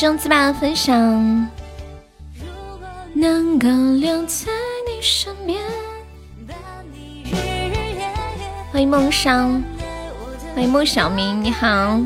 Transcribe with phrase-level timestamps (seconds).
[0.00, 0.96] 生自把分享，
[3.12, 4.46] 能够留在
[4.88, 5.60] 你身边。
[8.72, 9.62] 欢迎梦商，
[10.54, 12.00] 欢迎孟小明，你好。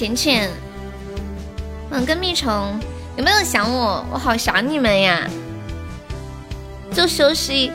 [0.00, 0.50] 浅浅，
[1.90, 2.80] 嗯跟蜜虫，
[3.18, 4.02] 有没有想我？
[4.10, 5.28] 我好想你们呀！
[6.90, 7.70] 就休息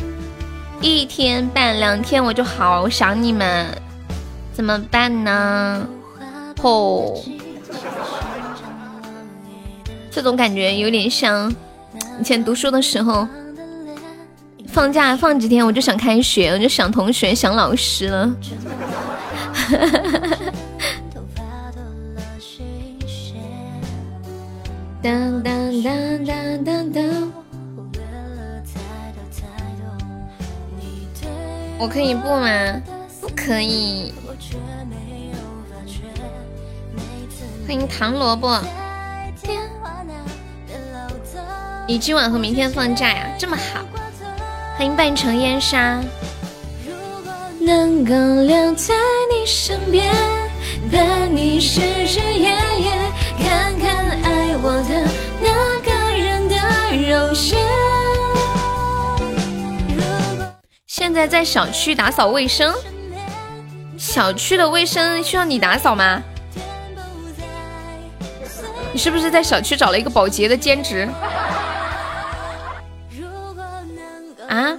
[0.81, 3.67] 一天半两天，我就好想你们，
[4.51, 5.87] 怎么办呢？
[6.59, 7.23] 吼，
[10.09, 11.53] 这种感觉有点像
[12.19, 13.27] 以前读书的时候。
[14.69, 18.35] 放假放几天我就想开学，我就想同学想老师了。
[25.05, 27.31] 当当当当当当。
[31.77, 32.81] 我可以不吗？
[33.21, 34.15] 不可以。
[37.67, 38.59] 欢迎糖萝卜。
[41.87, 43.27] 你今晚和明天放假呀？
[43.37, 43.85] 这么好。
[44.75, 46.01] 欢迎半城烟沙。
[47.61, 48.95] 能够留在
[49.31, 50.11] 你身边，
[50.91, 53.04] 伴你日日夜夜，
[61.15, 62.75] 在在小区打扫卫生，
[63.97, 66.21] 小区的卫生需要你打扫吗？
[68.91, 71.07] 你是不是在小区找了一个保洁的兼职？
[74.49, 74.77] 啊！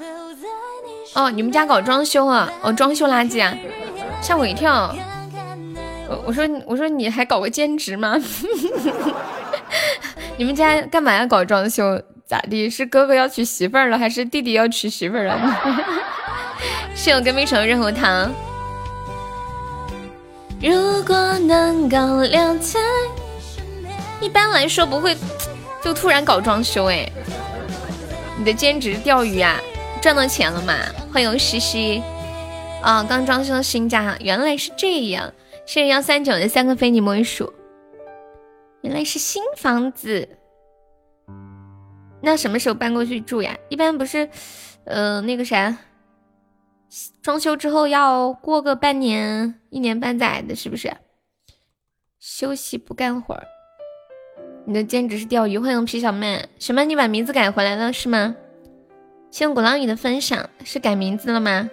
[1.15, 2.53] 哦，你们家搞装修啊？
[2.61, 3.57] 哦，装修垃圾啊？
[4.21, 4.95] 吓我一跳！
[6.09, 8.15] 我我说我说你还搞个兼职吗？
[10.37, 12.01] 你们家干嘛要搞装修？
[12.27, 12.69] 咋地？
[12.69, 15.39] 是哥哥要娶媳妇儿了，还是弟弟要娶媳妇儿了？
[16.95, 18.33] 是有跟蜜橙润喉糖。
[20.61, 22.81] 如果能够留在，
[24.21, 25.17] 一般来说不会
[25.83, 27.11] 就突然搞装修哎。
[28.39, 29.61] 你的兼职钓鱼啊，
[30.01, 30.75] 赚到钱了吗？
[31.13, 32.03] 欢迎西西，
[32.83, 35.33] 啊，刚装修新家，原来是这样。
[35.65, 37.53] 谢谢幺三九的三个非你莫属，
[38.83, 40.29] 原来是新房子。
[42.23, 43.57] 那什么时候搬过去住呀？
[43.69, 44.29] 一般不是，
[44.85, 45.77] 呃，那个啥，
[47.23, 50.97] 装修之后要过个半年、一年半载的，是不是？
[52.19, 53.47] 休息不干活儿。
[54.65, 56.49] 你的兼职是钓鱼，欢迎皮小妹。
[56.59, 56.85] 什么？
[56.85, 58.35] 你把名字改回来了是吗？
[59.31, 61.69] 谢谢鼓浪屿的分享，是改名字了吗？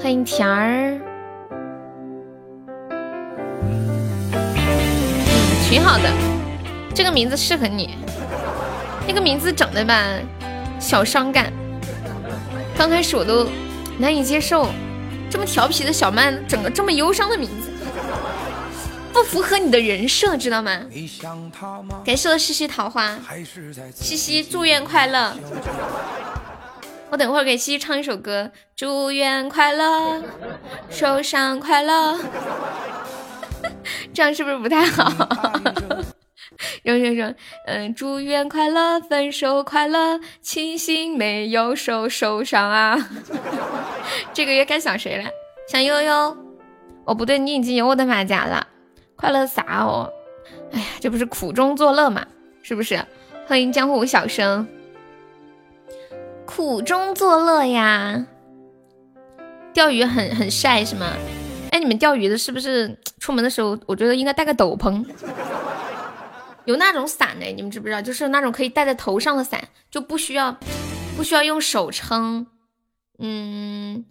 [0.00, 1.00] 欢迎甜儿，
[2.80, 3.80] 嗯
[5.68, 6.12] 挺好的，
[6.94, 7.96] 这个名字适合你。
[9.08, 10.20] 那个名字整的吧，
[10.78, 11.50] 小伤感。
[12.76, 13.48] 刚开始我都
[13.98, 14.68] 难以接受，
[15.30, 17.70] 这么调皮的小曼整个这么忧伤的名字。
[19.12, 20.80] 不符合你的人设，知道吗？
[22.04, 23.16] 感谢我西西桃花，
[23.94, 25.36] 西西祝愿快乐。
[27.10, 30.20] 我等会儿给西西唱一首歌，祝愿快乐，
[30.90, 32.18] 受伤快乐。
[34.12, 35.12] 这样是不是不太好？
[36.82, 37.34] 然后说，
[37.66, 42.96] 嗯，祝愿快乐，分手快乐，庆幸没有受受伤啊。
[44.32, 45.30] 这个月该想谁了？
[45.68, 46.36] 想悠悠。
[47.04, 48.66] 哦，不对，你已经有我的马甲了。
[49.16, 50.12] 快乐啥哦？
[50.72, 52.26] 哎呀，这不是苦中作乐嘛？
[52.62, 53.04] 是不是？
[53.46, 54.66] 欢迎江湖小生，
[56.46, 58.24] 苦中作乐呀！
[59.74, 61.12] 钓鱼很很晒是吗？
[61.70, 65.04] 哎，你们钓鱼的是不是出门的时候，我觉得应该带个斗篷，
[66.64, 67.46] 有那种伞呢？
[67.46, 68.02] 你们知不知道？
[68.02, 70.58] 就是那种可以戴在头上的伞，就不需要
[71.16, 72.46] 不需要用手撑。
[73.18, 74.04] 嗯，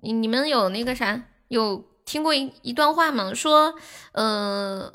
[0.00, 1.84] 你你们有那个啥有？
[2.06, 3.32] 听过一一段话吗？
[3.32, 3.76] 说，
[4.12, 4.92] 呃，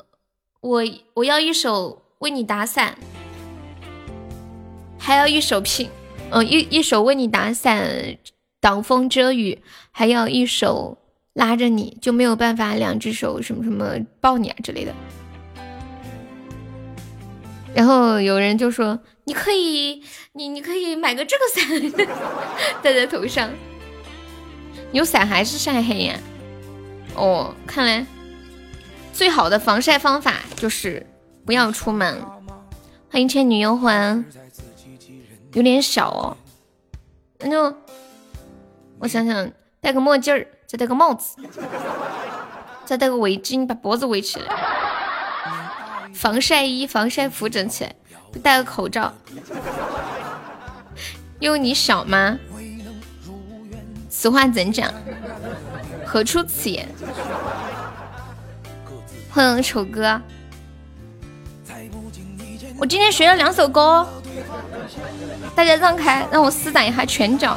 [0.60, 0.84] 我
[1.14, 2.96] 我要一手为你打伞，
[4.96, 5.90] 还要一手拼，
[6.30, 8.16] 嗯，一一手为你打伞
[8.60, 9.60] 挡风遮雨，
[9.90, 10.98] 还要一手
[11.32, 14.94] 拉着你，就没有办法两只手什么什么抱你啊之类的。
[17.74, 20.02] 然后有人就说，你可以，
[20.32, 22.10] 你你可以买个这个伞
[22.82, 23.50] 戴在头上，
[24.92, 26.18] 有伞还是晒黑呀？
[27.14, 28.06] 哦，看来
[29.12, 31.06] 最好的防晒方法就是
[31.44, 32.22] 不要出门。
[33.10, 34.24] 欢迎倩女幽魂，
[35.52, 36.36] 有点小哦，
[37.40, 37.76] 那就
[39.00, 39.50] 我想想，
[39.80, 41.36] 戴个墨镜儿，再戴个帽子，
[42.84, 44.54] 再戴个围巾，把脖子围起来，
[46.20, 47.94] 防晒衣、防晒服整起来，
[48.42, 49.10] 戴个口罩。
[51.38, 52.38] 因为你小吗？
[54.10, 54.92] 此话怎讲？
[56.04, 56.86] 何出此言？
[59.30, 60.20] 欢迎丑哥。
[62.76, 64.06] 我今天学了两首歌，
[65.56, 67.56] 大家让开，让我施展一下拳脚。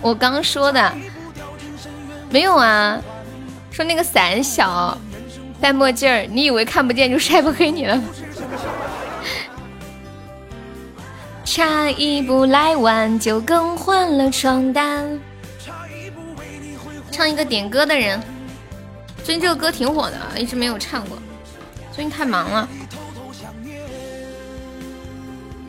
[0.00, 0.92] 我刚说的
[2.30, 3.00] 没有啊，
[3.70, 4.98] 说那个伞小，
[5.64, 7.98] 戴墨镜儿，你以为看不见就晒不黑你了？
[11.42, 15.18] 差一步来晚就更换了床单。
[17.10, 18.20] 唱一个点歌的人，
[19.22, 21.16] 最近这个歌挺火的，一直没有唱过，
[21.90, 22.68] 最近太忙了。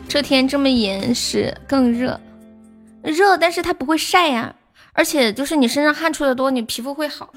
[0.09, 2.19] 这天这么严实更热，
[3.01, 4.53] 热，但是它不会晒呀，
[4.91, 7.31] 而且就是你身上汗出的多，你皮肤会好。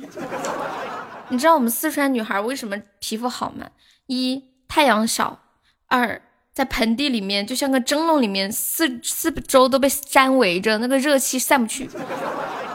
[1.31, 3.69] 你知道我们四川女孩为什么皮肤好吗？
[4.07, 5.39] 一太阳少，
[5.87, 6.23] 二
[6.55, 11.89] 在盆地里面就像个蒸笼里面，四四周都被粘围着，那个热气散不去，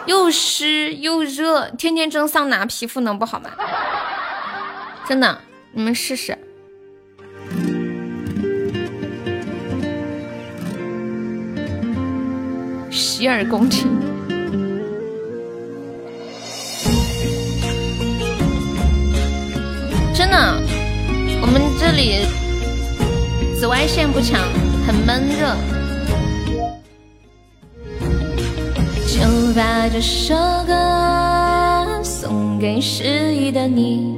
[0.06, 3.50] 又湿又热，天天蒸桑拿，皮肤能不好吗？
[5.08, 5.42] 真的，
[5.72, 6.38] 你们试试。
[12.92, 13.90] 洗耳恭听，
[20.14, 20.38] 真的，
[21.42, 22.20] 我们这里
[23.60, 24.40] 紫外线不强，
[24.86, 25.56] 很闷热。
[29.08, 29.20] 就
[29.56, 30.36] 把这首
[30.68, 34.14] 歌送给失意的你，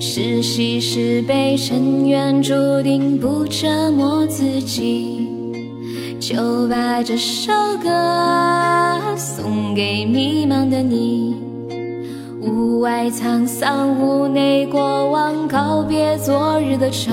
[0.00, 2.52] 是喜是悲，尘缘注
[2.82, 5.28] 定不折磨自己。
[6.18, 7.88] 就把这首歌
[9.16, 11.36] 送给迷茫的你，
[12.40, 17.10] 屋外沧桑，屋内过往，告别昨日的愁。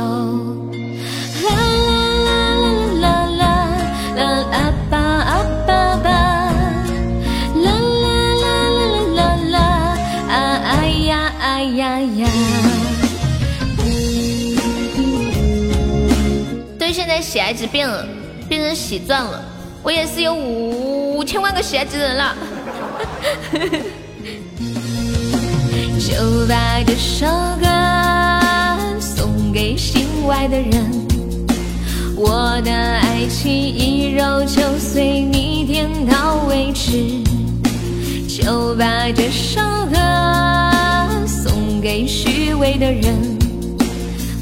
[1.41, 3.43] 啦啦啦啦啦
[4.15, 6.09] 啦啦吧啊吧吧，
[7.55, 8.05] 啦啦
[8.43, 8.85] 啦啦
[9.15, 9.59] 啦啦
[10.29, 10.33] 啊
[10.63, 12.27] 哎呀哎呀呀。
[16.77, 18.05] 对，现在喜爱值变了。
[18.47, 19.43] 变成喜钻了，
[19.81, 22.35] 我也是有五千万个喜爱值人了。
[26.07, 26.13] 就
[26.47, 27.25] 把这首
[27.59, 27.67] 歌
[28.99, 31.07] 送给心外的人，
[32.15, 37.23] 我的爱情一揉就碎，你点到为止。
[38.29, 38.85] 就把
[39.15, 39.59] 这首
[39.91, 39.97] 歌
[41.25, 43.15] 送给虚伪的人。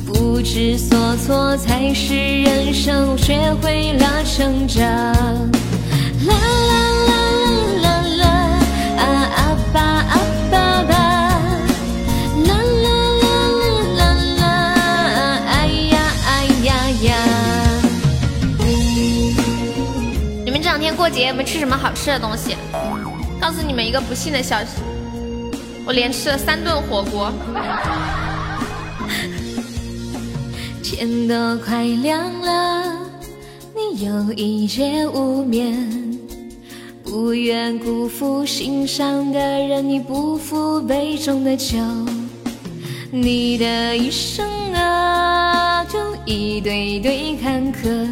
[0.06, 4.83] 不知所措才是人生，学会了成长。
[4.83, 6.36] 啦啦
[6.68, 7.03] 啦
[21.13, 22.57] 们这两天过节没吃什么好吃的东西？
[23.39, 24.82] 告诉你们一个不幸的消息，
[25.86, 27.32] 我连吃了三顿火锅。
[30.82, 32.98] 天都快亮了，
[33.75, 36.17] 你有一夜无眠，
[37.03, 41.77] 不愿辜负心上的人，你不负杯中的酒，
[43.12, 48.08] 你的一生啊，就一堆堆坎坷，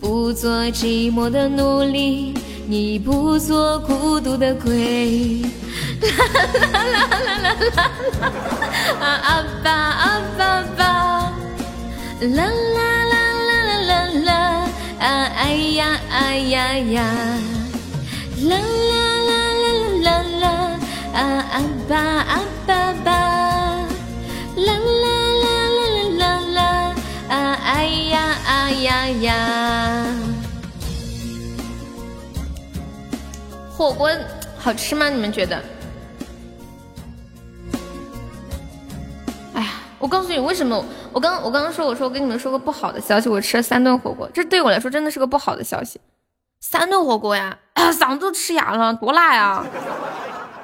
[0.00, 2.34] 不做寂寞的奴隶，
[2.66, 5.42] 你不做孤独的鬼，
[6.00, 7.80] 啦啦啦啦啦啦啦，
[9.00, 9.28] 啊啊
[9.62, 10.04] 吧啊
[10.38, 10.40] 吧
[10.76, 10.80] 吧。
[12.20, 12.80] 啦啦
[13.12, 13.14] 啦
[13.48, 13.50] 啦
[13.88, 13.92] 啦
[14.24, 14.30] 啦
[14.98, 15.04] 啊
[15.36, 15.42] 哎
[15.76, 15.80] 呀
[16.10, 16.96] 哎呀呀！
[18.48, 18.92] 啦啦
[19.28, 19.30] 啦
[20.04, 20.08] 啦啦
[20.40, 20.44] 啦
[21.12, 21.16] 啊
[21.52, 21.54] 啊
[21.88, 22.34] 吧啊
[22.66, 22.70] 吧
[23.04, 23.08] 吧！
[24.56, 24.68] 啦
[24.99, 24.99] 啦
[28.74, 30.06] 呀哎呀呀！
[33.70, 34.10] 火锅
[34.58, 35.08] 好吃吗？
[35.08, 35.62] 你们觉得？
[39.54, 40.84] 哎呀，我告诉你为什么。
[41.12, 46.00] 我刚我刚刚说我说我跟你们说个不好的消息，我吃了三顿火锅，这对我来说真的是个不好的消息。
[46.60, 49.64] 三顿火锅呀，嗓子都吃哑了，多辣呀！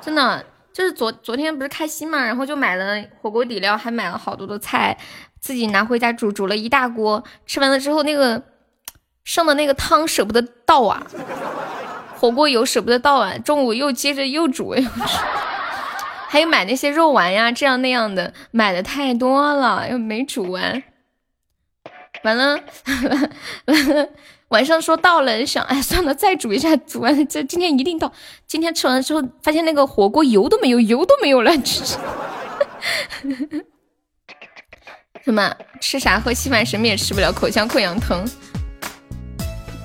[0.01, 0.45] 真的，
[0.77, 4.95] 就是昨昨天不是开心嘛，然后就买了火锅底料，还买了好多的菜，
[5.41, 7.25] 自己拿回家煮，煮了一大锅。
[7.47, 8.43] 吃完了之后，那个
[9.25, 11.03] 剩的那个汤舍不得倒啊，
[12.21, 14.89] 火锅油舍不得倒啊，中午又接着又煮又吃。
[16.29, 20.83] 还有买那些肉丸呀，这样那样的，买的太多了，又没煮完，
[22.23, 22.61] 完了，
[23.65, 24.09] 完了，
[24.49, 28.13] 晚上说到了，想哎算了，再煮一下，煮完这今天一定到。
[28.47, 31.51] 今天吃完之后，发现那个火锅油都没有，油都没有了。
[31.63, 31.85] 吃
[35.25, 35.53] 什么？
[35.81, 38.25] 吃啥喝稀饭，什么也吃不了，口腔溃疡疼。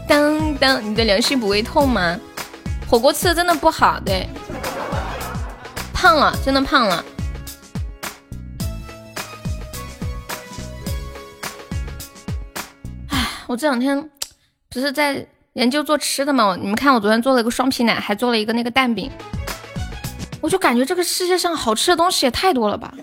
[0.08, 2.20] 当当，你的良心不会痛吗？
[2.88, 4.30] 火锅吃的真的不好，对，
[5.94, 7.03] 胖了，真的胖了。
[13.08, 14.11] 哎，我这两天
[14.73, 16.55] 不是在研究做吃的吗？
[16.59, 19.11] 你们看，我昨天做了一个双皮奶，还做了一个那个蛋饼。
[20.39, 22.93] 我就感觉这个世界上好吃的东西也太多了吧？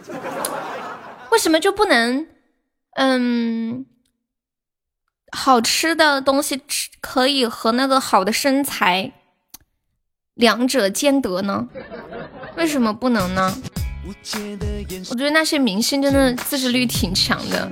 [1.31, 2.27] 为什么就不能，
[2.97, 3.85] 嗯，
[5.31, 9.13] 好吃的东西吃可以和那个好的身材
[10.35, 11.69] 两者兼得呢？
[12.57, 13.55] 为什么不能呢？
[15.11, 17.71] 我觉得那些明星真的自制力挺强的。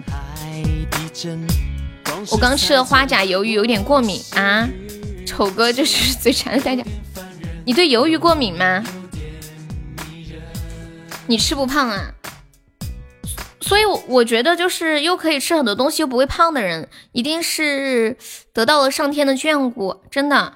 [2.30, 4.68] 我刚吃了花甲鱿鱼，有点过敏啊！
[5.26, 6.82] 丑哥就是嘴馋的代价。
[7.64, 8.82] 你对鱿鱼过敏吗？
[11.26, 12.12] 你吃不胖啊？
[13.60, 18.16] 所以我觉得就是又可以吃很多东西又不会胖的人，一定是
[18.52, 20.52] 得到了上天的眷顾，真的。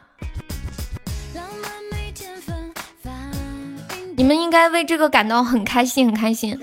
[4.17, 6.59] 你们应该为这个感到很开心，很开心。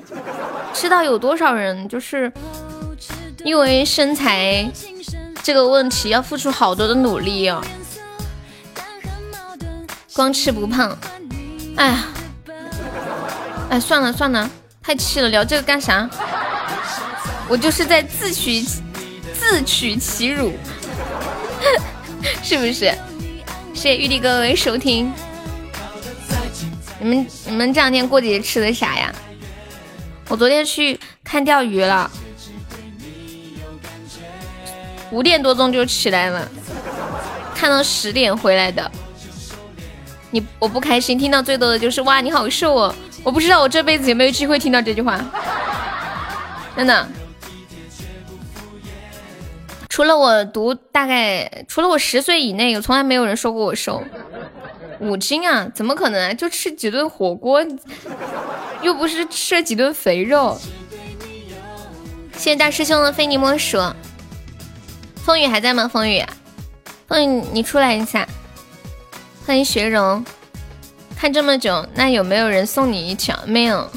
[0.73, 2.31] 知道有多少人就是
[3.47, 4.69] 因为身材
[5.41, 7.63] 这个问题要付出好多的努力哦？
[10.13, 10.97] 光吃不胖，
[11.77, 12.03] 哎呀。
[13.69, 14.49] 哎，算了算了，
[14.83, 16.09] 太气了，聊这个干啥？
[17.47, 18.61] 我就是在自取
[19.33, 20.51] 自取其辱，
[22.43, 22.93] 是不是？
[23.73, 25.09] 谢谢玉帝哥哥收听。
[26.99, 29.09] 你们你们这两天过节吃的啥呀？
[30.27, 32.11] 我昨天去看钓鱼了，
[35.11, 36.47] 五点多钟就起来了，
[37.55, 38.91] 看到十点回来的。
[40.31, 42.93] 你我不开心，听到最多的就是哇，你好瘦哦。
[43.23, 45.19] 我不知道我这辈子有没有机会听到这句话，
[46.75, 47.07] 真的。
[49.89, 54.03] 除了我读大概，除了我十岁以内，从来没有人说过我瘦
[54.99, 55.67] 五斤啊？
[55.73, 56.35] 怎么可能？
[56.37, 57.65] 就吃几顿火锅，
[58.81, 60.59] 又不是吃了几顿肥肉。
[62.33, 63.77] 谢谢大师兄的非你莫属。
[65.27, 65.89] 风雨还在吗？
[65.89, 66.23] 风雨，
[67.05, 68.25] 风雨你出来一下。
[69.45, 70.23] 欢迎学荣。
[71.17, 73.37] 看这么久，那有没有人送你一条？
[73.45, 73.91] 没有，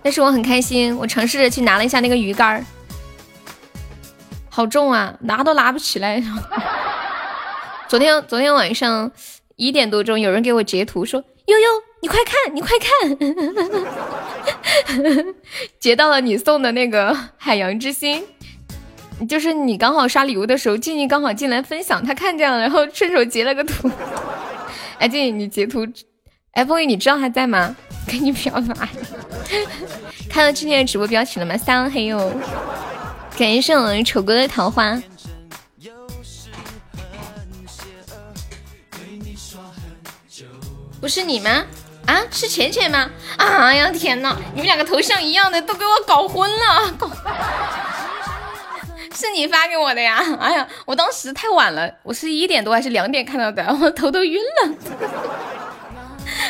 [0.00, 2.64] 但是我很开心，我尝试着去拿了一下那个鱼竿
[4.48, 6.22] 好重啊，拿都拿不起来。
[7.90, 9.10] 昨天昨天晚上
[9.56, 11.68] 一点多钟，有人给我截图说：“悠悠，
[12.00, 12.70] 你快看，你快
[14.86, 15.34] 看，
[15.80, 18.24] 截到了你送的那个海洋之心，
[19.28, 23.90] 就是你刚好刷礼物的时候，静静刚好进来分享，他看见了，然后顺手截了个图。
[24.98, 25.86] ”哎，静静，你截图，
[26.52, 27.74] 哎，风雨，你知道他在吗？
[28.06, 28.88] 给你表白。
[30.28, 31.56] 看到今天的直播标题了吗？
[31.56, 32.32] 三黑哟，
[33.38, 35.00] 感谢我们丑哥的桃花。
[41.00, 41.64] 不是你吗？
[42.06, 43.10] 啊，是浅浅吗？
[43.36, 46.92] 哎呀，天呐，你们两个头像一样的，都给我搞混了。
[46.98, 47.10] 搞
[49.14, 50.22] 是你发给我的呀？
[50.40, 54.74] 哎呀，我当时太晚了，我是一点多还是两点看到的， 我头都晕了，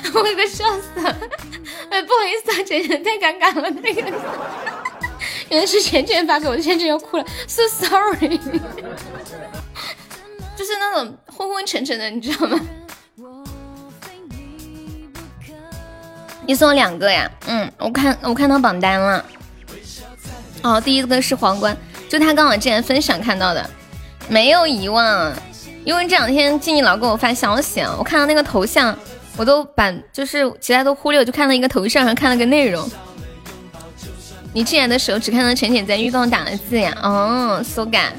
[0.14, 1.16] 我给笑死了。
[1.90, 4.02] 哎，不好意思啊，姐姐太尴尬了，那个
[5.48, 8.38] 原来是浅浅发给我的，浅浅要哭了，so sorry。
[10.56, 12.60] 就是那种昏昏沉沉的，你知道吗？
[16.46, 17.30] 你送我两个呀？
[17.46, 19.24] 嗯，我看我看到榜单了。
[20.62, 21.76] 哦，第一个是皇冠。
[22.12, 23.70] 就他刚好之前分享看到的，
[24.28, 25.32] 没有遗忘，
[25.82, 28.94] 因为这两天静静老给我发消息啊，我看到那个头像，
[29.34, 32.86] 我都把就是其他都忽略，就看到一个头像，然后看了个内容。
[34.52, 38.12] 你进来的时候只看到浅浅在预报打的字呀，哦，手感。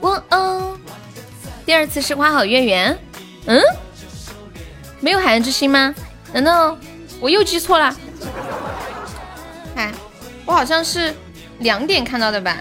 [0.00, 0.78] 我哦，
[1.66, 2.96] 第二次是花好月圆，
[3.46, 3.60] 嗯，
[5.00, 5.92] 没有海洋之心吗？
[6.32, 6.78] 难道
[7.18, 7.92] 我又记错了？
[9.74, 9.90] 哎，
[10.46, 11.12] 我好像是。
[11.58, 12.56] 两点看到的吧，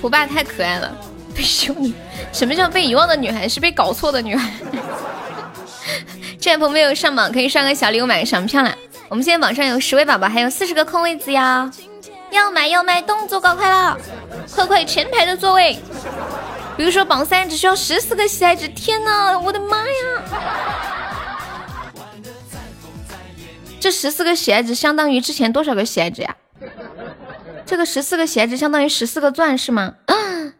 [0.00, 0.94] 胡爸太可爱了，
[1.34, 1.94] 被羞你。
[2.32, 3.48] 什么叫被遗忘的女孩？
[3.48, 4.50] 是被搞错的女孩。
[6.38, 8.74] 这位朋友没有上榜，可以刷个小礼物买个小门票啦。
[9.08, 11.70] 我们现在榜上有十位宝宝，还有四十个空位子呀，
[12.30, 13.96] 要买要买，动作搞快了，
[14.54, 15.78] 快快前排的座位。
[16.76, 19.94] 比如说榜三只需要十四个喜爱值，天呐，我的妈呀！
[23.84, 26.34] 这十四个喜爱值相当于之前多少个喜爱值呀？
[27.66, 29.92] 这个十四个鞋子相当于十四个钻是吗？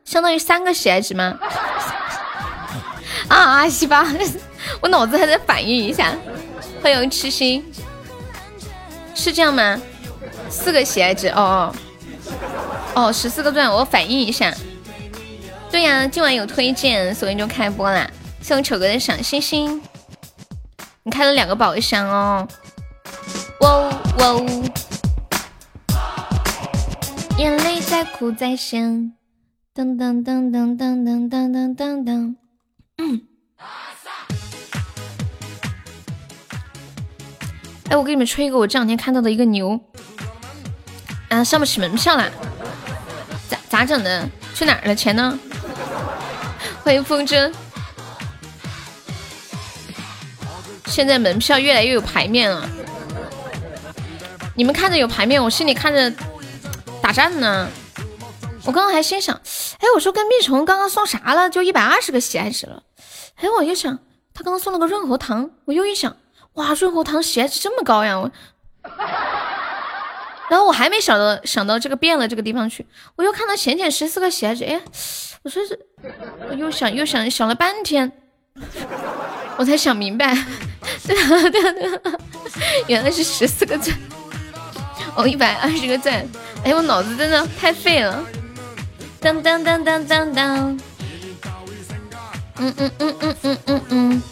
[0.05, 1.39] 相当于三个鞋子吗？
[3.29, 4.07] 啊，阿西吧，
[4.83, 6.15] 我脑子还在反应一下。
[6.83, 7.65] 欢迎痴心，
[9.15, 9.81] 是这样吗？
[10.51, 11.73] 四个鞋子，哦
[12.95, 14.53] 哦哦，十四个钻，我反应一下。
[15.71, 18.07] 对呀，今晚有推荐，所以就开播啦。
[18.43, 19.81] 谢我丑哥的小星星，
[21.05, 22.47] 你开了两个宝箱哦。
[23.65, 24.37] 哇哇，
[27.39, 28.79] 眼泪在哭在响，
[29.75, 32.35] 噔噔噔噔噔噔噔噔噔。
[32.99, 33.23] 嗯。
[37.89, 39.81] 哎，我给你们吹一个我这两天看到的一个牛，
[41.31, 42.29] 啊，上不起门票啦，
[43.49, 44.29] 咋咋整的？
[44.55, 44.95] 去哪儿了？
[44.95, 45.39] 钱呢？
[46.83, 47.51] 欢迎风筝。
[50.85, 52.69] 现在门票越来越有排面了，
[54.55, 56.13] 你们看着有排面，我心里看着
[57.03, 57.69] 打战呢。
[58.65, 61.51] 我刚刚还心想，哎，我说跟蜜虫刚刚送啥了？
[61.51, 62.83] 就一百二十个喜爱值了。
[63.37, 63.99] 哎，我又想，
[64.33, 66.17] 他刚刚送了个润喉糖，我又一想，
[66.55, 68.19] 哇，润喉糖喜爱值这么高呀！
[68.19, 68.31] 我，
[70.49, 74.81] 然后我还没想到想到这个变了这个地方去，我又看到浅浅十四个喜爱值，哎。
[75.43, 75.79] 我说是，
[76.49, 78.11] 我又想又想想了半天，
[79.59, 80.35] 我才想明白，
[81.07, 82.19] 对啊对啊对啊，
[82.89, 83.95] 原来是十四个钻，
[85.17, 86.27] 哦一百二十个钻，
[86.65, 88.25] 哎我脑子真的太废了，
[89.21, 90.79] 当当当当当当，
[92.59, 94.23] 嗯嗯嗯嗯嗯嗯嗯，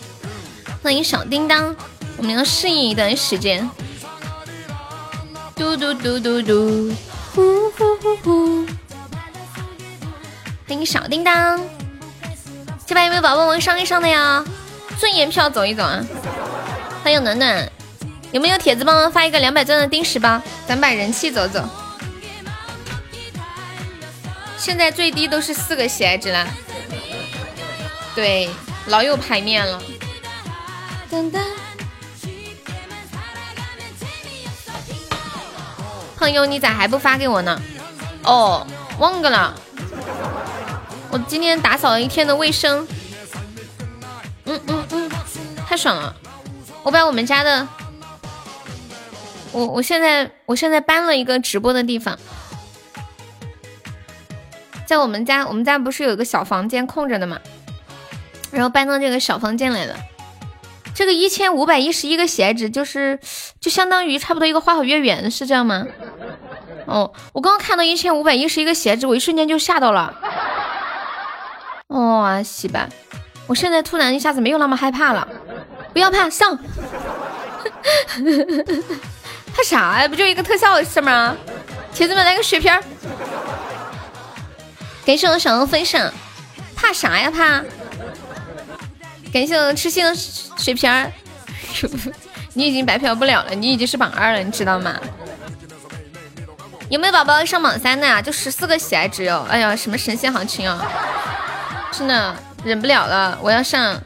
[0.82, 1.74] 欢迎小叮当，
[2.16, 3.68] 我们要适应一段时间，
[5.54, 6.94] 嘟嘟嘟嘟嘟，
[7.34, 8.66] 呼呼呼呼。
[10.66, 11.60] 欢迎小叮当，
[12.86, 14.44] 这边有没有宝宝们上一上的呀？
[14.98, 16.04] 尊严票走一走啊！
[17.02, 17.70] 欢迎暖暖，
[18.32, 20.40] 有没有铁子帮忙发一个两百钻的定时包？
[20.66, 21.62] 咱把人气走走。
[24.56, 26.46] 现在最低都是四个喜爱值啦，
[28.14, 28.48] 对，
[28.86, 29.80] 老有牌面了。
[31.10, 31.40] 噔噔，
[36.16, 37.60] 朋友，你咋还不发给我呢？
[38.22, 38.66] 哦，
[38.98, 39.54] 忘个了。
[41.10, 42.86] 我今天打扫了一天的卫生，
[44.46, 45.10] 嗯嗯嗯，
[45.68, 46.14] 太爽了！
[46.82, 47.68] 我把我们家的，
[49.52, 52.18] 我我现在我现在搬了一个直播的地方，
[54.86, 57.38] 在我们家，我们家不是有一个小房间空着的嘛，
[58.50, 59.94] 然后搬到这个小房间来了。
[60.94, 63.18] 这个一千五百一十一个鞋子，就是
[63.60, 65.86] 就相当于差不多一个花好月圆，是这样吗？
[66.86, 70.14] 哦，我刚刚看到一千五百一十一个鞋子，我一瞬间就吓到了。
[71.88, 72.88] 哇，西吧！
[73.46, 75.26] 我现在突然一下子没有那么害怕了，
[75.92, 76.58] 不要怕，上！
[79.62, 80.08] 啥呀？
[80.08, 81.36] 不就一个特效的事吗？
[81.94, 82.72] 铁子们来个血瓶！
[85.04, 86.12] 感谢我小鹅分享，
[86.74, 87.30] 怕啥呀？
[87.30, 87.62] 怕！
[89.32, 91.10] 感谢我痴心的血瓶儿，
[92.54, 94.98] 你已经白嫖不了了，你已经是榜二了，你知道吗？
[96.88, 98.20] 有没有宝宝上榜三的呀？
[98.20, 99.46] 就十四个喜爱值哦！
[99.50, 100.86] 哎呀，什么神仙行情啊！
[101.90, 104.00] 真的忍不了了，我要上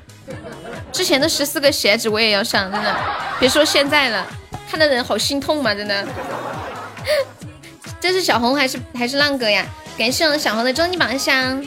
[0.93, 2.97] 之前的十四个鞋子，我也要上，真的，
[3.39, 4.27] 别说现在了，
[4.71, 6.07] 看的人好心痛嘛，真的。
[8.01, 9.65] 这是小红还是还是浪哥呀？
[9.99, 11.65] 感谢我们小红的终极榜箱，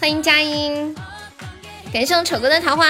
[0.00, 0.94] 欢迎佳音，
[1.92, 2.86] 感谢我们丑哥的桃花，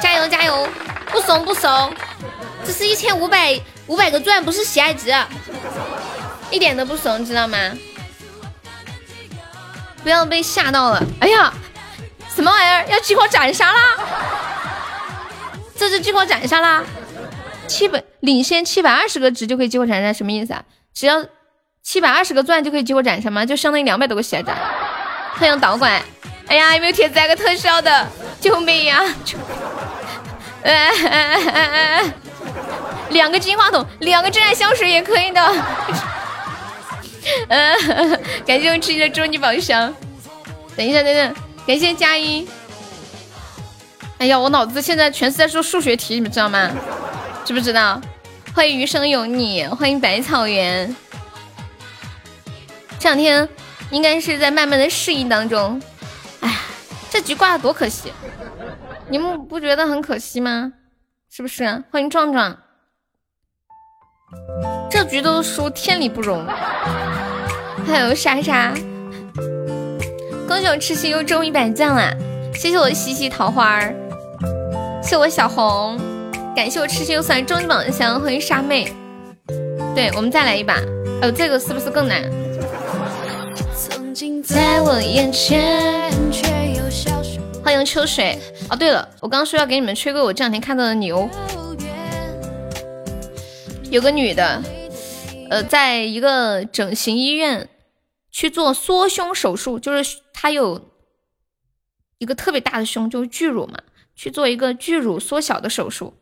[0.00, 0.68] 加油加油，
[1.10, 1.92] 不怂不怂，
[2.64, 5.12] 这是一千五百五百个钻，不是喜爱值，
[6.50, 7.58] 一点都不怂，知道吗？
[10.02, 11.02] 不要被吓到了！
[11.20, 11.52] 哎呀，
[12.34, 13.96] 什么玩意儿要激活斩杀啦？
[15.76, 16.82] 这是激活斩杀啦！
[17.66, 20.62] 七百领先七百二十个值就可以激活斩杀，什么意思啊？
[20.92, 21.24] 只要
[21.82, 23.44] 七百二十个钻就可以激活斩杀吗？
[23.46, 24.56] 就相当于两百多个血斩。
[25.34, 26.02] 欢迎导管！
[26.46, 28.06] 哎呀，有没有铁子来个特效的？
[28.40, 29.02] 救命呀！
[30.62, 32.12] 哎哎哎哎哎哎
[33.10, 35.54] 两个金话筒，两个真爱香水也可以的。
[37.48, 39.94] 嗯 感谢我吃鸡的终极宝箱。
[40.76, 41.34] 等一下，等等，
[41.66, 42.48] 感谢佳音。
[44.18, 46.70] 哎呀，我脑子现在全是在做数学题，你们知道吗？
[47.44, 48.00] 知不知道？
[48.54, 50.94] 欢迎余生有你，欢迎百草园。
[52.98, 53.48] 这两天
[53.90, 55.80] 应该是在慢慢的适应当中。
[56.40, 56.58] 哎，
[57.08, 58.12] 这局挂的多可惜，
[59.08, 60.72] 你们不觉得很可惜吗？
[61.30, 61.84] 是不是？
[61.90, 62.58] 欢迎壮壮。
[64.90, 66.44] 这局都输，天理不容。
[67.86, 68.74] 还有莎莎，
[70.50, 72.12] 恭喜我痴心又中一百钻啦！
[72.52, 73.94] 谢谢我西西桃花儿，
[75.00, 75.96] 谢我小红，
[76.56, 78.92] 感谢我痴心又送来终极宝箱，欢迎沙妹。
[79.94, 80.74] 对对，我们再来一把。
[81.22, 82.28] 呃，这个是不是更难？
[84.42, 86.10] 在我眼前。
[87.62, 88.36] 欢迎秋水。
[88.70, 91.30] 哦，对了，我刚刚说要给你们吹个我这两天看到的牛。
[93.88, 94.60] 有个女的，
[95.48, 97.68] 呃，在一个整形医院
[98.32, 100.90] 去做缩胸手术，就是她有
[102.16, 103.78] 一个特别大的胸，就是巨乳嘛，
[104.16, 106.14] 去做一个巨乳缩小的手术。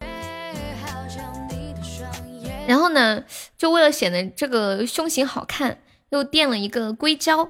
[2.67, 3.23] 然后呢，
[3.57, 5.79] 就为了显得这个胸型好看，
[6.09, 7.49] 又垫了一个硅胶。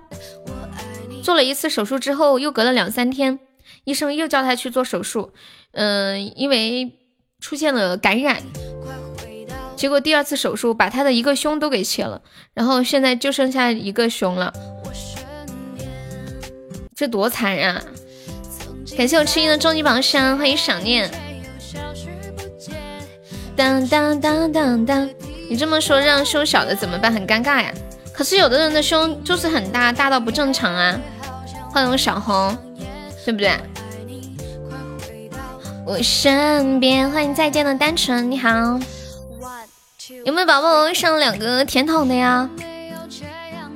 [1.22, 3.40] 做了一次手术之后，又隔了两三天，
[3.84, 5.32] 医生又叫她去做手术。
[5.72, 6.98] 嗯，因为
[7.40, 8.42] 出现了感染。
[9.74, 12.20] 结果第二次手术把他的一个胸都给切了，
[12.52, 14.52] 然后现在就剩下一个胸了，
[16.98, 17.80] 这多残忍啊！
[18.96, 21.08] 感谢我吃音的终极榜上，欢迎想念。
[23.54, 25.08] 当当当当当，
[25.48, 27.12] 你这么说让胸小的怎么办？
[27.12, 27.72] 很尴尬呀。
[28.12, 30.98] 可是有的人的胸就是很大，大到不正常啊。
[31.70, 32.58] 欢迎小红，
[33.24, 33.56] 对不对？
[35.86, 38.50] 我身边，欢迎再见的单纯，你好。
[40.24, 42.50] 有没有宝宝上两个甜筒的呀？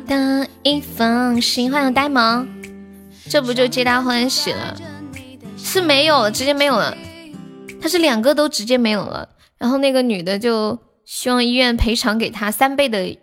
[0.08, 2.48] 的一封信，欢迎呆萌，
[3.28, 4.76] 这不就皆大欢喜了？
[5.56, 6.96] 是没有了，直接没有了。
[7.80, 13.16] 他是两个都直接没有了，然后那个女的就希望医院赔偿给他三倍的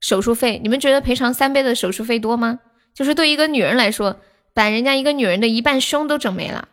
[0.00, 0.60] 手术费。
[0.62, 2.60] 你们觉得赔偿三倍的手术费多吗？
[2.94, 4.20] 就是对一个女人来说，
[4.52, 6.68] 把人家一个女人的一半胸都整没了，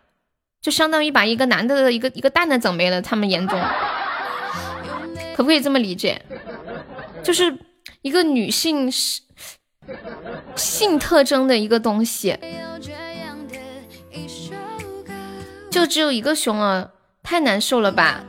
[0.62, 3.02] 就相当于把一个男的的一个一个蛋蛋整没了。
[3.02, 3.60] 他们眼中。
[5.36, 6.20] 可不可以这么理解？
[7.24, 7.56] 就是
[8.02, 9.22] 一个女性是
[10.56, 12.38] 性特征的一个东西，
[15.69, 16.89] 就只有一个胸啊，
[17.23, 18.23] 太难受了吧？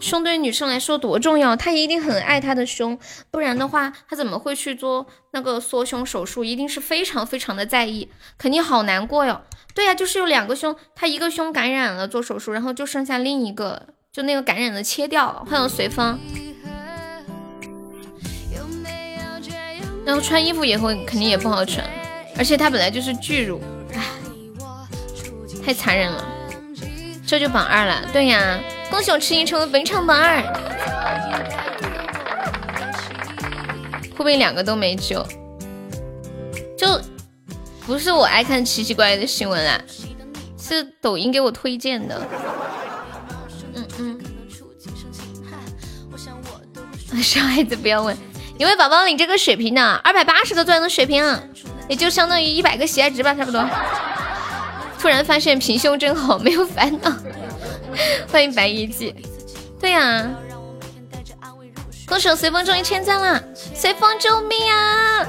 [0.00, 2.98] 胸对于女生来说多重要，她一定很爱她的胸，
[3.30, 6.44] 不然的话，她怎么会去做那个缩胸手术？
[6.44, 9.40] 一定是非常非常的在意，肯定好难过哟。
[9.74, 13.86] 对呀，就是有两个胸，她一个胸感染了做手术，然后就剩下另一个。
[14.12, 16.16] 就那个感染的切掉，欢迎随风。
[20.04, 21.84] 然后穿衣服也会肯定也不好穿，
[22.36, 23.60] 而且它本来就是巨乳，
[23.94, 24.02] 唉，
[25.64, 26.24] 太残忍了。
[27.26, 30.42] 这就榜二了，对呀，恭喜我吃音成为本场榜二。
[34.10, 35.26] 会不会两个都没救？
[36.76, 37.00] 就
[37.86, 39.80] 不是我爱看奇奇怪怪的新闻啊，
[40.58, 42.20] 是抖音给我推荐的。
[43.74, 44.20] 嗯嗯
[47.22, 48.16] 小孩子不要问，
[48.56, 51.24] 有位宝宝你这个水瓶的，二百八十个钻的水瓶，
[51.88, 53.68] 也就相当于一百个喜爱值吧，差不多。
[54.98, 57.12] 突然发现平胸真好，没有烦恼。
[58.30, 59.14] 欢迎白衣记，
[59.80, 60.30] 对呀。
[62.06, 63.42] 恭喜随风终于千赞了，
[63.74, 65.24] 随风救命啊！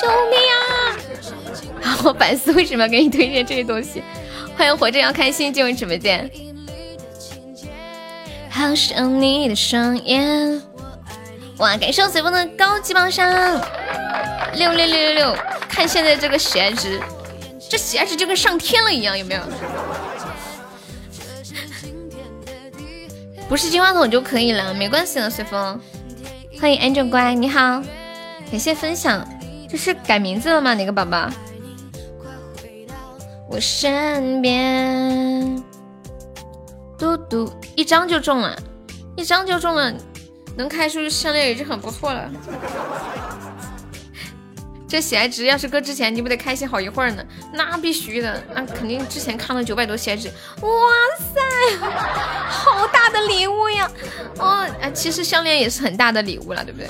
[0.00, 0.38] 救命
[1.82, 1.98] 啊！
[2.04, 4.02] 我百思为什么要给你推荐这些东西？
[4.56, 6.30] 欢迎活着要开心进入直播间。
[8.48, 10.62] 好想你的双眼。
[11.60, 11.76] 哇！
[11.76, 13.28] 感谢随风的高级榜上
[14.54, 15.36] 六六六六六，
[15.68, 16.98] 看现在这个喜爱值，
[17.68, 19.42] 这喜爱值就跟上天了一样，有没有？
[23.46, 25.28] 不是金话筒就可以了，没关系的。
[25.28, 25.78] 随风，
[26.58, 27.82] 欢迎 Angel 乖，你好，
[28.50, 29.26] 感谢分享。
[29.68, 30.72] 这是改名字了吗？
[30.72, 31.28] 哪个宝宝？
[33.48, 35.62] 我身边，
[36.96, 38.56] 嘟嘟，一张就中了，
[39.14, 39.92] 一张就中了。
[40.56, 42.30] 能开出项链已经很不错了。
[44.88, 47.24] 这喜爱值要是搁之前，你不得开心好一会儿呢？
[47.54, 50.28] 那必须的，那肯定之前看了九百多喜爱值。
[50.62, 50.68] 哇
[51.32, 51.40] 塞，
[52.48, 53.88] 好大的礼物呀！
[54.38, 56.88] 哦，啊，其实项链也是很大的礼物了，对不对？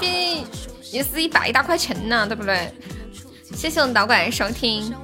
[0.00, 0.46] 毕竟
[0.90, 2.72] 也是一百一大块钱呢，对不对？
[3.54, 4.94] 谢谢我们导管收听。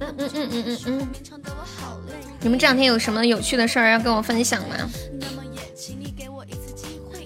[0.00, 1.08] 嗯嗯嗯嗯嗯嗯。
[2.40, 4.76] 你们这两天有什么有趣的事儿要跟我分享吗？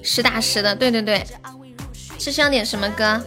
[0.03, 1.25] 实打实的，对对对。
[2.19, 3.21] 是想点什么歌？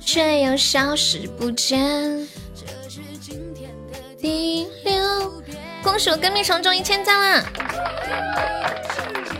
[0.00, 2.26] 却又消失不见。
[4.18, 5.42] 第六，
[5.82, 7.44] 恭喜我跟蜜虫中一千赞啦！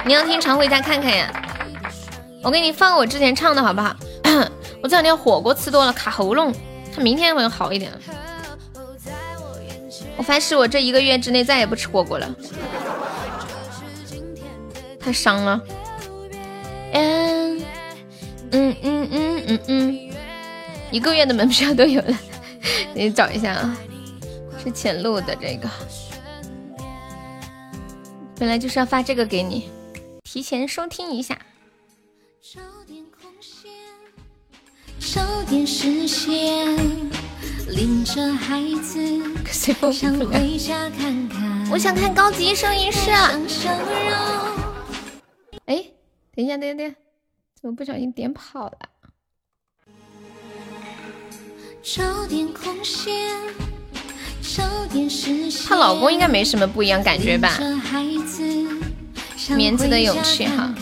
[0.04, 1.32] 你要听常回家看看呀。
[2.42, 3.96] 我给你放我之前唱的好不好？
[4.82, 6.52] 我这两天火锅吃多了卡喉咙，
[6.94, 7.90] 它明天会好一点。
[10.16, 12.34] 我发誓，我这一个月之内再也不吃火锅了，
[14.98, 15.60] 太伤了。
[16.92, 17.58] 嗯
[18.52, 20.10] 嗯嗯嗯嗯嗯，
[20.90, 22.18] 一个月的门票都有了，
[22.94, 23.76] 你找一下啊，
[24.62, 25.68] 是前录的这个。
[28.36, 29.68] 本来就是要发这个给你，
[30.22, 31.38] 提前收听一下。
[35.04, 36.74] 少点视线，
[37.68, 38.98] 领着孩子
[39.92, 41.68] 想回家看看。
[41.70, 43.10] 我想看高级一生一世。
[45.66, 45.84] 哎，
[46.34, 46.94] 等一下，等一下，等一下，
[47.60, 48.78] 怎么不小心点跑了？
[51.82, 53.12] 找点空闲，
[54.40, 55.68] 找点视线。
[55.68, 57.58] 她老公应该没什么不一样感觉吧？
[59.54, 60.74] 棉子的勇气哈，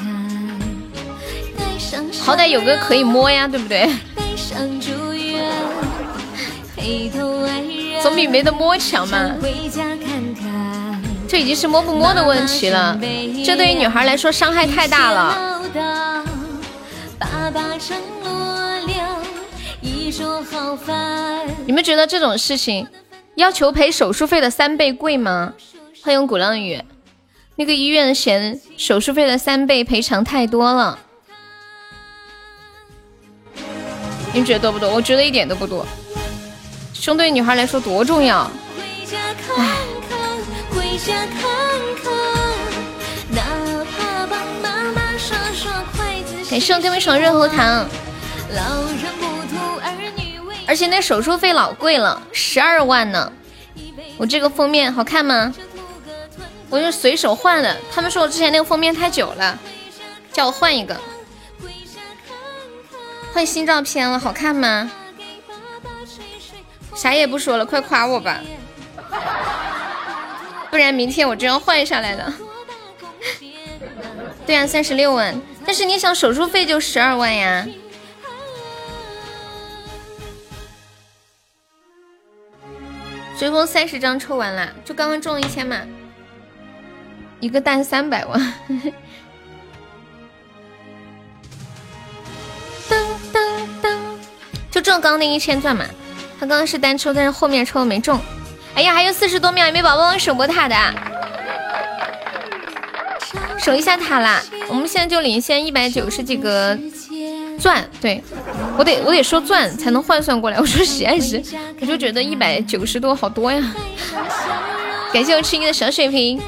[2.21, 3.93] 好歹有个可以摸呀，对不对？
[8.03, 9.37] 总比没得摸强嘛。
[11.29, 12.99] 这已经是摸不摸的问题了，
[13.45, 15.63] 这对于女孩来说伤害太大了。
[21.65, 22.87] 你们觉得这种事情
[23.37, 25.55] 要求赔手术费的三倍贵吗？
[26.03, 26.83] 欢迎鼓浪屿，
[27.57, 30.99] 那个医院嫌手术费的三倍赔偿太多了。
[34.33, 34.91] 你们觉得多不多？
[34.91, 35.87] 我觉得一点都不多。
[36.95, 38.51] 胸对女孩来说多重要。
[39.57, 39.77] 唉。
[46.51, 47.87] 感谢我哥们爽润喉糖。
[50.67, 53.33] 而且那手术费老贵了，十二万呢。
[54.19, 55.53] 我这个封面好看吗？
[56.71, 57.77] 我就随手换的。
[57.93, 59.59] 他们说我之前那个封面太久了，
[60.33, 60.95] 叫我换一个。
[63.33, 64.91] 换新照片了，好看吗？
[66.95, 68.41] 啥也不说了，快夸我吧，
[70.71, 72.35] 不然明天我就要换下来了。
[74.47, 77.67] 对呀，三十六万，但是你想手术费就十二万呀。
[83.35, 85.81] 随风三十张抽完了，就刚刚中了一千嘛，
[87.41, 88.55] 一个蛋三百万。
[95.01, 95.85] 刚刚那一千钻嘛，
[96.39, 98.19] 他刚刚是单抽，但是后面抽没中。
[98.75, 100.77] 哎呀，还有四十多秒，有没有宝宝守过塔的？
[103.59, 104.43] 守一下塔啦！
[104.69, 106.77] 我们现在就领先一百九十几个
[107.59, 108.23] 钻，对
[108.77, 110.59] 我得我得说钻才能换算过来。
[110.59, 111.43] 我说喜爱值，
[111.81, 113.63] 我就觉得一百九十多好多呀。
[115.13, 116.43] 感谢我吃你的小水瓶，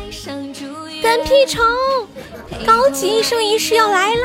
[1.03, 1.65] 干屁虫，
[2.67, 4.25] 高级一生一世要来了。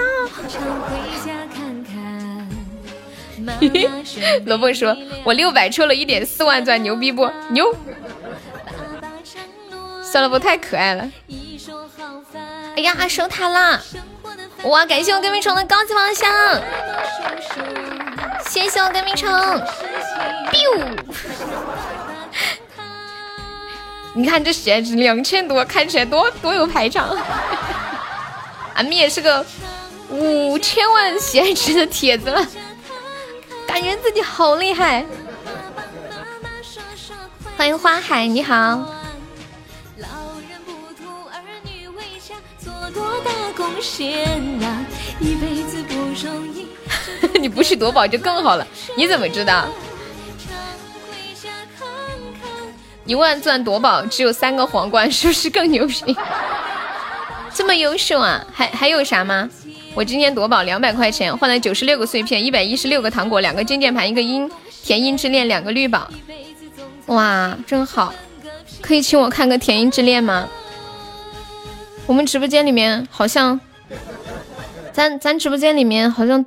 [4.46, 7.74] 罗蹦说：“我六百抽了一点四万钻，牛逼不牛？
[10.04, 11.10] 算了，不太可爱了。
[12.76, 13.82] 哎呀，收塔啦！
[14.64, 16.62] 哇，感谢我跟屁虫的高级宝箱，
[18.48, 19.30] 谢谢我跟屁虫。
[20.52, 20.86] biu，
[24.16, 27.16] 你看这血值两千多，看起来多多有排场。
[28.74, 29.46] 俺们也是个
[30.10, 32.46] 五千万血值的帖子了。”
[33.70, 35.06] 感觉自己好厉害！
[37.56, 38.84] 欢迎花海，你好。
[47.40, 48.66] 你不去夺宝就更好了，
[48.98, 49.68] 你怎么知道？
[53.06, 56.18] 一万钻夺宝只有三个皇冠，是不是更牛逼？
[57.54, 58.44] 这么优秀啊？
[58.52, 59.48] 还还有啥吗？
[60.00, 64.50] 我今天夺宝两百块钱换了九十六个碎片，一百一十六个糖果，两个金键盘，一个音
[64.82, 66.10] 甜音之恋，两个绿宝，
[67.08, 68.14] 哇，真好！
[68.80, 70.48] 可以请我看个甜音之恋吗？
[72.06, 73.60] 我们直播间里面好像，
[74.94, 76.46] 咱咱直播间里面好像，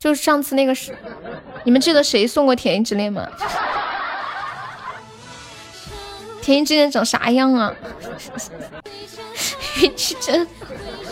[0.00, 0.92] 就是上次那个是，
[1.62, 3.28] 你们记得谁送过甜音之恋吗？
[6.42, 7.72] 甜音之恋长啥样啊？
[9.80, 10.44] 运气真。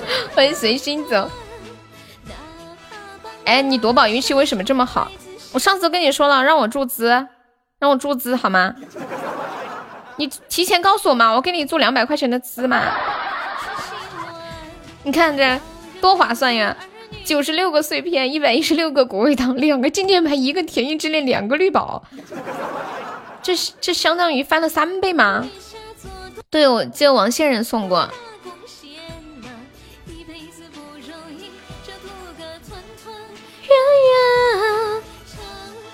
[0.34, 1.30] 欢迎随心走。
[3.44, 5.10] 哎，你夺宝运气为什么这么好？
[5.52, 7.26] 我上次跟你说了，让我注资，
[7.78, 8.74] 让我注资好吗？
[10.16, 12.82] 你提前告诉我嘛，我给你注两百块钱的资嘛。
[15.04, 15.58] 你看这
[16.00, 16.76] 多划算呀！
[17.24, 22.02] 九十六个碎片，一百一十六个果味糖，两个金键盘，一个甜音之恋，两个绿宝，
[23.42, 25.48] 这这相当于翻了三倍吗？
[26.50, 28.08] 对，我记得王仙人送过。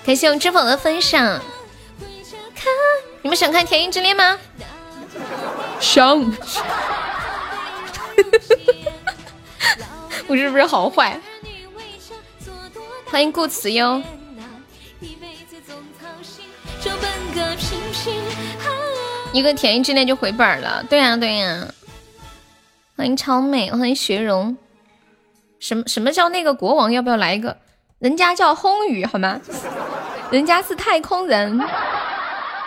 [0.05, 1.41] 感谢我知否的分享。
[3.21, 4.39] 你们想看《甜音之恋》吗？
[5.79, 6.19] 想。
[10.27, 11.19] 我是不是好坏？
[13.05, 14.01] 欢迎顾慈哟。
[19.31, 21.67] 一个《甜音之恋》就回本了，对呀对呀。
[22.95, 24.55] 欢迎超美，欢迎学荣。
[25.59, 26.91] 什么什么叫那个国王？
[26.91, 27.57] 要不要来一个？
[28.05, 29.41] 人家叫轰宇好吗？
[30.29, 31.59] 人家是太空人。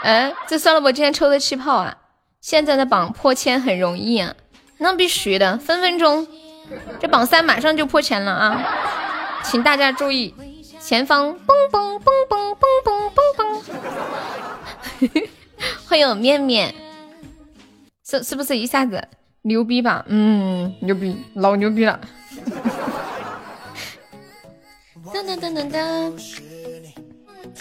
[0.03, 1.97] 哎，这算了，我今天抽的气泡啊！
[2.41, 4.35] 现在的榜破千很容易啊，
[4.79, 6.27] 那必须的，分分钟，
[6.99, 8.65] 这榜三马上就破千了啊！
[9.45, 10.35] 请大家注意，
[10.81, 13.63] 前方嘣嘣嘣嘣嘣嘣嘣
[15.07, 15.29] 嘣，
[15.89, 16.75] 欢迎面面，
[18.05, 19.07] 是是不是一下子
[19.43, 20.05] 牛逼吧？
[20.09, 22.01] 嗯，牛逼，老牛逼了！
[25.13, 26.13] 噔噔噔噔噔。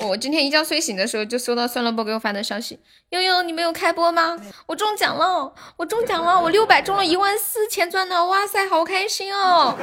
[0.05, 2.79] 我今天一觉睡醒的时候就收到酸萝卜给我发的消息，
[3.09, 4.37] 悠悠你没有开播吗？
[4.67, 8.25] 我中奖了，我中奖了，我六百中了一万四千钻呢！
[8.25, 9.75] 哇塞，好开心哦！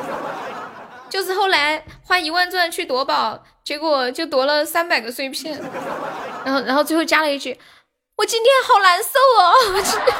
[1.08, 5.60] 就是后来花一万钻去夺宝，结果就夺了三百个碎片，
[6.44, 7.58] 然后然后最后加了一句，
[8.16, 10.14] 我今天好难受哦，我今天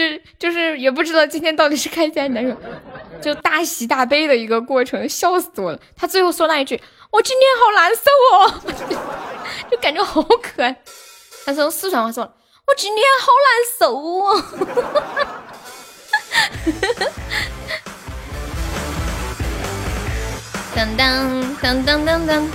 [0.00, 2.56] 就就就是也不知道今天到底是开心难受。
[3.20, 5.78] 就大喜大悲的一个过程，笑死我了。
[5.94, 6.80] 他最后说那一句
[7.12, 8.00] ：“我今天好难受
[8.32, 8.54] 哦。
[9.70, 10.74] ”就感觉好可爱。
[11.44, 12.22] 他说四川话说
[12.66, 14.42] ：“我今天好难受哦。
[20.74, 22.48] ”当当当当当当，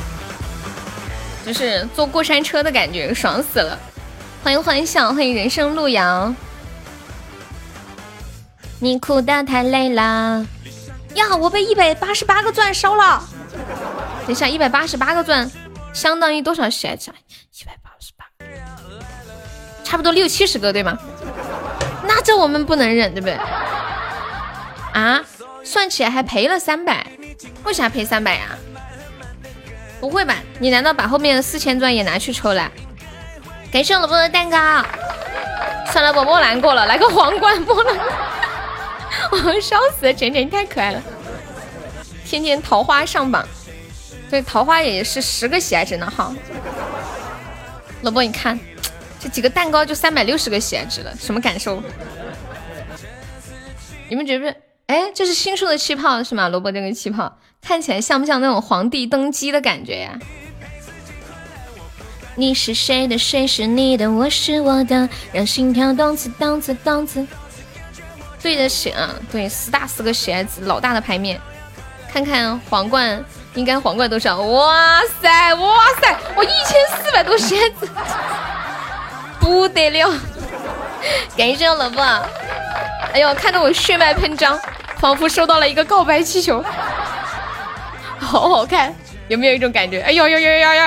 [1.45, 3.77] 就是坐过山车的感觉，爽死了！
[4.43, 6.33] 欢迎欢笑，欢迎人生路遥。
[8.79, 10.45] 你哭的太累了。
[11.15, 11.35] 呀！
[11.39, 13.23] 我被一百八十八个钻烧了。
[14.25, 15.49] 等一下，一百八十八个钻
[15.93, 17.09] 相当于多少血值？
[17.09, 18.25] 一百八十八，
[19.83, 20.97] 差不多六七十个对吗？
[22.03, 23.37] 那这我们不能忍，对不对？
[24.93, 25.23] 啊，
[25.63, 27.07] 算起来还赔了三百，
[27.63, 28.49] 为啥赔三百呀？
[30.01, 30.35] 不会吧？
[30.59, 32.69] 你难道把后面的四千钻也拿去抽了？
[33.71, 34.57] 感谢萝卜的蛋糕。
[35.91, 37.95] 算了，我莫难过了，来个皇冠莫难。
[39.31, 41.01] 我笑死了，晨晨你太可爱了！
[42.25, 43.47] 天天桃花上榜，
[44.29, 46.33] 对，桃花也是十个喜爱值呢哈。
[48.01, 48.59] 萝卜，你看
[49.19, 51.81] 这几个蛋糕就三百六十个喜爱值了，什么感受？
[54.09, 54.55] 你们觉不觉？
[54.87, 56.47] 哎，这是新出的气泡是吗？
[56.49, 60.19] 萝卜这个气泡看起来像不像那种皇帝登基的感觉呀？
[62.35, 63.17] 你是谁的？
[63.17, 64.11] 谁是你的？
[64.11, 67.25] 我是我的，让心跳动次动次动次。
[68.45, 71.41] 对得起啊，对，四大四个鞋子，老大的牌面，
[72.13, 74.39] 看看皇冠，应该皇冠多少？
[74.39, 77.89] 哇塞，哇塞，我一千四百多鞋子，
[79.41, 80.13] 不得了！
[81.35, 81.99] 感谢萝卜，
[83.13, 84.59] 哎呦，看得我血脉喷张，
[84.99, 86.63] 仿佛收到了一个告白气球，
[88.19, 88.93] 好好看，
[89.27, 90.01] 有没有一种感觉？
[90.01, 90.83] 哎呦呦呦呦呦！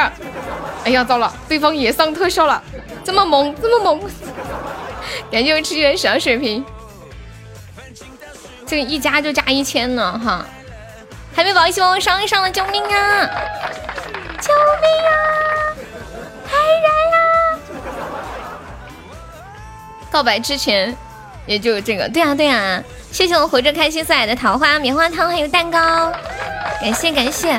[0.85, 2.63] 哎呀，糟了，对方也上特效了，
[3.03, 4.09] 这么萌，这么萌！
[5.29, 6.65] 感谢我吃元小水瓶。
[8.69, 10.45] 这个一加就加一千呢，哈！
[11.35, 13.31] 海绵宝宝，一起帮我上一上了，救命啊！
[14.43, 14.53] 救
[14.83, 15.13] 命啊！
[16.47, 16.55] 太
[16.85, 17.17] 燃了！
[20.11, 20.95] 告白之前
[21.47, 22.83] 也就这个，对啊对啊！
[23.11, 26.13] 谢谢我活着开心送来的桃花棉花糖还有蛋糕，
[26.83, 27.59] 感谢感谢。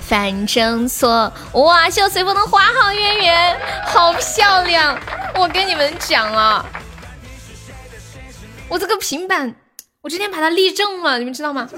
[0.00, 1.88] 反正错，哇！
[1.88, 4.98] 谢我随风的花好月圆，好漂亮！
[5.36, 6.66] 我跟你们讲啊。
[8.68, 9.54] 我这个平板，
[10.02, 11.68] 我今天把它立正了，你们知道吗？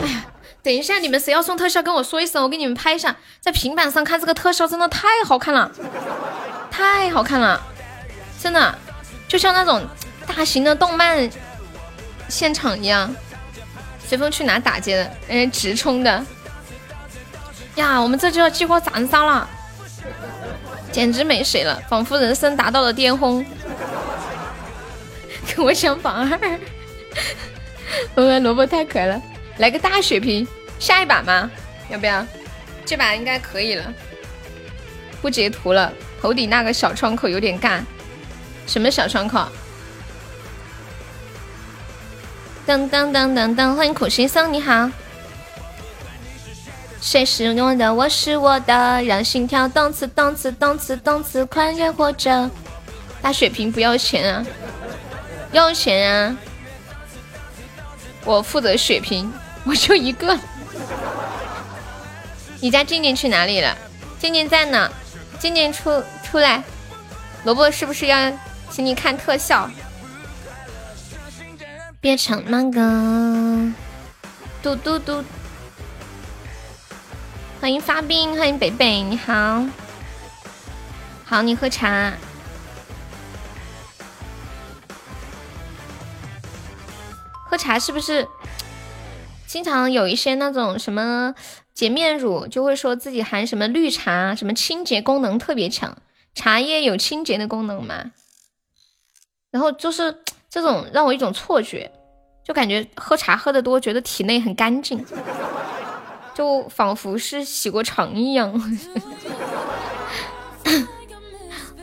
[0.00, 0.24] 哎呀，
[0.62, 5.70] 等一下你们谁要送特效跟我说一声，我给你们拍一下，在平板上看这个特效真的太好看了，
[6.70, 7.62] 太好看了，
[8.40, 8.76] 真的
[9.28, 9.82] 就像那种
[10.26, 11.30] 大型的动漫
[12.28, 13.14] 现场一样。
[14.06, 15.10] 随风去哪打劫的？
[15.28, 16.24] 嗯，直冲的。
[17.76, 19.48] 呀，我们这就要激活斩杀了，
[20.92, 23.44] 简直没谁了，仿佛人生达到了巅峰。
[25.44, 26.58] 跟我抢榜二，
[28.14, 29.22] 我们萝卜太可爱了，
[29.58, 30.46] 来个大血瓶，
[30.78, 31.50] 下一把吗？
[31.88, 32.26] 要不要？
[32.84, 33.92] 这把应该可以了。
[35.20, 37.80] 不截图了，头顶那个小窗口有点尬。
[38.66, 39.46] 什么小窗口？
[42.66, 44.90] 当当当当当，欢迎苦行僧，你好。
[47.00, 47.94] 谁是我的？
[47.94, 52.50] 我是我的，让心跳动次动次动次动次，快乐活着。
[53.20, 54.46] 大血瓶不要钱啊！
[55.54, 56.36] 要钱啊！
[58.24, 59.32] 我负责血瓶，
[59.64, 60.36] 我就一个。
[62.60, 63.78] 你家静静去哪里了？
[64.18, 64.90] 静静在呢，
[65.38, 66.64] 静静出出来。
[67.44, 68.32] 萝卜是不是要
[68.68, 69.70] 请你看特效？
[72.00, 73.72] 别唱那个。
[74.60, 75.22] 嘟嘟嘟。
[77.60, 79.64] 欢迎发兵，欢迎北北，你好。
[81.24, 82.12] 好，你喝茶。
[87.54, 88.26] 喝茶是不是
[89.46, 91.32] 经常有一些那种什么
[91.72, 95.96] 洁面乳就会说自己含什么绿茶，什么清洁功能特别强？
[96.34, 98.10] 茶叶有清洁的功能吗？
[99.52, 100.18] 然后就是
[100.50, 101.92] 这种让我一种错觉，
[102.44, 105.06] 就感觉喝茶喝的多，觉得体内很干净，
[106.34, 108.50] 就仿佛是洗过肠一样。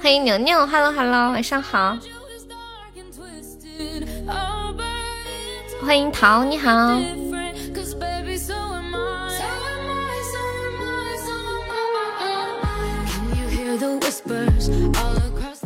[0.04, 1.98] 欢迎牛牛，Hello Hello，晚上好。
[5.84, 7.00] 欢迎桃，你好。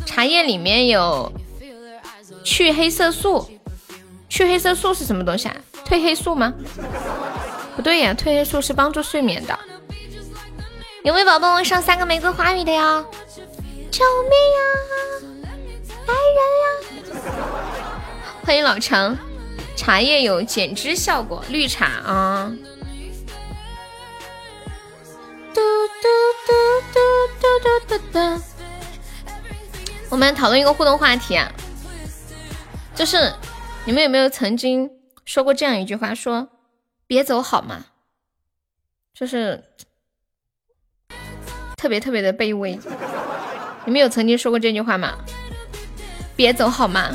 [0.06, 1.32] 茶叶里面有
[2.44, 3.46] 去黑色素，
[4.30, 5.56] 去黑色素是什么东西啊？
[5.86, 6.54] 褪黑素吗？
[7.76, 9.60] 不对呀，褪黑素是帮助睡眠的。
[11.04, 13.04] 有没有宝宝上三个玫瑰花语的呀？
[13.92, 15.52] 救命呀！
[16.08, 17.32] 来人呀！
[18.46, 19.18] 欢迎老常。
[19.76, 22.52] 茶叶有减脂效果绿茶啊。
[30.10, 31.52] 我们讨论一个互动话题啊。
[32.96, 33.34] 就是
[33.86, 34.90] 你们有没有曾经
[35.26, 36.48] 说过这样一句话说
[37.06, 37.86] 别走好吗？
[39.14, 39.64] 就是
[41.76, 42.80] 特别特别的卑微。
[43.86, 45.18] 你们有曾经说过这句话吗？
[46.36, 47.12] 别走好吗？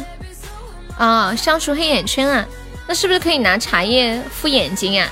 [1.00, 2.46] 啊，消除黑眼圈啊，
[2.86, 5.08] 那是不是可以拿茶叶敷眼睛呀？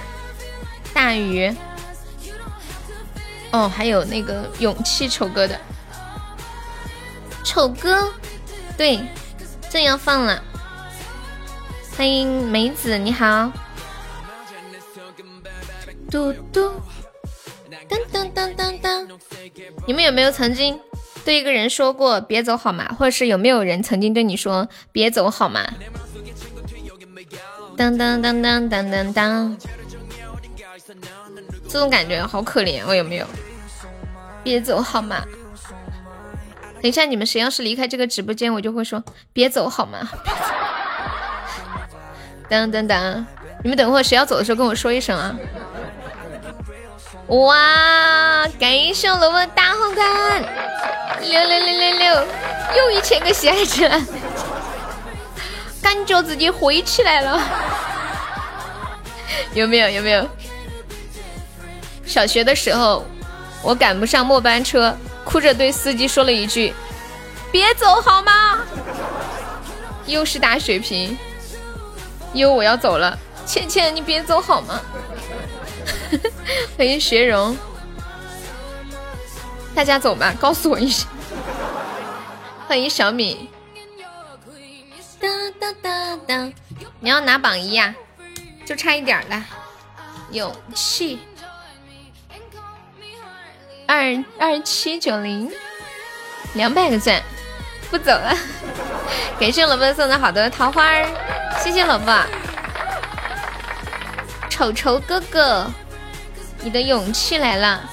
[0.92, 1.50] 大鱼，
[3.52, 5.58] 哦，还有那个勇气丑哥的
[7.42, 8.12] 丑哥，
[8.76, 9.00] 对，
[9.70, 10.44] 正要放了。
[11.96, 13.50] 欢迎梅子，你好。
[16.10, 16.82] 嘟嘟，
[17.88, 19.18] 噔噔噔噔噔，
[19.86, 20.78] 你们有没有曾经？
[21.28, 22.88] 对一个人说过别走好吗？
[22.98, 25.60] 或者是有没有人曾经对你说别走好吗？
[27.76, 29.58] 当当当当当当当，
[31.68, 33.26] 这种感觉好可怜，我有没有？
[34.42, 35.22] 别走好吗？
[36.80, 39.04] 等一下你们谁要是离开这个直播间，我就会说
[39.34, 39.98] 别走好吗？
[42.48, 43.26] 当当当，
[43.62, 45.36] 你们等会儿谁要走的时候跟我说一声啊！
[47.28, 50.42] 哇，感谢我萝卜大红杆，
[51.20, 52.26] 六六六六六，
[52.74, 53.86] 又一千个喜爱值，
[55.82, 57.38] 感觉自己飞起来了，
[59.52, 59.90] 有没有？
[59.90, 60.26] 有没有？
[62.06, 63.04] 小学的时候，
[63.62, 66.72] 我赶不上末班车，哭着对司机说了一句
[67.52, 68.60] ：“别走好吗？”
[70.08, 71.18] 又是大水瓶，
[72.32, 74.80] 又我要走了，倩倩你别走好吗？
[76.76, 77.56] 欢迎学荣，
[79.74, 81.06] 大家走吧，告诉我一声。
[82.66, 83.48] 欢迎小米，
[85.20, 85.28] 哒
[85.58, 86.52] 哒哒哒，
[87.00, 87.94] 你要拿榜一呀？
[88.66, 89.44] 就差一点了，
[90.30, 91.20] 勇气，
[93.86, 95.50] 二二七九零，
[96.52, 97.22] 两百个赞，
[97.90, 98.36] 不走了。
[99.40, 101.06] 感谢萝卜送的好多桃花儿，
[101.62, 102.12] 谢谢萝卜，
[104.58, 105.70] 丑丑哥哥。
[106.62, 107.88] 你的勇气来了。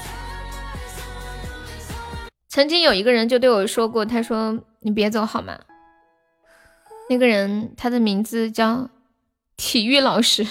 [2.49, 5.53] 曾经有一个人就对我说过，他说：“你别走好吗？”
[7.07, 8.89] 那个人他的名字叫
[9.55, 10.43] 体育老师。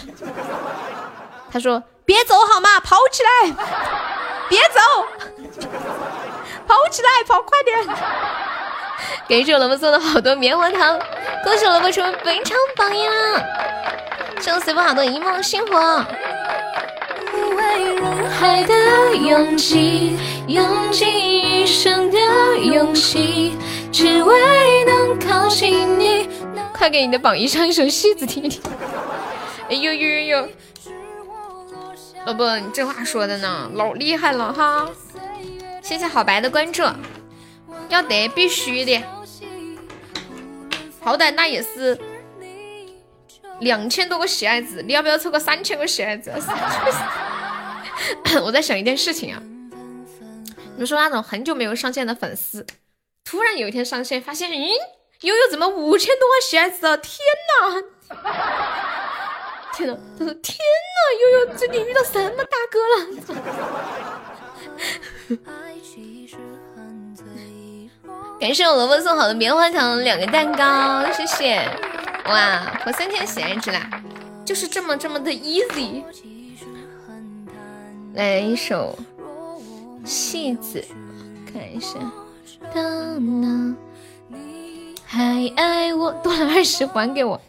[1.51, 2.79] 他说：“别走好吗？
[2.79, 3.53] 跑起来！
[4.49, 4.79] 别走，
[6.69, 7.77] 跑起来，跑快点！”
[9.27, 10.97] 给我萝卜送了好多棉花糖，
[11.43, 13.13] 恭喜萝卜成为本场榜样，
[14.41, 16.05] 送随风好多一梦星火。
[18.39, 20.17] 海的勇气，
[20.47, 22.19] 用尽一生的
[22.59, 23.57] 勇气，
[23.91, 26.29] 只为能靠近你。
[26.73, 28.61] 快给你的榜一上一首戏子听听。
[29.71, 30.49] 哎呦呦呦呦！
[32.27, 34.89] 老婆，你这话说的呢，老厉害了哈！
[35.81, 36.83] 谢谢好白的关注，
[37.89, 39.03] 要得必须的，
[41.01, 41.99] 好歹那也是
[43.61, 46.33] 两千多个喜爱值，你要不要凑个三千个喜爱值？
[48.43, 49.41] 我在想一件事情啊，
[50.73, 52.67] 你们说那种很久没有上线的粉丝，
[53.25, 54.73] 突然有一天上线，发现，咦，
[55.21, 56.81] 悠悠怎么五千多万喜爱值？
[56.81, 56.93] 天
[57.49, 57.83] 哪！
[59.75, 59.97] 天哪！
[60.19, 60.65] 他说天哪，
[61.21, 62.97] 悠悠最近遇到什么大哥了？
[68.41, 71.71] 感谢我萝卜送好的棉花糖两个蛋糕，谢谢！
[72.27, 73.89] 哇，我三千喜爱值啦，
[74.45, 76.03] 就是这么这么的 easy。
[78.15, 78.99] 来一首
[80.05, 80.83] 戏子，
[81.53, 81.99] 看一下。
[82.75, 83.75] 当那
[85.05, 87.41] 还爱我，多了二十还给我。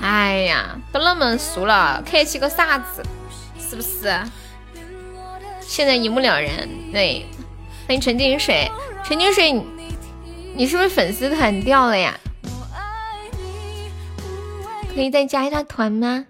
[0.00, 3.02] 哎呀，都那么熟了，客气个啥子？
[3.58, 4.12] 是不是？
[5.60, 6.50] 现在一目了然。
[6.90, 7.26] 对，
[7.86, 8.68] 欢迎陈金水，
[9.04, 9.62] 陈金水，
[10.54, 12.18] 你是不是粉丝团掉了呀？
[15.00, 16.26] 可以再加一下团吗？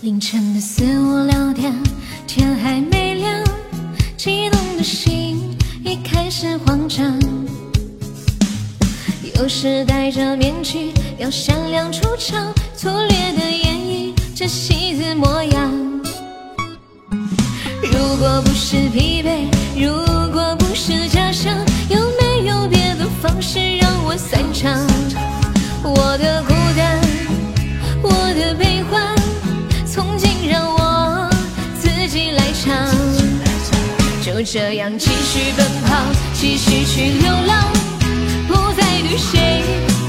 [0.00, 1.70] 凌晨的四五六点，
[2.26, 3.44] 天还没亮，
[4.16, 7.20] 激动的心已开始慌张。
[9.38, 15.72] 有时戴着面具要闪亮出场，粗略的演绎这戏子模样。
[17.80, 19.92] 如果不是疲惫，如
[20.32, 21.54] 果不是假象，
[21.88, 24.76] 有没有别的方式让我散场？
[25.84, 27.00] 我的孤单，
[28.02, 29.14] 我的悲欢，
[29.86, 31.30] 从今让我
[31.80, 32.90] 自己来唱。
[34.20, 35.96] 就这样继续奔跑，
[36.34, 37.64] 继续去流浪。
[38.48, 39.62] 不再对谁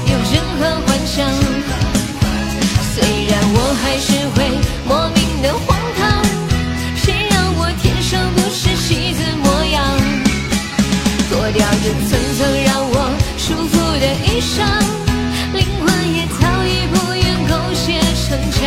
[0.06, 1.28] 有任何幻想？
[2.92, 4.38] 虽然我还是会
[4.86, 6.22] 莫名的荒唐，
[6.96, 9.78] 谁让我天生不是戏子模样？
[11.28, 12.94] 脱掉这层层让我
[13.38, 14.58] 束缚的衣裳，
[15.54, 18.58] 灵魂也早已不愿苟且逞强。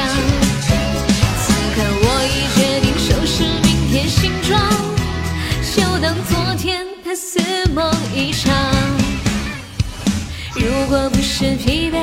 [1.40, 1.44] 此
[1.76, 4.52] 刻我已决定收拾明天行装，
[5.76, 7.40] 就当昨天它似
[7.74, 8.83] 梦一场。
[10.84, 11.96] 如果不是疲惫，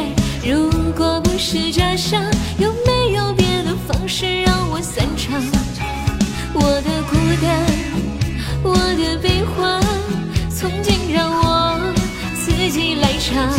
[0.42, 2.24] 如果不是假象，
[2.56, 5.38] 有没有别的方式让我散场？
[6.54, 7.66] 我的孤单，
[8.62, 9.82] 我的悲欢，
[10.48, 11.78] 从今让我
[12.34, 13.52] 自己来唱。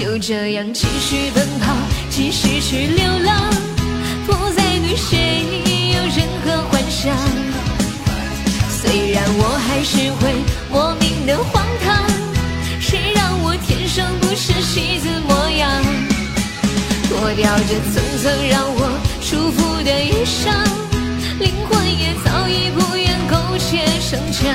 [0.00, 1.76] 就这样继续奔跑，
[2.08, 3.44] 继续去流浪，
[4.26, 7.14] 不再对谁有任何幻想。
[8.70, 10.32] 虽然我还是会
[10.70, 11.91] 莫名的荒唐。
[13.94, 15.70] 生不是戏子模样？
[17.10, 20.48] 脱掉这层层让我束缚的衣裳，
[21.38, 24.48] 灵魂也早已不愿苟且逞强。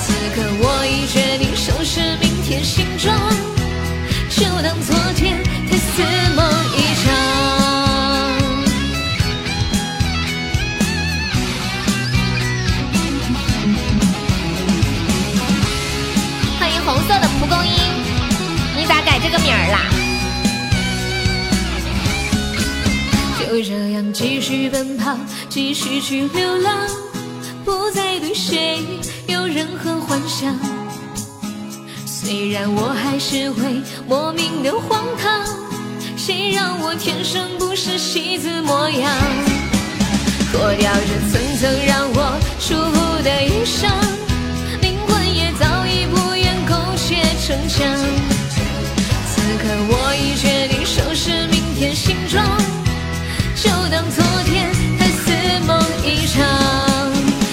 [0.00, 3.14] 此刻我已决定收拾明天行装，
[4.30, 5.36] 就当昨天
[5.68, 6.00] 太似
[6.34, 6.40] 梦
[6.72, 7.09] 一场
[19.30, 19.78] 个名儿啦？
[23.38, 25.16] 就这样继续奔跑，
[25.48, 26.88] 继续去流浪，
[27.64, 28.78] 不再对谁
[29.26, 30.58] 有任何幻想。
[32.06, 35.44] 虽然我还是会莫名的荒唐，
[36.16, 39.12] 谁让我天生不是戏子模样？
[40.52, 43.88] 脱掉这层层让我束缚的衣裳。
[44.80, 47.88] 灵魂也早已不愿苟且逞强，
[49.62, 52.42] 可我已决定收拾明天行装，
[53.54, 54.66] 就当昨天
[54.98, 55.30] 还似
[55.66, 56.40] 梦一场。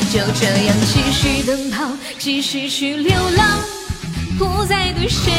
[0.09, 1.83] 就这样继续奔跑，
[2.17, 3.59] 继续去流浪，
[4.39, 5.33] 不再对谁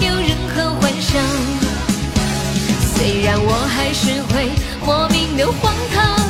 [0.00, 1.22] 有任何幻想。
[2.94, 4.50] 虽然我还是会
[4.84, 6.20] 莫名的荒唐，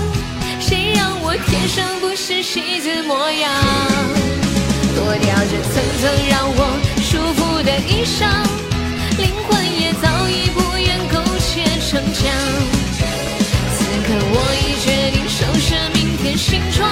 [0.60, 3.50] 谁让我天生不是戏子模样？
[4.94, 6.78] 脱掉这层层让我。
[7.04, 8.26] 束缚的衣裳，
[9.18, 12.22] 灵魂也早已不愿苟且逞强。
[13.74, 16.90] 此刻我已决定收拾明天行装，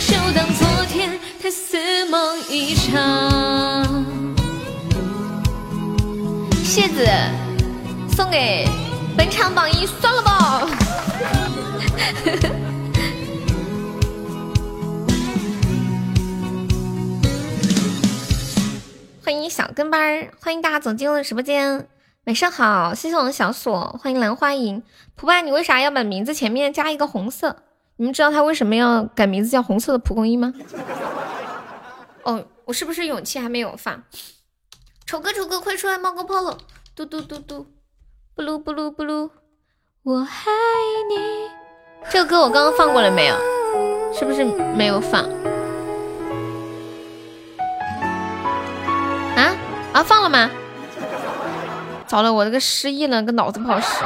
[0.00, 4.04] 就当昨天它似梦一场。
[6.64, 7.06] 谢子
[8.16, 8.66] 送给
[9.16, 10.68] 本场榜一，算了吧。
[12.24, 12.63] 呵呵
[19.24, 21.88] 欢迎小跟班儿，欢迎大家走进我的直播间。
[22.26, 24.82] 晚上好，谢谢我的小锁，欢迎兰花楹。
[25.16, 27.56] 蒲爸，你为啥要把名字前面加一个红色？
[27.96, 30.52] 你们知道他为什么要改名字叫红色的蒲公英吗？
[32.24, 34.02] 哦，我是不是勇气还没有放？
[35.06, 36.58] 丑哥，丑哥，快出来冒个泡了！
[36.94, 37.66] 嘟嘟嘟嘟，
[38.34, 39.30] 布噜布噜布噜，
[40.02, 40.26] 我爱
[41.08, 41.48] 你。
[42.10, 43.36] 这个歌我刚刚放过了没有？
[44.12, 44.44] 是不是
[44.76, 45.26] 没有放？
[49.94, 50.50] 啊，放了吗？
[52.08, 54.02] 糟了，我这个失忆了，个脑子不好使。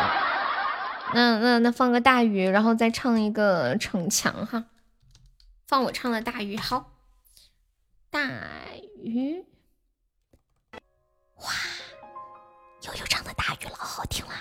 [1.14, 4.66] 那那那放个大鱼，然后再唱一个逞强哈。
[5.66, 6.92] 放我唱的大鱼，好。
[8.10, 8.20] 大
[9.02, 9.46] 鱼，
[11.36, 11.50] 哇，
[12.82, 14.34] 悠悠唱的大鱼老好听啦。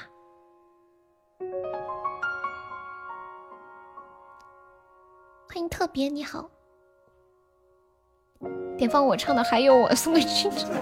[5.47, 6.56] 欢迎特别，你好。
[8.77, 10.67] 点放我唱的，还有我送给君君。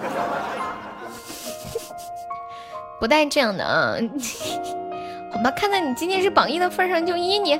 [2.99, 3.95] 不带这样的啊！
[5.31, 7.59] 好吧，看在你今天是榜一的份上，就依你。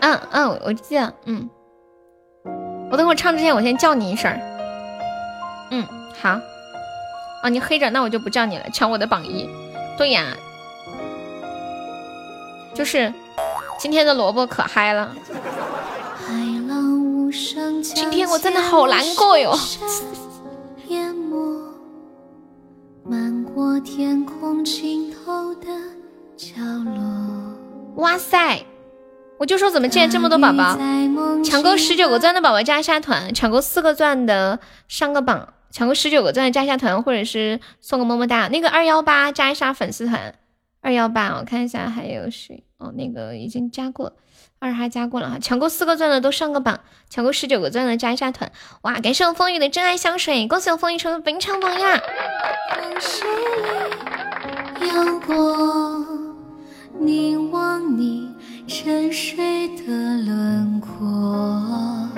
[0.00, 1.50] 嗯嗯，我记得，嗯。
[2.90, 4.32] 我等会唱之前，我先叫你一声。
[5.70, 5.84] 嗯，
[6.20, 6.38] 好。
[7.42, 9.50] 哦，你黑着，那我就不叫你了，抢我的榜一。
[9.98, 10.24] 对呀，
[12.74, 13.12] 就是
[13.78, 15.10] 今天的萝卜可嗨了。
[17.94, 19.50] 今天我真的好难过哟。
[27.96, 28.64] 哇塞！
[29.38, 30.78] 我就说怎么进来这么多宝宝？
[31.42, 34.58] 抢够十九个钻的宝宝加一下团，抢够四个钻的
[34.88, 38.48] 上个榜，抢够十九个钻的加一下团，或者是送个么么哒。
[38.48, 40.34] 那个二幺八加一下粉丝团，
[40.80, 42.64] 二幺八我看一下还有谁？
[42.78, 44.12] 哦，那个已经加过。
[44.58, 46.80] 二哈加过了哈，抢够四个钻的都上个榜，
[47.10, 48.50] 抢够十九个钻的加一下团。
[48.82, 52.00] 哇，感谢我风雨的真爱香水，恭喜我风雨成为本场榜样。
[54.80, 56.04] 有过
[56.98, 58.34] 凝望你
[58.66, 62.08] 沉睡的轮廓，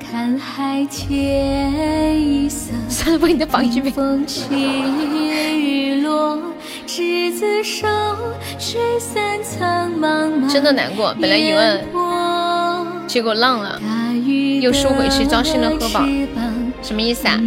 [0.00, 2.72] 看海天一色。
[2.90, 3.88] 算了，播你的榜一呗。
[3.90, 6.42] 风起雨落。
[6.94, 7.88] 执子手，
[8.58, 10.52] 水散苍茫茫。
[10.52, 11.80] 真的难过，本来一万，
[13.06, 13.80] 结果浪了，
[14.60, 16.04] 又输回去，糟心了喝宝，
[16.82, 17.40] 什么意思啊？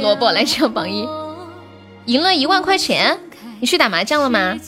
[0.00, 1.06] 萝卜来抢榜一，
[2.06, 3.16] 赢了一万块钱，
[3.60, 4.58] 你去打麻将了吗？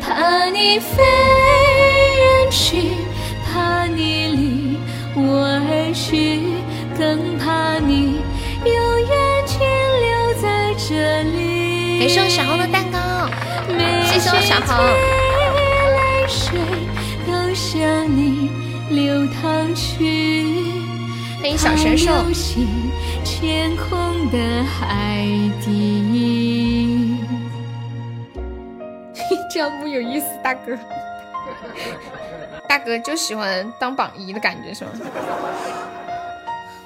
[0.00, 1.04] 怕你飞
[2.16, 2.82] 远去，
[3.44, 4.76] 怕你离
[5.14, 6.40] 我而去，
[6.98, 8.16] 更怕你
[8.68, 9.16] 永远。
[11.98, 12.98] 感谢我小红的蛋糕，
[14.04, 14.76] 谢谢我小红。
[21.40, 22.06] 欢迎小神兽。
[29.50, 30.78] 这样不有意思，大哥。
[32.68, 34.90] 大哥就喜欢当榜一的感觉是吗？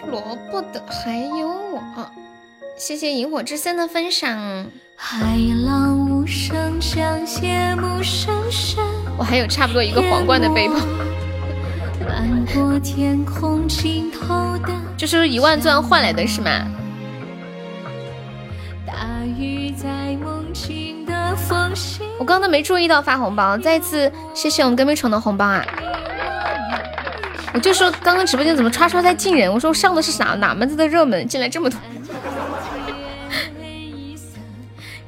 [0.08, 1.82] 萝卜的还有我。
[2.76, 4.38] 谢谢萤火之森的分享。
[9.18, 10.76] 我还有差不多一个皇冠的背包。
[14.96, 16.50] 就是一万钻换来的是吗？
[22.18, 25.64] 我刚刚都没注意到发红包，再次谢谢我们隔壁宠的红包啊！
[27.52, 29.52] 我就说刚刚直播间怎么刷刷在进人？
[29.52, 31.78] 我说我上的是啥哪门子的热门，进来这么多。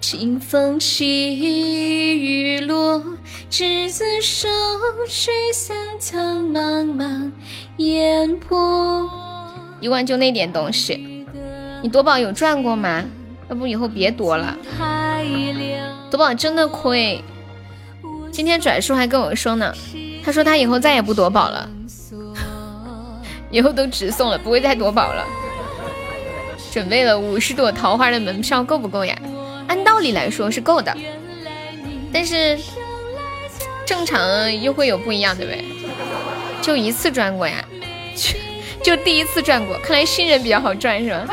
[0.00, 3.02] 清风起，雨落，
[3.48, 4.48] 执子手，
[5.08, 7.30] 水散苍茫茫，
[7.78, 9.08] 烟波。
[9.80, 11.26] 一万就那点东西，
[11.82, 13.04] 你夺宝有赚过吗？
[13.48, 14.56] 要不以后别夺了，
[16.10, 17.22] 夺宝真的亏。
[18.30, 19.72] 今天转叔还跟我说呢，
[20.24, 21.68] 他说他以后再也不夺宝了，
[23.52, 25.24] 以后都直送了，不会再夺宝了。
[26.72, 29.16] 准备了五十朵桃花的门票够不够呀？
[29.68, 30.96] 按道理来说是够的，
[32.12, 32.58] 但是
[33.86, 35.64] 正常又会有不一样，对不对？
[36.62, 37.62] 就一次赚过呀，
[38.82, 41.26] 就第一次赚过，看来新人比较好赚是吧？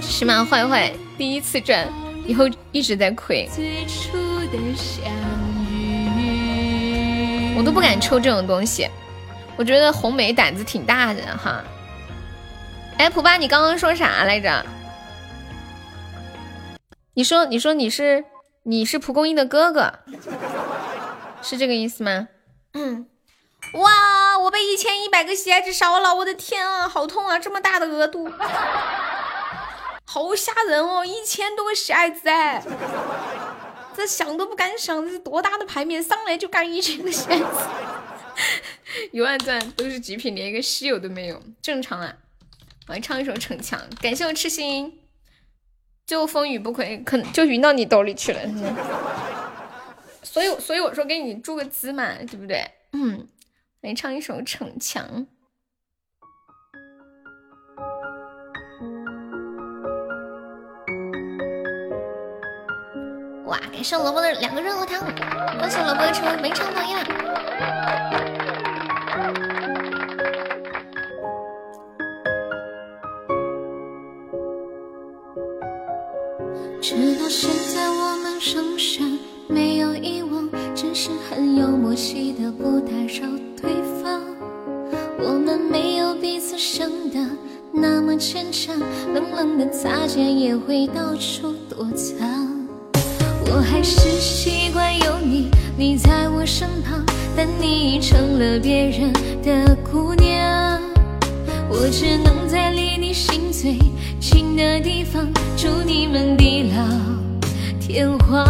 [0.00, 0.42] 是吗？
[0.44, 1.86] 坏坏，第一次赚，
[2.26, 3.46] 以后一直在亏，
[7.56, 8.88] 我都不敢抽这种东西。
[9.56, 11.64] 我觉得红梅胆子挺大的哈。
[12.98, 14.64] 哎，蒲巴，你刚刚说啥来着？
[17.14, 18.24] 你说，你说你是
[18.64, 19.92] 你是蒲公英的哥哥，
[21.42, 22.28] 是这个意思吗？
[22.74, 23.06] 嗯，
[23.72, 28.30] 哇，我被一千一百个喜爱值烧了，我的天啊，好痛啊，这么大的额度，
[30.04, 32.62] 好吓人哦，一千多个喜爱值哎，
[33.96, 37.44] 这想都不敢想，这是多大的牌面，上来就干一千个喜爱值，
[39.12, 42.16] 一万钻都是极品，连一个稀有都没有，正常啊。
[42.88, 45.00] 我来唱一首《逞强》，感谢我痴心。
[46.06, 48.40] 就风雨不亏，可能就匀到你兜里去了。
[50.22, 52.64] 所以，所以我说给你注个资嘛，对不对？
[52.92, 53.26] 嗯，
[53.80, 55.04] 来唱一首《逞强》。
[63.46, 65.00] 哇，感谢萝卜的两个热乎汤，
[65.58, 66.94] 恭喜萝卜成为本场榜一。
[76.82, 79.18] 直到现在我们仍然
[79.48, 83.28] 没有遗忘，只是很有默契的不打扰
[83.62, 83.70] 对
[84.02, 84.20] 方。
[85.20, 87.18] 我们没有彼此想的
[87.72, 88.76] 那么坚强，
[89.14, 92.55] 冷冷的擦肩也会到处躲藏。
[93.48, 97.04] 我还是习惯有你，你在我身旁，
[97.36, 100.80] 但你已成了别人的姑娘。
[101.68, 103.78] 我只能在离你心最
[104.20, 105.26] 近的地方，
[105.56, 106.84] 祝你们地老
[107.80, 108.44] 天荒。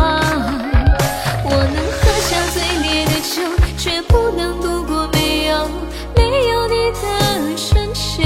[1.45, 3.43] 我能喝下最烈的酒，
[3.79, 5.69] 却不能度过没有
[6.17, 8.23] 没有你的春秋。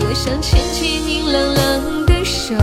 [0.00, 2.54] 我想牵起你冷冷的手。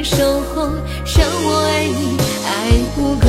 [0.00, 0.70] 守候，
[1.04, 2.16] 让我爱你
[2.46, 2.50] 爱
[2.94, 3.26] 不够。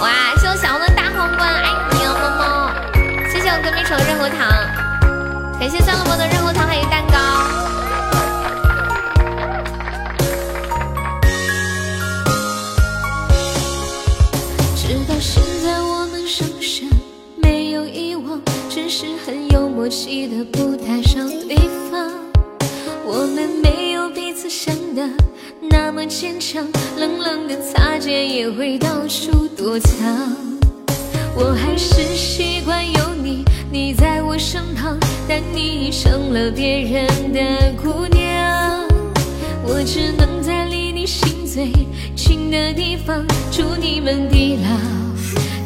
[0.00, 2.42] 哇，谢我小红的大皇冠，爱你哦，么么。
[3.30, 4.38] 谢谢我隔壁城的热喉糖，
[5.58, 6.82] 感谢酸萝卜的热喉糖还有
[26.06, 26.66] 坚强，
[26.98, 30.36] 冷冷的擦肩也会到处躲藏。
[31.34, 34.98] 我还是习惯有你，你在我身旁，
[35.28, 38.84] 但你已成了别人的姑娘。
[39.66, 41.72] 我只能在离你心最
[42.14, 44.68] 近的地方，祝你们地老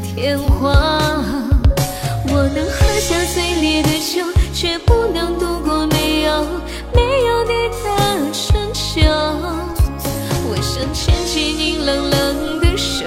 [0.03, 0.73] 天荒。
[2.31, 4.25] 我能喝下最烈的酒，
[4.55, 6.47] 却不能度过没有
[6.95, 9.03] 没有你的春秋。
[10.79, 13.07] 我想牵起你冷冷的手。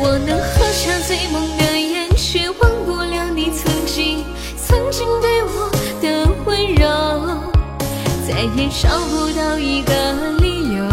[0.00, 4.24] 我能喝下最猛的烟，却忘不了你曾经
[4.64, 5.68] 曾经对我
[6.00, 6.86] 的温柔，
[8.28, 9.92] 再也找不到一个
[10.38, 10.84] 理由，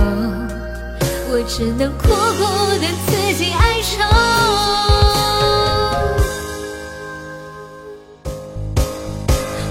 [1.30, 2.42] 我只能苦苦
[2.80, 3.94] 的自己哀愁。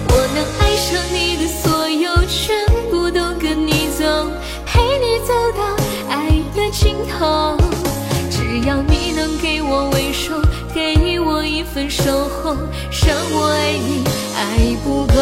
[0.07, 1.17] 我能爱上你
[7.19, 7.57] 头。
[8.31, 10.41] 只要你能给我温柔，
[10.73, 12.57] 给我一份守候，
[13.07, 14.05] 让我爱你
[14.37, 15.15] 爱不够。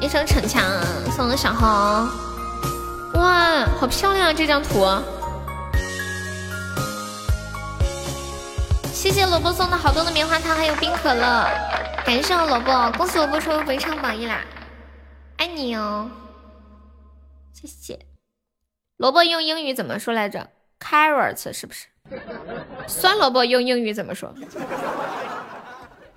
[0.00, 0.62] 一声逞强
[1.14, 1.68] 送了小红，
[3.14, 4.86] 哇，好漂亮啊这张图！
[8.92, 11.46] 谢谢萝卜送的好多的棉花糖，还有冰可乐，
[12.10, 14.44] 感谢我萝卜，恭喜萝卜成为本场榜一啦！
[15.36, 16.10] 爱你哦，
[17.52, 18.00] 谢谢。
[18.96, 20.50] 萝卜用英语怎么说来着
[20.80, 21.86] ？Carrots 是不是？
[22.88, 24.34] 酸萝卜用英语怎么说？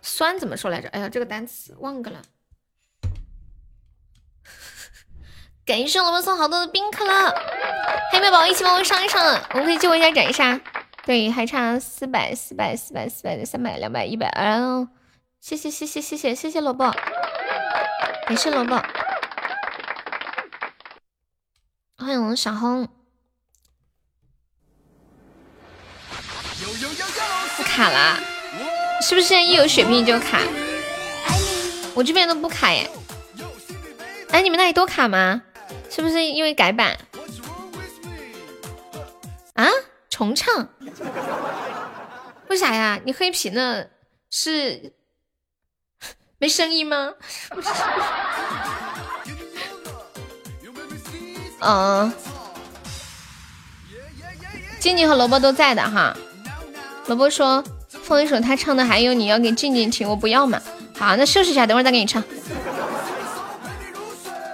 [0.01, 0.89] 酸怎么说来着？
[0.89, 2.23] 哎呀，这个单词忘个了。
[5.63, 7.29] 感谢萝卜送好多的冰可乐，
[8.11, 9.23] 还有没有宝宝一起帮我上一上？
[9.51, 10.59] 我们可以救一下斩杀。
[11.05, 14.27] 对，还差四百、四百、四百、四百三百、两百、一百。
[14.29, 14.89] 嗯，
[15.43, 16.89] 谢谢谢谢谢谢谢谢萝卜，
[18.25, 18.81] 感谢萝卜。
[21.97, 22.87] 欢迎我们小红。
[27.65, 28.17] 卡了，
[29.01, 30.39] 是不是现在一有血瓶就卡？
[31.93, 32.89] 我这边都不卡耶。
[34.29, 35.41] 哎，你们那里都卡吗？
[35.89, 36.97] 是不是因为改版？
[39.55, 39.67] 啊？
[40.09, 40.69] 重唱？
[42.47, 43.01] 为啥呀？
[43.03, 43.89] 你黑屏了
[44.29, 44.93] 是
[46.43, 47.13] 没声音吗？
[51.61, 52.11] 嗯，
[54.77, 56.13] 静静和萝卜都在的哈。
[57.05, 57.63] 萝卜说
[58.03, 60.61] 放一首他唱的，还有你要给静静听，我不要嘛。
[60.99, 62.21] 好，那收拾一下，等会儿再给你唱。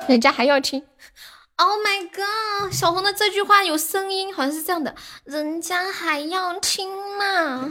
[0.08, 0.84] 人家还要听。
[1.62, 2.72] Oh my god！
[2.72, 4.96] 小红的这句话有声音，好像是这样的：
[5.26, 7.70] 人家还要听嘛？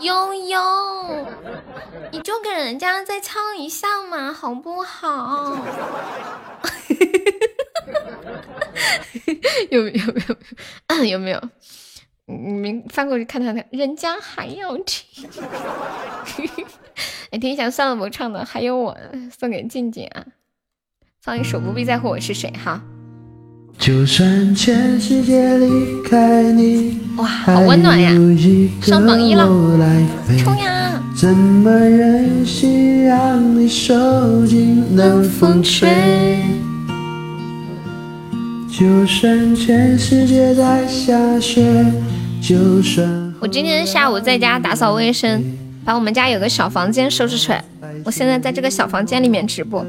[0.00, 1.26] 悠悠，
[2.10, 5.58] 你就给人家再唱一下嘛，好不好？
[9.70, 9.92] 有有没
[10.88, 11.04] 有？
[11.04, 11.42] 有没有？
[12.24, 15.28] 你们翻过去看看看，人家还要听。
[17.30, 18.96] 来听一下算了，我唱的，还有我
[19.38, 20.24] 送给静静啊。
[21.24, 22.78] 放一首《不必在乎我是谁》哈。
[23.78, 28.10] 就算全世界离开你，哇，好温暖呀！
[28.82, 29.46] 上榜一了，
[30.38, 31.02] 冲呀！
[31.16, 35.88] 怎么忍心让你受尽冷风吹？
[38.70, 41.86] 就算全世界在下雪，
[42.42, 45.42] 就算我今天下午在家打扫卫生，
[45.86, 47.64] 把我们家有个小房间收拾出来。
[48.04, 49.86] 我现在在这个小房间里面直播，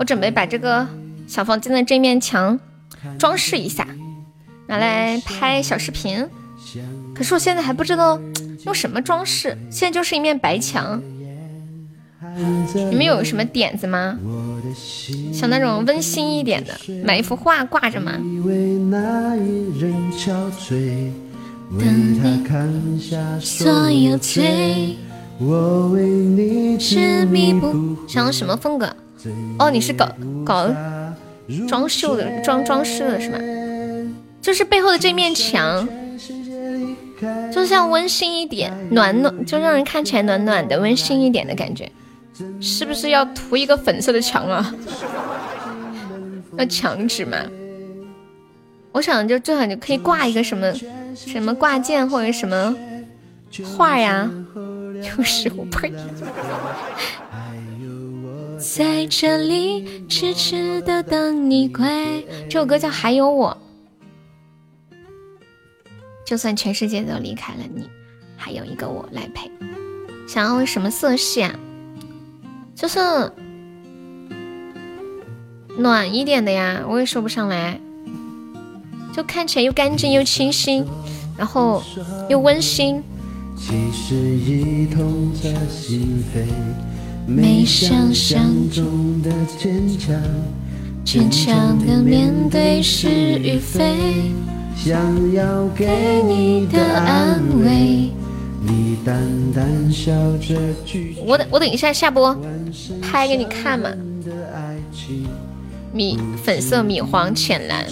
[0.00, 0.88] 我准备把这个
[1.26, 2.58] 小房间的这面墙。
[3.18, 3.86] 装饰一下，
[4.66, 6.26] 拿来拍小视频。
[7.14, 8.18] 可是我现在还不知道
[8.64, 11.02] 用什么装饰，现在就是一面白墙。
[12.74, 14.18] 你们有什么点子吗？
[15.32, 16.74] 像那种温馨一点的，
[17.04, 18.12] 买一幅画挂着吗？
[28.08, 28.94] 想要什么风格？
[29.58, 30.08] 哦，你是搞
[30.44, 30.68] 搞。
[31.68, 33.38] 装修的装装饰的是吗？
[34.40, 35.88] 就是背后的这面墙，
[37.52, 41.90] 就像温馨一点，暖暖，就让人看起来暖暖的，温馨一点的感觉。
[42.60, 44.74] 是不是要涂一个粉色的墙啊？
[46.56, 47.36] 要墙纸吗？
[48.92, 50.72] 我想就最好就可以挂一个什么
[51.14, 52.74] 什么挂件或者什么
[53.76, 54.30] 画呀。
[55.02, 55.90] 就是我呸。
[58.72, 62.24] 在这里痴痴的等你归。
[62.48, 63.58] 这首歌叫《还有我》，
[66.24, 67.90] 就算全世界都离开了你，
[68.36, 69.50] 还有一个我来陪。
[70.28, 71.52] 想要什么色系啊？
[72.76, 73.00] 就是
[75.76, 77.80] 暖一点的呀，我也说不上来。
[79.12, 80.86] 就看起来又干净又清新，
[81.36, 81.82] 然后
[82.28, 83.02] 又温馨。
[83.56, 86.46] 其实已痛彻心扉。
[87.26, 90.14] 没想象中的坚强，
[91.04, 94.32] 坚强的面对是与非。
[94.76, 94.98] 想
[95.32, 98.10] 要给你的安慰，
[98.62, 99.16] 你淡
[99.54, 100.56] 淡笑着。
[101.24, 102.34] 我等我等一下下播，
[103.02, 103.90] 拍给你看嘛。
[105.92, 107.84] 米粉色、米黄、浅蓝。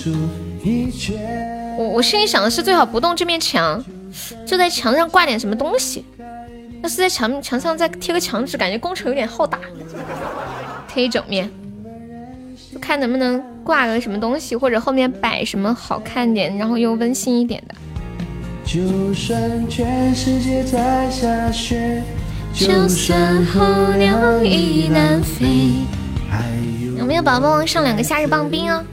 [1.78, 3.84] 我我心里想的是，最好不动这面墙，
[4.46, 6.04] 就在墙上挂点什么东西。
[6.82, 9.58] 要是在墙墙上再贴个墙纸，感觉工程有点浩大。
[10.86, 11.50] 贴一整面，
[12.72, 17.74] 就看能不能挂个什么东西，或者后面摆什么好看点，然后又温馨一点的。
[18.64, 22.02] 就算全世界在下雪，
[22.54, 25.72] 就算候鸟已南飞，
[26.96, 28.84] 有没有宝宝上两个夏日棒冰啊？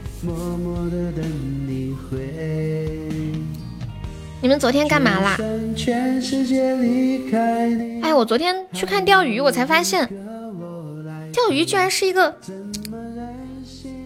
[4.46, 5.36] 你们昨天干嘛啦？
[8.00, 10.08] 哎，我昨天去看钓鱼，我才发现，
[11.32, 12.32] 钓鱼居然是一个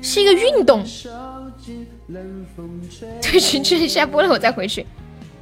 [0.01, 0.82] 是一个运动。
[3.20, 4.86] 对，群群下播了，我再回去。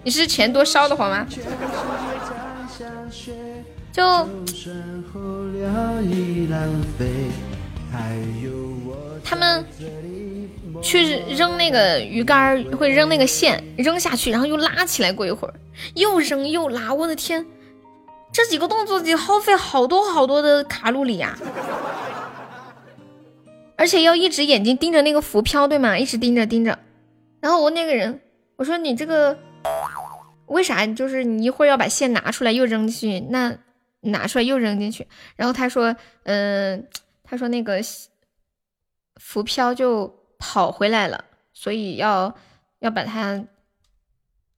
[0.03, 1.25] 你是钱多烧的慌吗？
[3.93, 4.03] 就
[9.23, 9.65] 他们。
[10.81, 15.55] 去扔那个鱼竿，会扔那个线，扔下去，然后又拉起来，过一会儿
[15.95, 17.45] 又扔又拉，我的天，
[18.33, 21.37] 这几个动作得耗费好多好多的卡路里呀！
[23.77, 25.99] 而且要一直眼睛盯着那个浮漂，对吗？
[25.99, 26.79] 一直盯着盯着。
[27.41, 28.21] 然后我那个人，
[28.57, 29.37] 我说你这个
[30.47, 30.87] 为啥？
[30.87, 33.57] 就是你一会儿要把线拿出来又扔进去，那
[34.01, 35.07] 拿出来又扔进去。
[35.37, 36.87] 然后他说，嗯，
[37.25, 37.81] 他说那个
[39.17, 40.17] 浮漂就。
[40.39, 42.35] 跑回来了，所以要
[42.79, 43.45] 要把它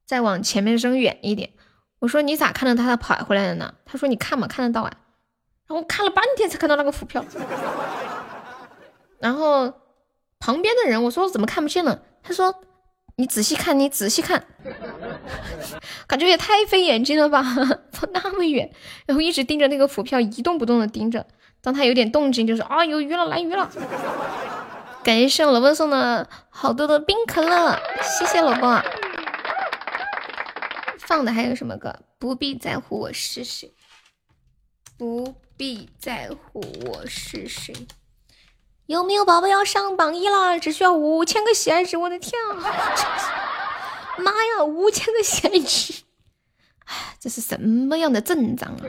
[0.06, 1.50] 再往前面扔远一点。
[2.00, 3.74] 我说你咋看到它跑回来了呢？
[3.84, 4.92] 他说你看嘛，看得到啊。
[5.66, 7.24] 然后看了半天才看到那个浮漂。
[9.20, 9.72] 然后
[10.38, 12.02] 旁边的人我说我怎么看不见了？
[12.22, 12.62] 他说
[13.16, 14.46] 你仔细看，你仔细看，
[16.08, 17.42] 感觉也太费眼睛了吧，
[17.92, 18.72] 跑那么远，
[19.06, 21.26] 然后一直盯着那个浮漂一动不动的盯着。
[21.62, 23.70] 当他有点动静，就是啊有鱼了，来鱼了。
[25.02, 28.82] 感谢我老公送的好多的冰可乐，谢谢老公。
[30.98, 32.00] 放的还有什么歌？
[32.18, 33.72] 不必在乎我是谁，
[34.98, 37.74] 不必在乎我是谁。
[38.86, 40.60] 有没有宝宝要上榜一了？
[40.60, 42.56] 只需要五千个喜爱值，我的天啊！
[44.18, 46.02] 妈呀，五千个喜爱值！
[47.18, 48.84] 这是什么样的阵仗啊？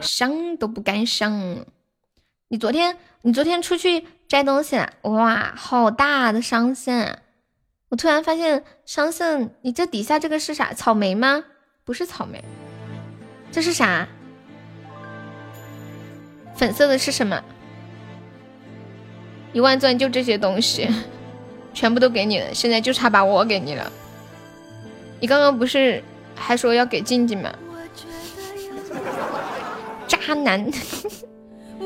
[0.00, 1.66] 上都不敢上。
[2.48, 4.92] 你昨天，你昨天出去摘东西了？
[5.02, 7.18] 哇，好大的商线！
[7.88, 10.72] 我突然发现桑葚，你这底下这个是啥？
[10.72, 11.42] 草莓吗？
[11.84, 12.44] 不是草莓，
[13.50, 14.06] 这是啥？
[16.54, 17.42] 粉色的是什么？
[19.52, 20.88] 一万钻就这些东西，
[21.74, 23.90] 全部都给你了，现在就差把我给你了。
[25.18, 26.00] 你刚刚不是
[26.36, 27.52] 还说要给静静吗？
[30.06, 30.70] 渣男！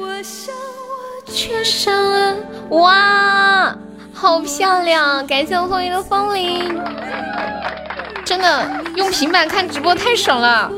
[2.70, 3.76] 哇，
[4.12, 5.26] 好漂亮！
[5.26, 6.80] 感谢我风雨的风铃，
[8.24, 10.70] 真的用平板看直播太爽了。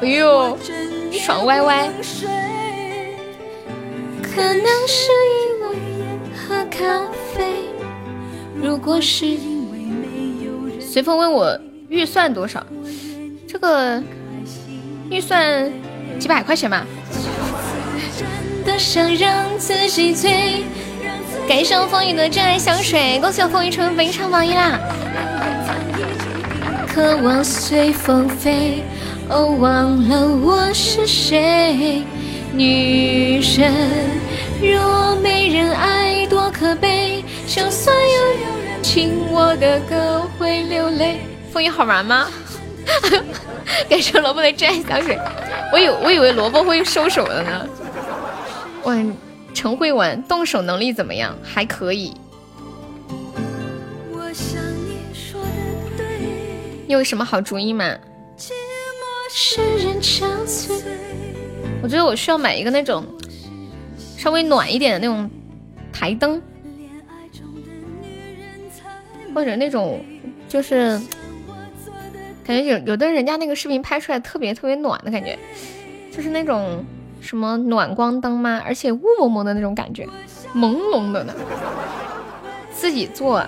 [0.00, 0.56] 哎呦，
[1.12, 1.90] 爽歪歪！
[4.22, 5.76] 可能是因为
[6.36, 7.00] 喝咖
[7.34, 7.68] 啡，
[8.60, 11.58] 如果是因为没有随风问我
[11.88, 12.64] 预算多少，
[13.46, 14.02] 这个
[15.10, 15.70] 预算
[16.18, 16.84] 几百块钱吧。
[21.46, 24.80] 感谢我风雨的真爱香水，恭喜我风雨成为本场榜一啦！
[26.88, 28.82] 渴望随风飞。
[29.28, 32.02] 哦，忘了我是谁。
[32.52, 33.72] 女人
[34.62, 37.22] 若没人爱，多可悲。
[37.46, 38.24] 就算有
[38.64, 41.20] 人听我的歌，会流泪。
[41.52, 42.28] 风雨好玩吗？
[43.88, 45.18] 感谢萝卜的真爱香水。
[45.72, 47.66] 我以我以为萝卜会收手的呢。
[48.84, 49.14] 问
[49.54, 51.36] 陈慧文动手能力怎么样？
[51.42, 52.12] 还可以。
[56.86, 57.96] 你有什么好主意吗？
[61.82, 63.04] 我觉得我需要买一个那种
[64.16, 65.30] 稍微暖一点的那种
[65.92, 66.40] 台灯，
[69.34, 70.04] 或者那种
[70.48, 71.00] 就是
[72.44, 75.38] 感觉有有的人家那个视频拍出来特别特别暖的感觉，
[76.14, 76.84] 就是那种
[77.24, 78.62] 什么暖光灯吗？
[78.66, 80.06] 而且雾蒙蒙的那种感觉，
[80.54, 81.34] 朦胧的呢。
[82.70, 83.42] 自己做，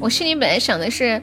[0.00, 1.22] 我心里本来想的是。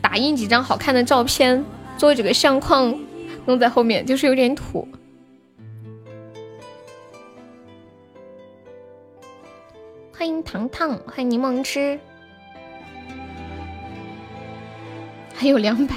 [0.00, 1.62] 打印几张好看的照片，
[1.98, 2.98] 做几个相框，
[3.46, 4.88] 弄在后面，就是有点土。
[10.16, 11.98] 欢迎糖糖，欢迎柠檬汁，
[15.34, 15.94] 还有两百，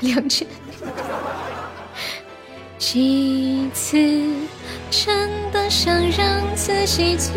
[0.00, 0.46] 两千。
[2.78, 3.98] 几次
[4.90, 7.32] 真的想让自己醉，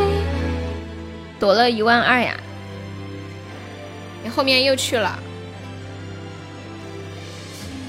[1.39, 2.36] 躲了一万二呀。
[4.24, 5.18] 你后面又去了，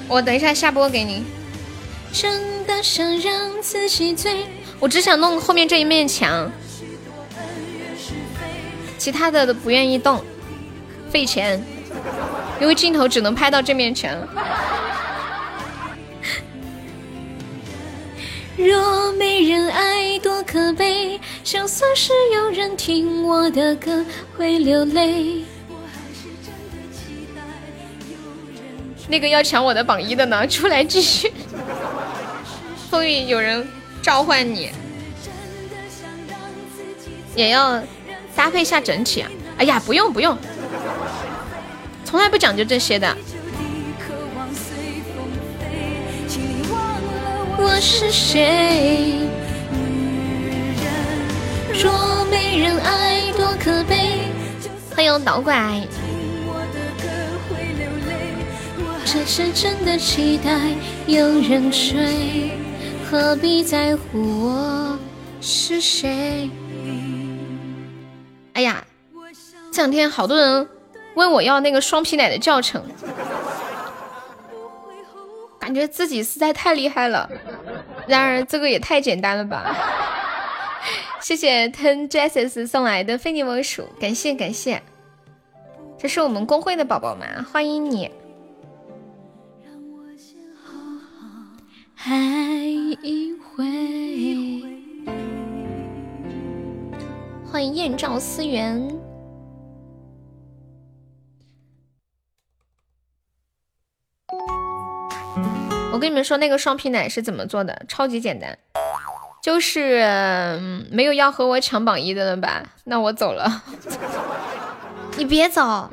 [0.08, 1.24] 我等一下下播给你。
[2.12, 4.46] 真的想让自己醉，
[4.78, 6.50] 我只想弄后面这一面墙，
[8.98, 10.22] 其他的都不愿意动，
[11.10, 11.64] 费钱，
[12.60, 14.10] 因为镜头只能拍到这面墙。
[18.56, 24.04] 若没人爱，多可悲，就算是有人听我的歌，
[24.36, 25.44] 会流泪。
[29.08, 30.46] 那个要抢我的榜一的呢？
[30.46, 31.32] 出来继续。
[32.90, 33.66] 风雨有人
[34.02, 34.70] 召唤你，
[37.34, 37.82] 也要
[38.36, 39.24] 搭配一下整体。
[39.56, 40.36] 哎呀，不用不用，
[42.04, 43.16] 从来不讲究这些的。
[47.64, 49.20] 我是谁？
[51.72, 54.22] 若没人爱，多可悲。
[54.96, 55.80] 欢迎导拐。
[59.04, 60.58] 这是真的期待
[61.06, 62.50] 有人追，
[63.08, 64.98] 何必在乎我
[65.40, 66.50] 是谁？
[68.54, 68.84] 哎呀，
[69.70, 70.68] 这两天好多人
[71.14, 72.82] 问我要那个双皮奶的教程，
[75.62, 77.30] 感觉自己实在太厉害了。
[78.08, 79.72] 然而这个也太简单了吧！
[81.20, 84.82] 谢谢 Ten Dresses 送来的非你莫属，感谢感谢，
[85.96, 88.10] 这是我们公会的宝宝们，欢迎你。
[92.04, 92.66] 爱
[93.02, 93.64] 一回。
[97.48, 99.11] 欢迎燕赵思源。
[105.92, 107.82] 我跟你们说，那个双皮奶是怎么做的？
[107.86, 108.56] 超级简单，
[109.42, 110.58] 就是
[110.90, 112.62] 没有要和我抢榜一的了吧？
[112.84, 113.62] 那我走了。
[115.18, 115.90] 你别走，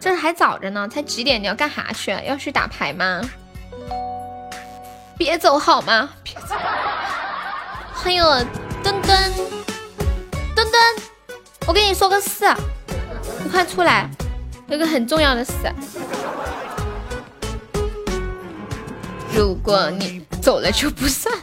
[0.00, 1.40] 这还早着呢，才几点？
[1.40, 2.10] 你要干啥去？
[2.26, 3.22] 要去打牌吗？
[5.16, 6.10] 别走好吗？
[6.24, 6.56] 别走！
[7.94, 8.20] 欢迎
[8.82, 9.32] 墩墩
[10.56, 10.82] 墩墩，
[11.68, 12.52] 我跟你说个事，
[13.44, 14.10] 你快出来，
[14.66, 15.52] 有个很重要的事。
[19.34, 21.34] 如果你走了就不算，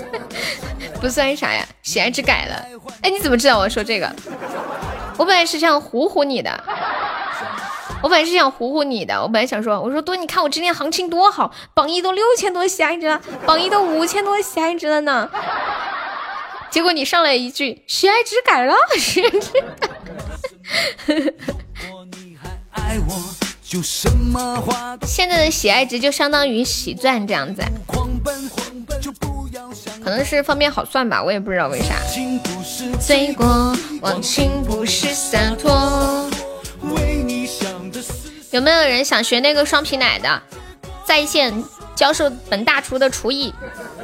[1.00, 1.66] 不算啥呀？
[1.82, 2.66] 喜爱值改了。
[3.02, 4.14] 哎，你怎么知道我说这个？
[5.16, 6.64] 我本来是想唬唬你的。
[8.02, 15.28] 我本来是想唬唬你的，我本来想说，我说多，你看我今天行情多好，榜一都六千多喜爱值了，榜一都五千多喜爱值了呢。
[16.70, 19.90] 结果你上来一句喜爱值改了，喜爱值改。
[25.06, 27.62] 现在的喜爱值就相当于喜钻这样子，
[30.02, 31.94] 可能是方便好算吧，我也不知道为啥。
[33.00, 36.28] 罪过，忘情不是洒脱。
[38.50, 40.42] 有没有人想学那个双皮奶的？
[41.04, 41.62] 在线
[41.94, 43.54] 教授本大厨的厨艺，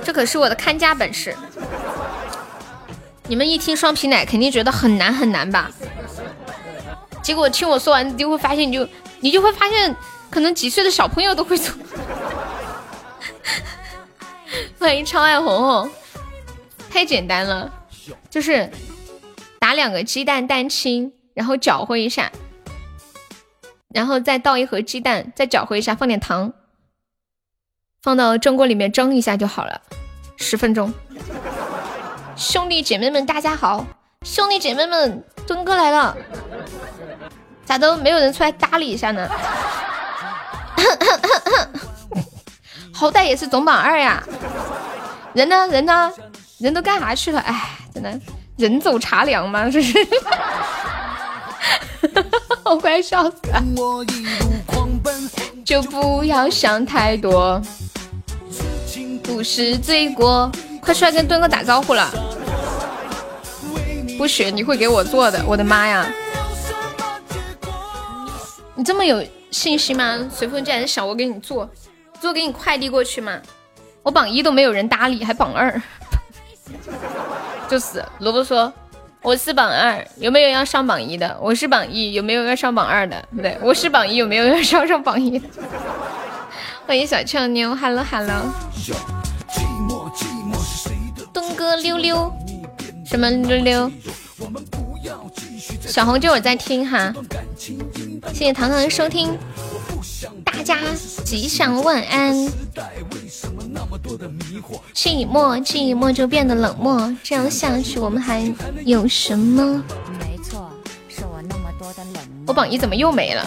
[0.05, 1.35] 这可是我的看家本事。
[3.27, 5.73] 你们一听双皮奶，肯定觉得很难很难吧？
[7.21, 8.89] 结果听我说完，你就会发现，你就
[9.21, 9.95] 你就会发现，
[10.31, 11.75] 可能几岁的小朋友都会做。
[14.79, 15.91] 欢迎超爱红红，
[16.91, 17.73] 太简单了，
[18.31, 18.71] 就是
[19.59, 22.31] 打两个鸡蛋蛋清，然后搅和一下，
[23.89, 26.53] 然后再倒一盒鸡蛋，再搅和一下，放点糖，
[28.01, 29.83] 放到蒸锅里面蒸一下就好了，
[30.37, 30.93] 十分钟。
[32.37, 33.85] 兄弟姐妹们，大家好！
[34.23, 36.17] 兄弟姐妹们，墩哥来了，
[37.67, 39.29] 咋都没有人出来搭理一下呢？
[42.95, 44.23] 好歹也是总榜二呀，
[45.35, 45.67] 人呢？
[45.67, 46.11] 人呢？
[46.59, 47.41] 人都干啥去了？
[47.41, 48.19] 哎，真的，
[48.57, 49.69] 人走茶凉吗？
[49.69, 49.99] 这是，
[52.65, 53.63] 我快笑死了！
[55.65, 57.61] 就不要想太多，
[59.25, 60.51] 不是罪过。
[60.81, 62.09] 快出来跟墩哥打招呼了！
[64.17, 66.07] 不学你会给我做的，我的妈呀！
[68.77, 70.29] 你这么有信心吗？
[70.31, 71.69] 随风既然想我给你做，
[72.21, 73.41] 做给你快递过去吗？
[74.03, 75.83] 我榜一都没有人搭理，还榜二？
[77.69, 78.71] 就是萝卜说
[79.23, 81.37] 我是榜二，有没有要上榜一的？
[81.41, 83.27] 我是榜一，有没有要上榜二的？
[83.35, 85.41] 不对，我是榜一，有没有要上上榜一？
[86.87, 88.53] 欢迎小俏妞，Hello Hello。
[91.33, 92.31] 东哥溜溜，
[93.07, 93.91] 什么溜溜？
[95.81, 97.13] 小红就我在听哈，
[98.33, 99.37] 谢谢糖糖的收听，
[100.45, 100.79] 大家
[101.25, 102.35] 吉祥万安。
[104.95, 108.53] 寂寞寂寞就变得冷漠，这样下去我们还
[108.85, 109.83] 有什么？
[112.47, 113.47] 我榜一怎么又没了？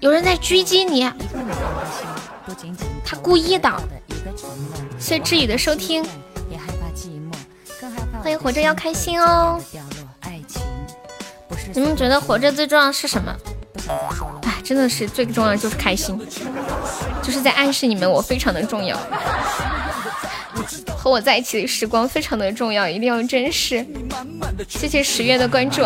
[0.00, 1.08] 有人在狙击你，
[3.04, 3.70] 他故意的。
[4.98, 6.04] 谢谢志宇的收听，
[8.22, 9.60] 欢迎活着要开心哦。
[11.74, 13.34] 你们觉得活着最重要是什么？
[14.42, 16.18] 哎，真的是最重要就是开心，
[17.22, 18.98] 就是在暗示你们我非常的重要，
[20.96, 23.84] 和我在一起的时光非常的重要，一定要珍视。
[24.68, 25.82] 谢谢十月的关注。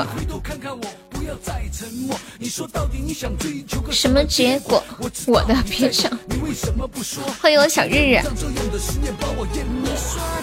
[3.90, 4.82] 什么结果？
[5.26, 6.10] 我的别想。
[7.40, 8.20] 欢迎我小日日。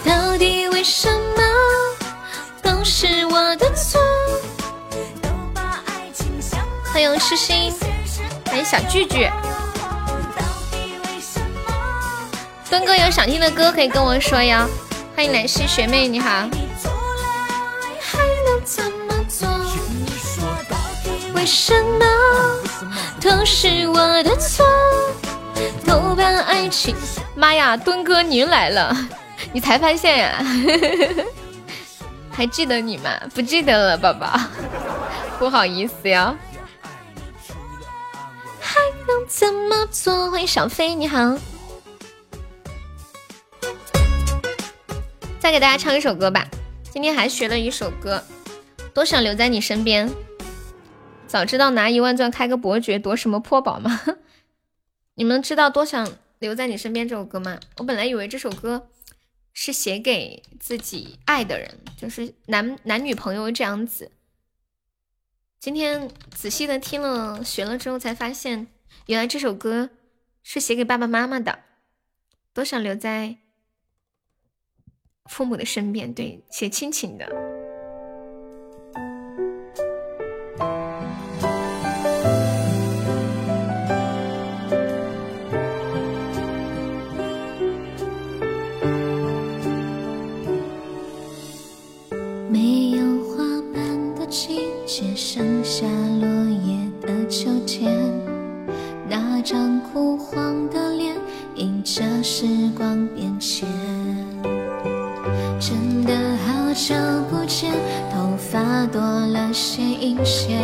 [0.04, 1.44] 到底为什么
[2.62, 4.02] 都是我的错？
[6.94, 7.74] 欢迎诗心，
[8.46, 9.28] 欢迎小聚聚。
[12.70, 14.70] 墩哥有想听的歌可以跟我说呀。
[15.16, 16.48] 欢迎兰溪学妹，你好。
[21.34, 22.06] 为什么
[23.20, 24.64] 都是我的错？
[25.88, 26.96] 都把爱情……
[27.34, 28.96] 妈呀，墩哥您来了，
[29.52, 30.46] 你才发现呀？
[32.32, 33.10] 还记得你吗？
[33.34, 34.40] 不记得了，宝宝，
[35.40, 36.36] 不好意思呀。
[38.74, 40.32] 还能怎么做？
[40.32, 41.38] 欢迎小飞，你好。
[45.40, 46.50] 再给大家唱一首歌吧，
[46.92, 48.24] 今天还学了一首歌，
[48.92, 50.10] 多想留在你身边。
[51.28, 54.02] 早知道拿一万钻开个伯爵夺什么破宝吗？
[55.14, 57.60] 你们知道多想留在你身边这首歌吗？
[57.78, 58.90] 我本来以为这首歌
[59.54, 64.10] 是写给自己爱的人，就是男男女朋友这样子。
[65.64, 68.68] 今天仔细的听了学了之后，才发现
[69.06, 69.92] 原来这首歌
[70.44, 71.58] 是写给爸爸妈妈的。
[72.54, 73.38] 多想留在
[75.24, 77.53] 父母的身边，对，写亲情的。
[95.36, 95.88] 剩下
[96.22, 96.28] 落
[96.64, 97.92] 叶的秋天，
[99.10, 101.16] 那张枯黄的脸
[101.56, 102.46] 迎着时
[102.78, 103.68] 光变迁。
[105.60, 106.14] 真的
[106.46, 106.94] 好久
[107.32, 107.72] 不见，
[108.14, 110.62] 头发多了些银线。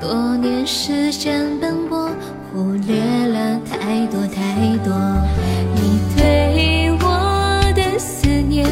[0.00, 2.08] 多年时间奔波，
[2.50, 4.90] 忽略了太多太多。
[5.74, 8.66] 你对我的思念。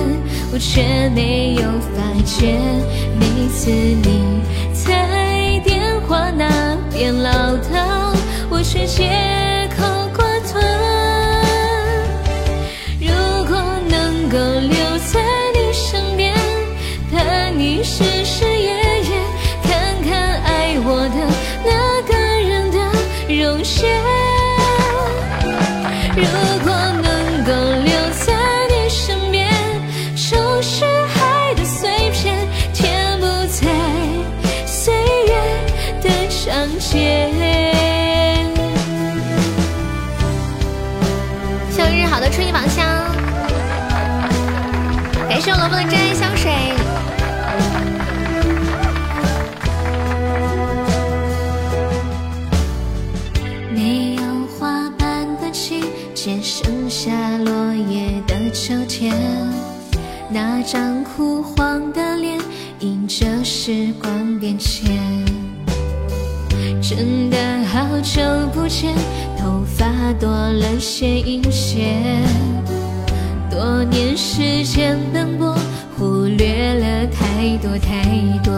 [0.52, 1.62] 我却没有
[1.94, 2.58] 发觉，
[3.20, 4.40] 每次你
[4.72, 7.30] 在电话那边唠
[7.70, 8.16] 叨，
[8.48, 9.10] 我却借
[60.32, 62.38] 那张枯黄的脸，
[62.78, 64.96] 映着时光变迁。
[66.80, 68.94] 真的好久不见，
[69.36, 72.22] 头发多了些银线。
[73.50, 75.52] 多年时间奔波，
[75.98, 78.04] 忽略了太多太
[78.44, 78.54] 多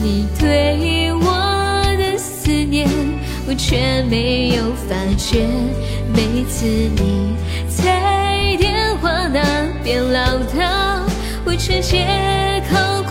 [0.00, 2.88] 你对我的思念，
[3.48, 5.44] 我却没有发觉。
[6.14, 7.34] 每次你
[8.56, 9.40] 电话那
[9.82, 11.02] 边唠叨，
[11.44, 13.02] 为却借口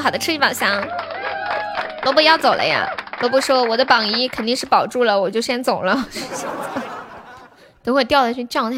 [0.00, 0.82] 好的吃一宝箱。
[2.04, 2.88] 萝卜要走了呀，
[3.20, 6.06] 萝卜说我的榜一肯定是保住了，我就先走了。
[7.82, 8.76] 等会掉下去叫他。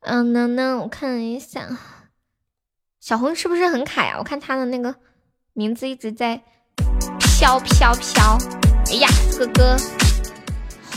[0.00, 1.66] 嗯，那那我看一下，
[3.00, 4.16] 小红是不是很卡呀？
[4.18, 4.94] 我看他的那个
[5.52, 6.40] 名字一直在
[7.18, 8.38] 飘飘飘。
[8.90, 9.76] 哎呀，哥哥，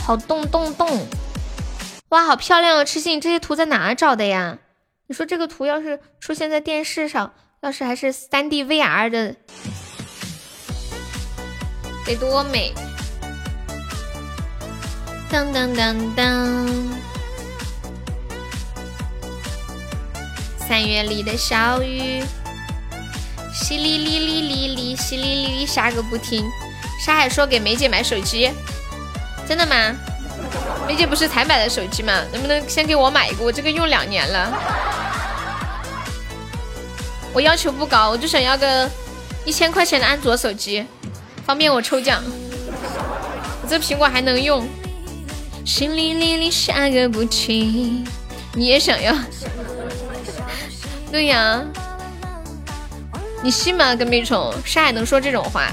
[0.06, 0.88] 好动动动！
[2.10, 2.86] 哇，好漂亮哦！
[2.86, 4.60] 痴心，这些图在哪找的呀？
[5.08, 9.36] 你说这个图要是出现在电视上，要是还是三 D VR 的，
[12.04, 12.74] 得多美！
[15.30, 16.58] 当当当当，
[20.68, 22.24] 三月里的小雨，
[23.54, 26.44] 淅沥沥沥沥沥，淅沥沥沥下个不停。
[27.06, 28.50] 沙海说给梅姐买手机，
[29.48, 29.96] 真的吗？
[30.88, 32.24] 梅姐不是才买的手机吗？
[32.34, 33.46] 能不能先给我买一个？
[33.46, 34.52] 我这个用两年了。
[37.34, 38.90] 我要求不高，我就想要个
[39.46, 40.86] 一千块钱的安卓手机，
[41.46, 42.22] 方便我抽奖。
[43.62, 44.68] 我这苹果还能用。
[45.64, 48.04] 淅沥沥沥下个不停，
[48.56, 49.16] 你也想要？
[51.12, 51.64] 对呀，
[53.44, 53.96] 你信吗？
[53.96, 55.72] 跟屁虫，沙海能说这种话？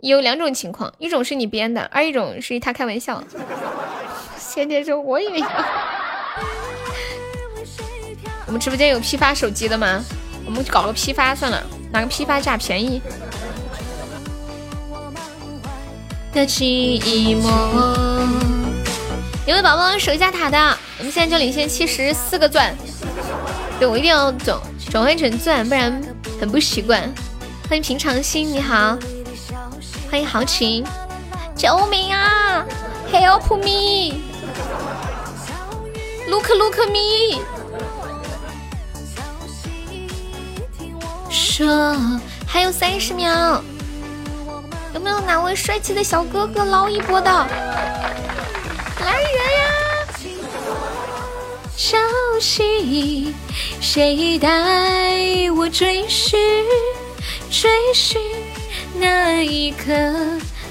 [0.00, 3.22] 有两种情况，一种是你编的，二一种是他开玩笑。
[4.36, 5.48] 仙姐说我也要。
[8.46, 10.04] 我们直播间有批发手机的吗？
[10.46, 13.02] 我们搞个批发算了，拿个批发价便宜。
[16.32, 17.48] 的寂寞。
[19.46, 22.74] 有位宝宝守一下塔的，我们现在就领先七十四个钻。
[23.78, 24.58] 对我一定要转
[24.90, 26.02] 转换成钻，不然
[26.40, 27.02] 很不习惯。
[27.68, 28.98] 欢迎平常心，你好。
[30.10, 30.84] 欢迎豪情，
[31.56, 32.64] 救命啊
[33.12, 37.40] ！Help me！Look look me！
[41.34, 41.96] 说
[42.46, 43.60] 还有三十秒，
[44.94, 47.30] 有没有哪位帅气的小哥哥捞一波的？
[47.30, 49.64] 来人呀！
[51.76, 51.98] 消
[52.40, 53.34] 息，
[53.80, 54.48] 谁带
[55.56, 56.38] 我追寻
[57.50, 58.20] 追寻
[58.94, 59.92] 那一颗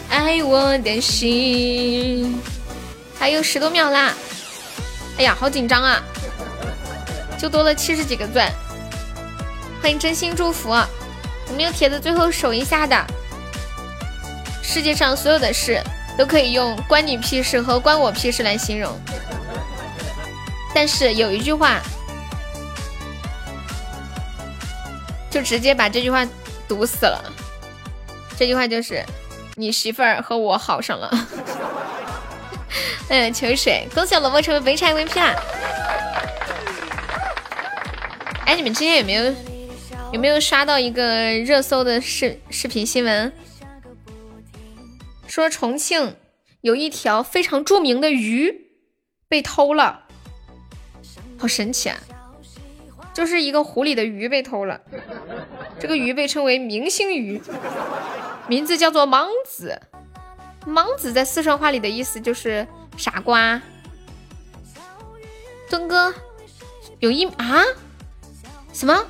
[0.09, 2.41] 爱我的心？
[3.19, 4.13] 还有十多秒啦！
[5.17, 6.01] 哎呀，好紧张啊！
[7.37, 8.49] 就多了七十几个钻，
[9.83, 10.69] 欢迎真心祝福。
[11.49, 12.95] 有没有帖子最后守一下的？
[14.61, 15.83] 世界上所有的事
[16.17, 18.97] 都可以用“关你屁事”和“关我屁事”来形容，
[20.73, 21.81] 但是有一句话，
[25.29, 26.25] 就直接把这句话
[26.65, 27.21] 堵死了。
[28.37, 29.03] 这句话就是
[29.57, 31.27] ：“你媳妇儿和我好上了。”
[33.09, 35.35] 嗯，求水，恭喜我萝卜成为本场 MVP 啦！
[38.45, 39.35] 哎，你们今天有没有
[40.13, 43.33] 有没有刷到一个热搜的视视频新闻？
[45.25, 46.15] 说重庆
[46.61, 48.69] 有一条非常著名的鱼
[49.27, 50.03] 被偷了，
[51.39, 51.97] 好神奇啊！
[53.11, 54.79] 就是一个湖里的鱼被偷了，
[55.79, 57.41] 这个鱼被称为明星鱼，
[58.47, 59.81] 名字叫做莽子。
[60.67, 62.67] 莽子在四川话里的意思就是
[62.97, 63.59] 傻瓜。
[65.71, 66.13] 墩哥
[66.99, 67.63] 有一啊？
[68.71, 69.07] 什么？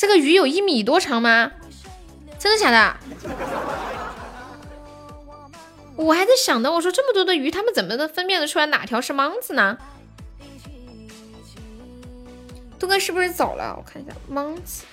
[0.00, 1.52] 这个鱼有一米多长吗？
[2.38, 2.96] 真的假的？
[5.94, 9.76] 我还在想呢，我说这么多的鱼，他们怎么能分辨得出来哪条是莽子呢？
[12.78, 13.74] 墩哥是不是走了？
[13.76, 14.84] 我看一下，莽子，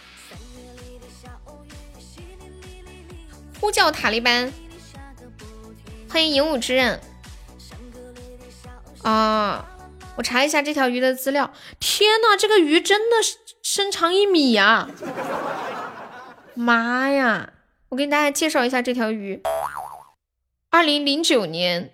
[3.61, 4.51] 呼叫塔利班。
[6.09, 6.99] 欢迎影武之刃
[9.03, 9.65] 啊！
[10.17, 11.53] 我查一下这条鱼的资料。
[11.79, 13.37] 天呐，这个鱼真的是
[13.69, 14.89] 身长一米呀！
[16.53, 17.51] 妈呀！
[17.89, 19.41] 我给大家介绍一下这条鱼。
[20.69, 21.91] 二零零九年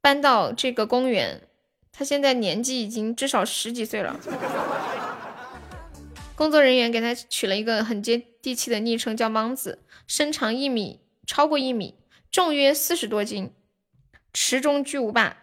[0.00, 1.48] 搬到这个公园，
[1.90, 4.16] 它现在年纪已经至少十几岁了。
[6.36, 11.98] 工作人员给它取了一个很接地气的昵称，叫“莽子”，身长一米，超过一米。
[12.30, 13.52] 重约四十多斤，
[14.32, 15.38] 池中巨无霸，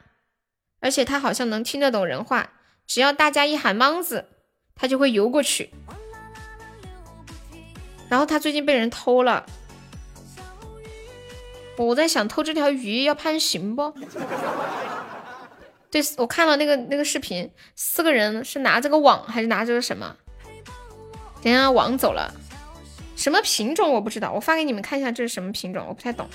[0.79, 2.53] 而且它好像能听得懂人话，
[2.87, 4.29] 只要大家一喊“莽子”，
[4.79, 5.69] 它就会游过去。
[8.07, 9.45] 然后它最近被人偷了，
[11.77, 13.93] 我在想偷这条鱼要判刑不？
[15.91, 20.15] 对，我看了那个那个视频，四个人是拿着个网还是拿着个什么？
[21.41, 22.33] 等下网走了，
[23.15, 26.27] 什么品种我不知道，我发给你们看一下这是什么品种，我不太懂。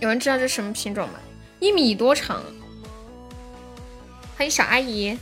[0.00, 1.14] 有人知道这是什么品种吗？
[1.60, 2.42] 一米多长。
[4.38, 5.18] 欢迎小阿姨。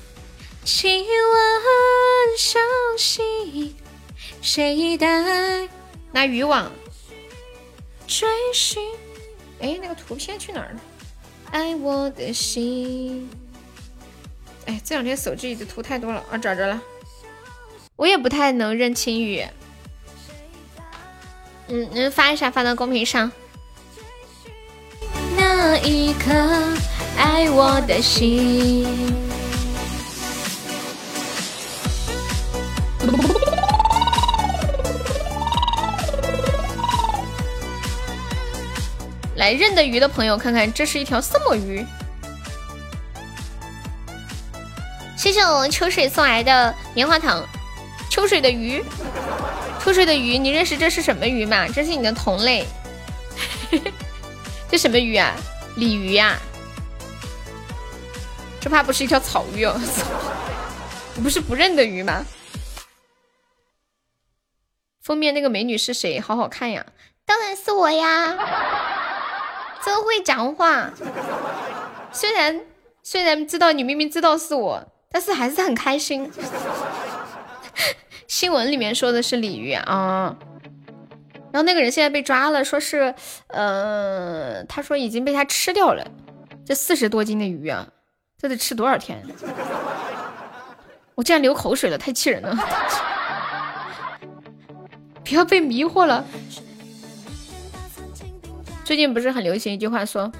[0.62, 1.09] 请问
[2.36, 2.60] 相
[2.98, 3.74] 信
[4.43, 5.66] 谁带
[6.12, 6.70] 拿渔网
[8.06, 8.82] 追寻？
[9.59, 10.80] 哎，那个图片去哪儿了？
[11.51, 13.30] 爱我的心。
[14.66, 16.82] 哎，这两天手机里的图太多了啊，找着了。
[17.97, 19.43] 我也不太能认清语。
[21.68, 23.32] 嗯，您发一下，发到公屏上。
[25.38, 26.30] 那一颗
[27.16, 28.86] 爱我的心。
[39.36, 41.84] 来认得鱼的朋友，看看这是一条什么鱼？
[45.16, 47.47] 谢谢我们秋水送来的棉花糖。
[48.10, 48.82] 秋水的鱼，
[49.84, 51.66] 秋水的鱼，你认识这是什么鱼吗？
[51.68, 52.66] 这是你的同类。
[54.70, 55.34] 这什么鱼啊？
[55.76, 56.38] 鲤鱼呀？
[58.66, 59.80] 这怕不是一条草鱼哦！
[61.14, 62.26] 你 不是不认得鱼吗？
[65.01, 66.18] 封面那个美女是谁？
[66.18, 66.84] 好好看呀！
[67.24, 68.36] 当然是我呀！
[69.84, 70.90] 真会讲话。
[72.10, 72.60] 虽然
[73.05, 76.28] 虽然知道你明明知道是我，但是还是很开心。
[78.26, 80.36] 新闻里面说的是鲤鱼啊。
[81.52, 83.14] 然后那个人现在被抓了，说是，
[83.47, 86.05] 呃，他说已经被他吃掉了，
[86.66, 87.86] 这四十多斤的鱼啊，
[88.47, 89.20] 这得吃多少天？
[91.16, 92.56] 我竟然流口水了，太气人了！
[95.24, 96.24] 不要被迷惑了。
[98.85, 100.31] 最近不是很流行一句话说：“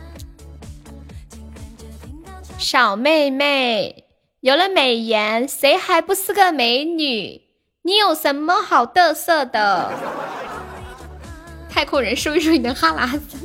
[2.59, 4.05] 小妹妹
[4.39, 7.43] 有了美颜，谁还不是个美女？
[7.83, 9.91] 你有什么好嘚瑟的？”
[11.69, 13.37] 太空人收一收你的哈喇子。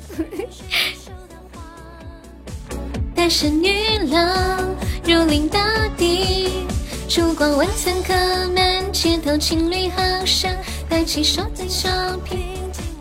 [3.23, 4.75] 但是女郎
[5.05, 6.65] 如临大敌，
[7.07, 8.15] 烛光晚餐客
[8.49, 10.51] 满，街头情侣好像
[10.89, 12.39] 带起手在小品。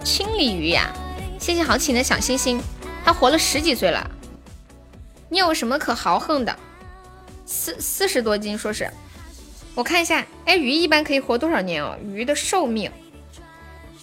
[0.04, 0.92] 青鲤鱼呀，
[1.38, 2.60] 谢谢好请的小星星，
[3.02, 4.10] 它活了十几岁了。
[5.30, 6.54] 你有什么可豪横的？
[7.46, 8.90] 四四十多斤，说是。
[9.74, 11.96] 我看一下，哎，鱼一般可以活多少年哦？
[12.12, 12.92] 鱼的寿命。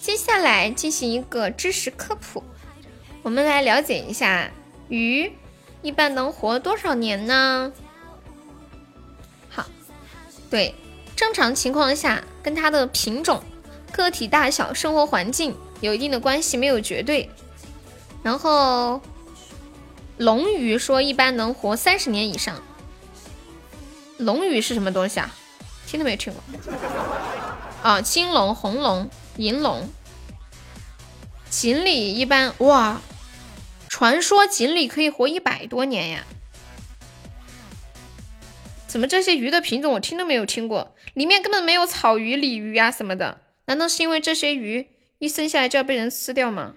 [0.02, 2.42] 接下来进行一个知识科普，
[3.22, 4.50] 我们来了解一下
[4.88, 5.30] 鱼
[5.88, 7.72] 一般能活多少年呢？
[9.48, 9.64] 好，
[10.50, 10.74] 对，
[11.16, 13.42] 正常情况下跟它的品种、
[13.90, 17.30] 个体大小、生活环境有一定的关系，没有绝对。
[18.22, 19.00] 然后
[20.18, 22.62] 龙鱼说一般能活三十年以上。
[24.18, 25.34] 龙鱼是什么东西啊？
[25.86, 26.42] 听都没听过。
[27.82, 29.08] 啊，金龙、红龙、
[29.38, 29.88] 银龙。
[31.48, 33.00] 锦鲤一般哇，
[33.88, 36.24] 传说锦鲤可以活一百多年呀？
[38.86, 40.94] 怎么这些鱼的品种我听都没有听过？
[41.14, 43.40] 里面根本没有草鱼、鲤鱼啊什么的？
[43.66, 44.88] 难道是因为这些鱼
[45.18, 46.72] 一生下来就要被人吃掉吗？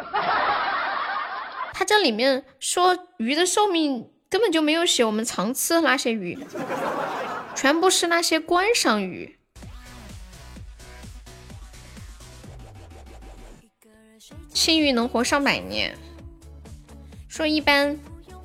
[1.74, 6.38] 它这里面说鱼的寿命根本就没有写我们常吃的那些鱼，
[7.56, 9.38] 全部是那些观赏鱼。
[14.54, 15.98] 青鱼能活上百年，
[17.32, 17.98] 说一般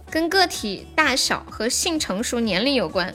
[0.08, 3.12] 跟个体大小和性成熟年龄有关，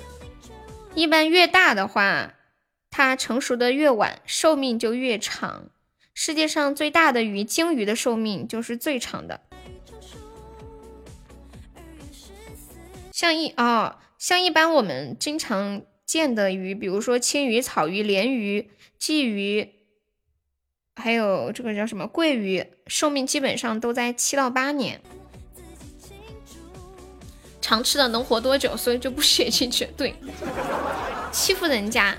[0.96, 2.34] 一般越大的话，
[2.90, 5.70] 它成熟的越晚，寿命就越长。
[6.14, 9.40] 世界上最大的鱼鲸鱼的寿命就是最长的。
[13.14, 18.70] 像一啊，像一般我们经常见的鱼，比如说青鱼、草鱼、鲢鱼、
[19.00, 19.70] 鲫鱼。
[20.98, 25.02] 还有这个叫什么桂鱼，寿命基本上都在七到八年。
[27.72, 28.76] 常吃的能活多久？
[28.76, 29.86] 所以就不写进去。
[29.96, 30.14] 对，
[31.32, 32.14] 欺负人家。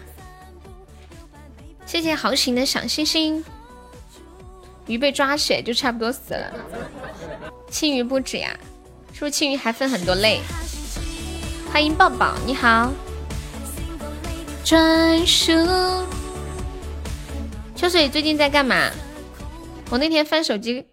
[1.84, 3.44] 谢谢豪情的小星星。
[4.86, 6.54] 鱼被抓起来就差不多死了。
[7.68, 8.58] 青鱼不止呀，
[9.12, 10.40] 是不是青鱼还分很多类？
[11.70, 12.90] 欢迎抱抱，你好。
[14.64, 15.52] 专属。
[17.76, 18.90] 秋水最近在干嘛？
[19.90, 20.86] 我那天翻手机，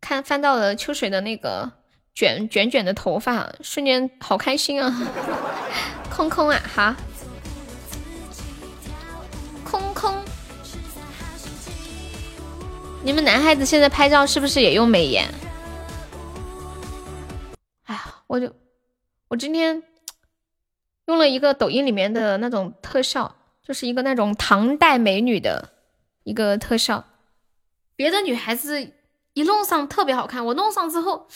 [0.00, 1.72] 看翻到了秋水的那个
[2.18, 4.92] 卷卷卷的头发，瞬间好开心啊！
[6.10, 6.92] 空空啊，好，
[9.62, 10.12] 空空。
[13.04, 15.32] 你们男孩子现在拍照是不是也用美颜？
[17.84, 18.52] 哎呀，我就
[19.28, 19.80] 我今天
[21.06, 25.68] 用了一个抖音里面的那种特效，就是一个那种唐代美女的。
[26.24, 27.04] 一个特效，
[27.94, 28.92] 别的女孩子
[29.34, 31.28] 一弄上特别好看，我弄上之后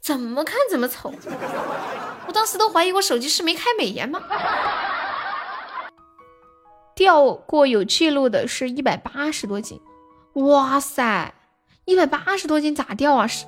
[0.00, 1.12] 怎么看怎么丑，
[2.26, 4.22] 我当时都怀疑我手机是没开美颜吗？
[6.94, 9.80] 掉过有记录的是一百八十多斤，
[10.34, 11.34] 哇塞，
[11.84, 13.26] 一百八十多斤咋掉啊？
[13.26, 13.44] 是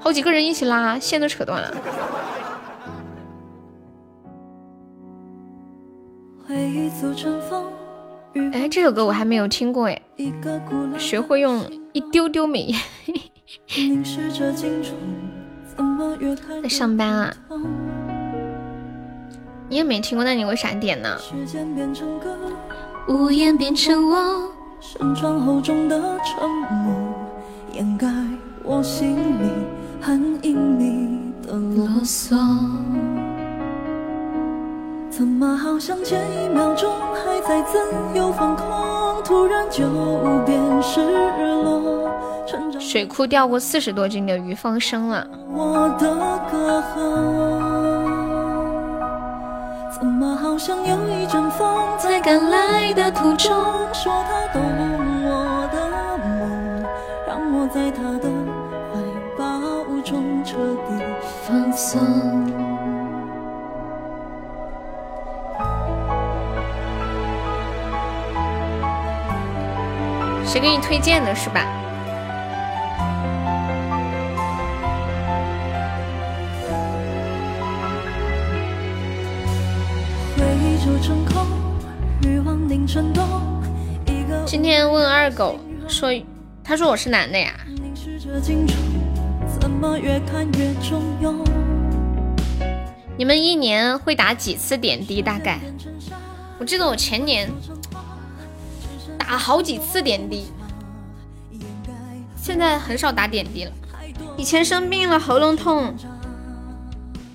[0.00, 1.74] 好几个人一起拉，线都扯断了。
[8.52, 10.02] 哎，这首歌我还没有听过哎，
[10.98, 12.78] 学会用一丢丢美颜。
[16.62, 17.34] 在上班啊？
[19.68, 21.16] 你也没听过，那你为啥点呢？
[23.08, 26.94] 无言变成我，扇窗后中的沉默，
[27.72, 28.06] 掩盖
[28.62, 29.50] 我心里
[30.00, 32.36] 很隐秘的啰嗦。
[35.08, 37.78] 怎么好像前一秒钟还在自
[38.14, 39.84] 由放空，突然就
[40.46, 42.10] 变失落。
[42.78, 45.26] 水库钓过四十多斤的鱼放生了。
[49.92, 53.52] 怎么好像有一阵风在赶来的途中，
[53.92, 54.62] 说他懂
[55.24, 55.90] 我的
[56.26, 56.82] 梦，
[57.26, 58.28] 让我在他的
[58.90, 58.98] 怀
[59.36, 61.04] 抱中彻底
[61.44, 62.00] 放松。
[70.46, 71.66] 谁给你推荐的是吧？
[84.46, 85.58] 今天问二狗
[85.88, 86.10] 说，
[86.64, 87.52] 他说我是男的呀。
[93.16, 95.20] 你们一年会打几次点滴？
[95.20, 95.60] 大概？
[96.58, 97.50] 我记得我前年。
[99.18, 100.50] 打好几次点滴，
[102.36, 103.70] 现在很少打点滴了。
[104.36, 105.94] 以前生病了喉咙痛，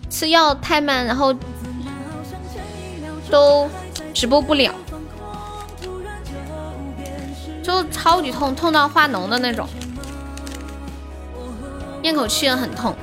[0.09, 1.34] 吃药太慢，然后
[3.30, 3.69] 都
[4.13, 4.73] 直播不了，
[7.65, 9.67] 就超级痛，痛到化脓的那种，
[12.03, 12.95] 咽口气也很痛。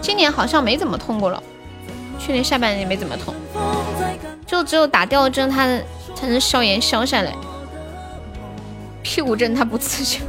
[0.00, 1.42] 今年好像没怎么痛过了，
[2.18, 3.34] 去年下半年没怎么痛，
[4.46, 5.78] 就只有打吊针，它。
[6.14, 7.32] 才能消炎消下来。
[9.02, 10.20] 屁股针它不刺激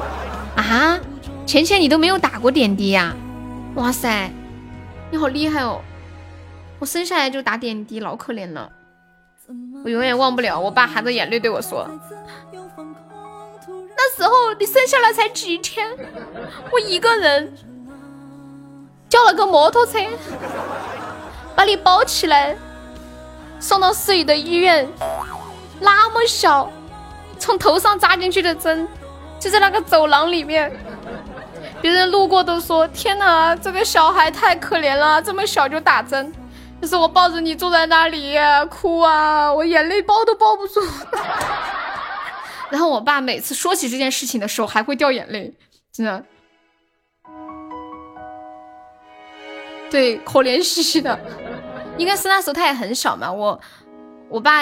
[0.56, 0.98] 啊？
[1.44, 3.14] 浅浅，你都没有打过点滴呀？
[3.74, 4.30] 哇塞，
[5.10, 5.82] 你好厉害哦！
[6.78, 8.70] 我生下来就打点滴，老可怜了。
[9.84, 11.86] 我永远忘不了我爸含着眼泪对我说
[13.94, 15.86] ：“那时候你生下来才几天，
[16.72, 17.52] 我一个人
[19.10, 19.98] 叫了个摩托车
[21.54, 22.56] 把你抱起来，
[23.60, 24.88] 送到市里的医院。
[25.80, 26.70] 那么小，
[27.38, 28.88] 从头上扎进去的针
[29.38, 30.72] 就在那个走廊里面，
[31.82, 36.32] 别人路过都说：天哪，这个小孩太可怜了，这么小就打针。”
[36.84, 38.36] 就是我抱着你坐在那里
[38.68, 40.82] 哭啊，我眼泪包都包不住。
[42.68, 45.54] 然后我爸每次说起这件事情的时候，还会掉眼泪，
[45.90, 46.22] 真的。
[49.90, 51.18] 对，可怜兮兮的。
[51.96, 53.58] 应该是那时候他也很小嘛，我
[54.28, 54.60] 我爸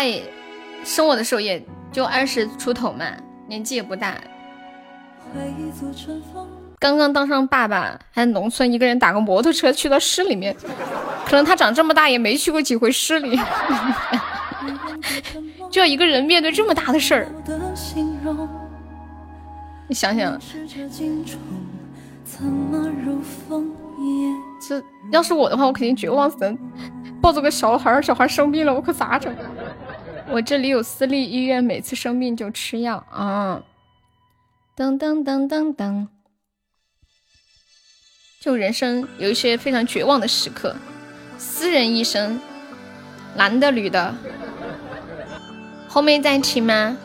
[0.85, 3.05] 生我的时候也就二十出头嘛，
[3.49, 4.15] 年纪也不大。
[6.83, 10.53] 刚刚当上爸爸，还农村一个人打个摩托车去到市里面，
[11.25, 13.39] 可能他长这么大也没去过几回市里，
[15.71, 17.29] 就要一个人面对这么大的事儿，
[19.87, 20.37] 你想想，
[24.61, 24.83] 这
[25.13, 26.53] 要是我的话，我肯定绝望死，
[27.21, 29.33] 抱着个小孩，小孩生病了，我可咋整？
[30.33, 33.63] 我这里有私立医院，每次生病就吃药啊。
[34.77, 36.09] 噔噔噔噔噔。
[38.43, 40.75] 就人生有一些非常绝望的时刻，
[41.39, 42.41] 私人医生，
[43.37, 44.13] 男的女的，
[45.87, 46.97] 后面在一起吗？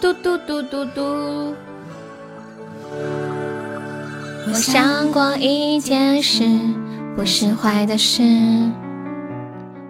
[0.00, 1.54] 嘟嘟嘟嘟嘟。
[4.48, 6.42] 我想过一件事，
[7.14, 8.24] 不是坏的事。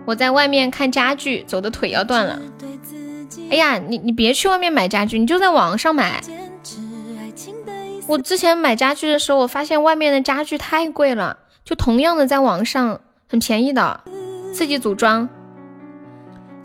[0.04, 2.38] 我在外面看家具，走的腿要断了。
[3.50, 6.22] 哎呀，你你别去外面买家具，你就在网上买。
[8.10, 14.00] 我之前买家具的时候，我发现外面的家具太贵了，就同样的在网上很便宜的，
[14.52, 15.28] 自己组装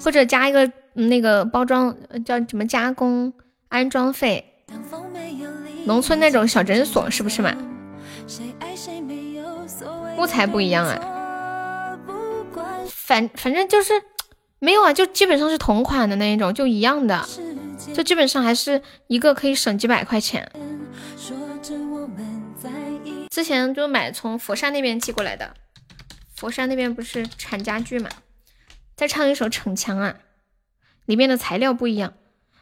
[0.04, 1.96] 或者加一个那个包装
[2.26, 3.32] 叫什么加工
[3.70, 4.44] 安装费。
[5.86, 7.56] 农村那种小诊所是不是嘛？
[10.18, 11.96] 木材不一样啊，
[12.88, 13.94] 反反正就是
[14.58, 17.24] 没有啊，就基本上是同款的那一种，就一样的，
[17.94, 20.52] 就基本上还是一个可以省几百块钱。
[23.36, 25.53] 之前就买从佛山那边寄过来的，
[26.38, 28.10] 佛山那边不是产家具嘛？
[28.95, 30.20] 再唱一首《逞强》啊，
[31.03, 32.14] 里面的材料不一样，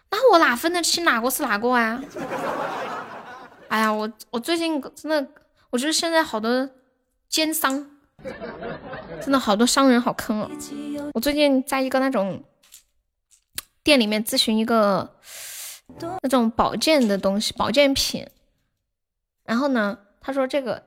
[0.10, 2.04] 那我哪分得清哪个是哪个啊？
[3.70, 5.28] 哎呀，我我最近真的，
[5.70, 6.68] 我觉得现在好多
[7.30, 7.92] 奸商，
[9.22, 10.50] 真的好多商人好坑哦。
[11.14, 12.44] 我最近在一个那种
[13.84, 15.20] 店里面咨询一个
[16.24, 18.28] 那种保健的东西，保健品，
[19.44, 20.00] 然后呢？
[20.24, 20.82] 他说这个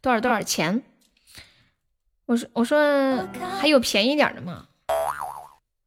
[0.00, 0.82] 多少多少钱？
[2.26, 3.26] 我说我说
[3.58, 4.68] 还有便宜点的吗？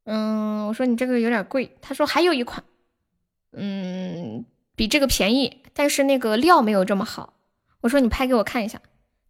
[0.04, 1.78] 嗯，我说你这个有点贵。
[1.82, 2.64] 他说还有一款，
[3.54, 4.46] 嗯，
[4.76, 7.34] 比这个便宜，但是那个料没有这么好。
[7.82, 8.82] 我说你拍给我看一下。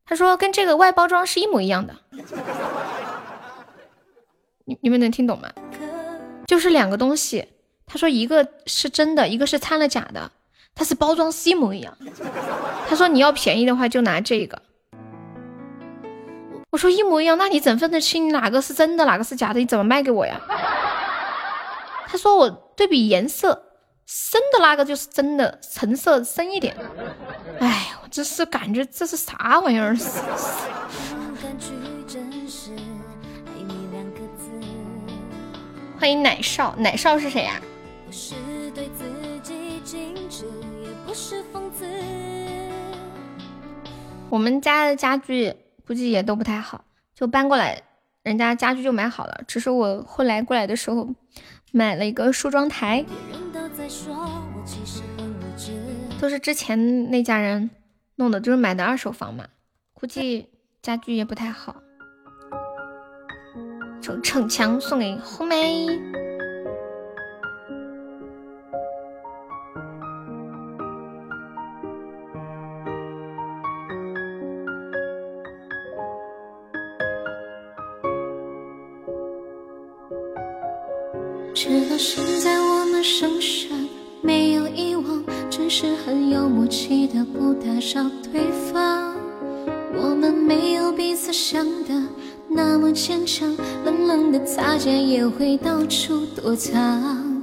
[0.06, 1.96] 他说跟这个外包装是一模一样的。
[4.66, 5.52] 你你们能听懂吗？
[6.48, 7.48] 就是两个东西。
[7.86, 10.32] 他说一个是真的，一个是掺了假的。
[10.76, 11.98] 它是包装是一模一样。
[12.88, 14.62] 他说你要便宜的话就拿这个。
[16.72, 19.60] 我说一模一样，那你怎分得清哪个是真的，哪个是假的？
[19.62, 20.40] 你怎么卖给我呀？
[22.08, 23.64] 他说我对比颜色，
[24.06, 26.76] 深的那个就是真的，橙色深一点。
[27.60, 29.96] 哎，我真是感觉这是啥玩意儿？
[35.98, 37.62] 欢迎奶少，奶少是谁呀？
[38.06, 38.12] 我
[44.38, 45.56] 们家的家具
[45.88, 46.84] 估计也都不太好，
[47.16, 47.82] 就搬过来，
[48.22, 49.42] 人家家具就买好了。
[49.48, 51.08] 只是我后来过来的时候
[51.72, 53.06] 买了一个梳妆台，
[56.20, 57.70] 都是之前那家人
[58.16, 59.46] 弄的，就是买的二手房嘛，
[59.94, 60.50] 估计
[60.82, 61.76] 家具也不太好。
[64.02, 65.88] 就逞强送给红梅。
[81.96, 83.70] 到现在，我们剩下
[84.22, 89.16] 没有遗忘，只是很有默契的不打扰对方。
[89.96, 91.94] 我们没有彼此想的
[92.50, 93.50] 那么坚强，
[93.86, 97.42] 冷冷的擦肩也会到处躲藏。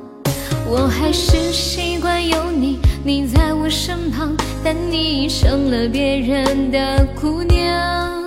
[0.68, 4.36] 我还是习惯有你，你在我身旁。
[4.62, 8.22] 但你已成了别人的姑娘。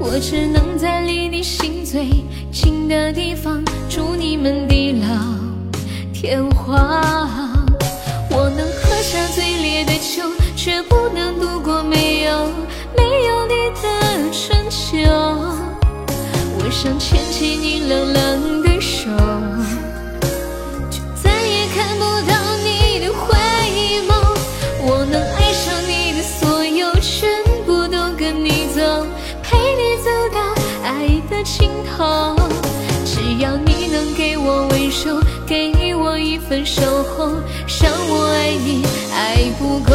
[0.00, 2.08] 我只能在离你心最
[2.50, 5.41] 近的地方，祝你们地老
[6.22, 6.88] 天荒。
[8.30, 10.22] 我能喝下最烈的酒，
[10.54, 12.46] 却不能度过没有
[12.96, 15.00] 没有你的春秋。
[16.58, 19.10] 我想牵起你冷冷的手，
[20.92, 23.34] 却再也看不到你的回
[24.06, 24.14] 眸。
[24.86, 27.28] 我能爱上你的所有，全
[27.66, 29.04] 部都跟你走，
[29.42, 30.38] 陪你走到
[30.84, 32.36] 爱的尽头。
[33.04, 35.20] 只要你能给我温柔，
[36.52, 37.24] 我一份守候，
[37.80, 39.90] 让我爱你爱不够。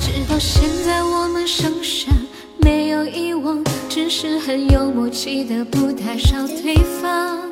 [0.00, 2.12] 直到现在，我们深深
[2.56, 7.47] 没有遗忘，只是很有默契的不打扰对方。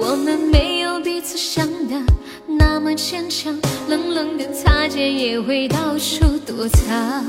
[0.00, 1.96] 我们没有彼此想的
[2.46, 3.52] 那么坚强，
[3.88, 7.24] 冷冷的擦肩也会到处躲藏。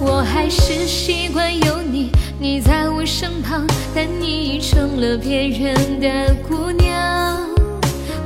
[0.00, 7.46] 我还是习惯有你，你在我身旁，但你已成了别人的姑娘。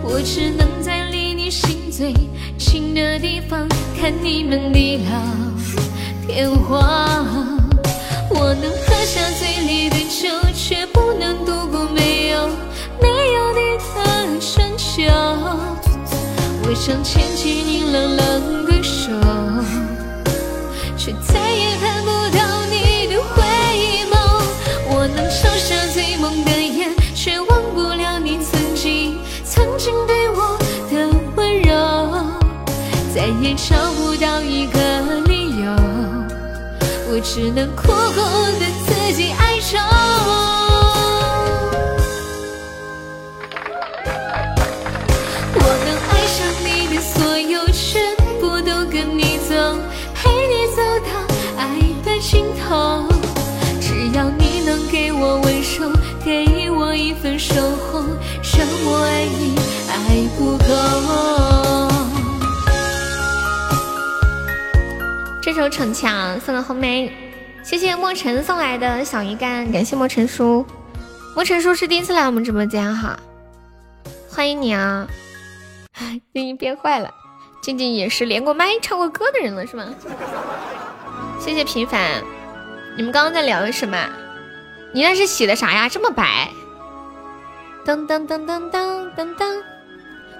[0.05, 2.15] 我只能在离你心最
[2.57, 3.69] 近的地方，
[4.01, 7.59] 看你们地老天荒。
[8.31, 12.49] 我能喝下最烈的酒，却不能度过没有
[13.01, 15.03] 没有你的春秋。
[16.63, 19.11] 我想牵起你冷冷的手，
[20.97, 23.43] 却再也看不到你的回
[24.11, 24.15] 眸。
[24.89, 30.57] 我能抽下最猛的烟，却忘不了你曾经曾经对我
[30.91, 31.71] 的温柔，
[33.15, 34.79] 再也找不到一个
[35.27, 35.73] 理由。
[37.13, 38.21] 我只能苦苦
[38.61, 39.77] 的自己哀愁。
[58.85, 59.57] 我爱你
[59.89, 60.65] 爱不够。
[65.43, 67.13] 这首《逞强》送给红梅，
[67.63, 70.65] 谢谢莫尘送来的小鱼干，感谢莫尘叔。
[71.35, 73.19] 莫尘叔是第一次来我们直播间哈，
[74.29, 75.07] 欢迎你啊！
[76.33, 77.11] 静静变坏了，
[77.63, 79.85] 静静也是连过麦唱过歌的人了是吗？
[81.39, 82.23] 谢谢平凡，
[82.97, 83.97] 你们刚刚在聊什么？
[84.93, 85.89] 你那是洗的啥呀？
[85.89, 86.51] 这么白？
[87.91, 89.63] 噔噔噔噔噔噔噔。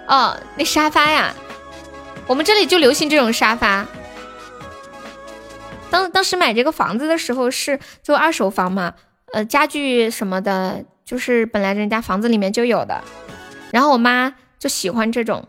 [0.07, 1.35] 哦，那沙发呀，
[2.29, 3.85] 我们这里就流行这种沙发。
[5.91, 8.95] 当当时买这个房子的时候是就二手房嘛，
[9.33, 13.03] 呃，家具什么的，就是本来人家房子里面就有的，
[13.73, 15.49] 然后我妈就喜欢这种。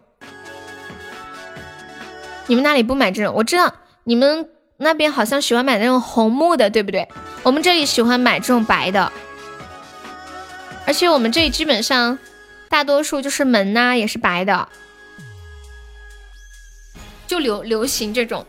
[2.47, 3.35] 你们那里不买这种？
[3.35, 3.71] 我知道
[4.05, 7.07] 你们那边好像喜欢买那种红木的，对不对？
[7.43, 9.11] 我们这里喜欢买这种白的，
[10.91, 12.19] 而且我们这里基本上
[12.67, 14.67] 大多数就是门呐、也是白的，
[17.25, 18.45] 就流流行这种，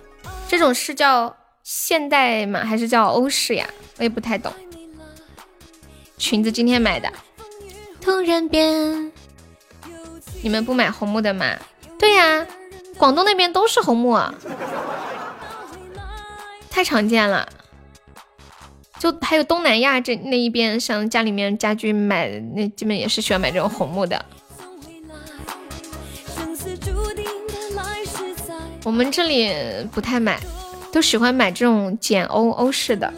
[0.48, 1.36] 这种是叫。
[1.62, 2.64] 现代吗？
[2.64, 3.68] 还是叫欧式呀？
[3.98, 4.52] 我也不太懂。
[6.18, 7.08] 裙子今天买的，
[8.00, 9.12] 突然变。
[10.42, 11.56] 你们不买红木的吗？
[11.96, 12.44] 对呀，
[12.98, 14.34] 广东那边都是红木，啊，
[16.68, 17.48] 太常见了。
[19.02, 24.24] 就还有东南亚这那一边，像家里面家居买，那基本也是喜欢买这种红木的。
[28.84, 29.52] 我们这里
[29.90, 30.38] 不太买。
[30.92, 33.10] 都喜欢买这种简欧欧式的，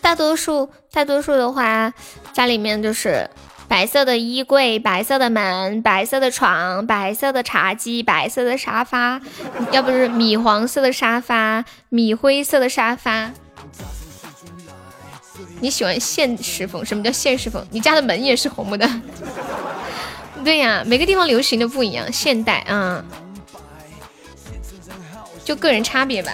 [0.00, 1.92] 大多数大多数的话，
[2.32, 3.28] 家里面就是
[3.68, 9.20] 白色的衣柜、白色的门、白色的床、白色的茶几、白色的沙发，
[9.70, 13.30] 要不是米黄色的沙发、米灰色的沙发。
[15.60, 16.84] 你喜欢现实风？
[16.84, 17.64] 什么叫现实风？
[17.70, 18.88] 你家的门也是红木的？
[20.42, 23.04] 对呀，每个地方流行的不一样，现代啊。
[25.44, 26.32] 就个人差别吧。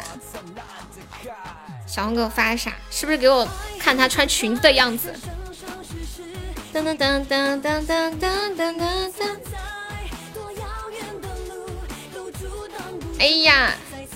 [1.86, 2.72] 小红给我发啥？
[2.90, 3.48] 是不是给我
[3.78, 5.12] 看她穿裙子的样子？
[6.74, 9.12] 噔噔噔噔噔噔噔噔噔。
[13.20, 13.72] 哎呀，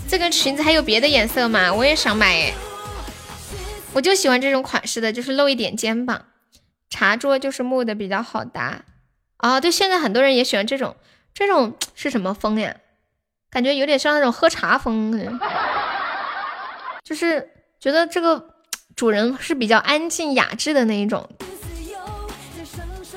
[0.08, 1.72] 这个裙子还有别的颜色吗？
[1.72, 2.52] 我也想买哎。
[3.92, 6.24] 我就喜欢这种款式的，就是露一点肩膀。
[6.90, 8.82] 茶桌就是木的比较好搭。
[9.38, 10.96] 哦，对，现在很多人也喜欢这种。
[11.32, 12.74] 这种是什么风呀？
[13.50, 15.38] 感觉有点像那种喝茶风，
[17.04, 18.56] 就是觉得这个
[18.96, 21.30] 主人是比较安静雅致的那一种。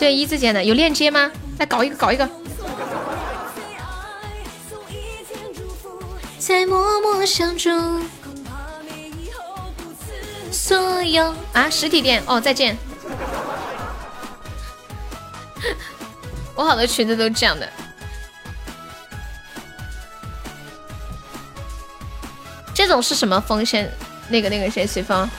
[0.01, 1.31] 对，一字肩的有链接吗？
[1.59, 2.27] 来搞一个，搞一个。
[6.39, 7.69] 在默默相助，
[10.51, 12.75] 所有啊，实体店哦，再见。
[16.57, 17.69] 我好多裙子都这样的。
[22.73, 23.63] 这种是什么风？
[23.63, 23.87] 先
[24.29, 25.29] 那个那个谁随风？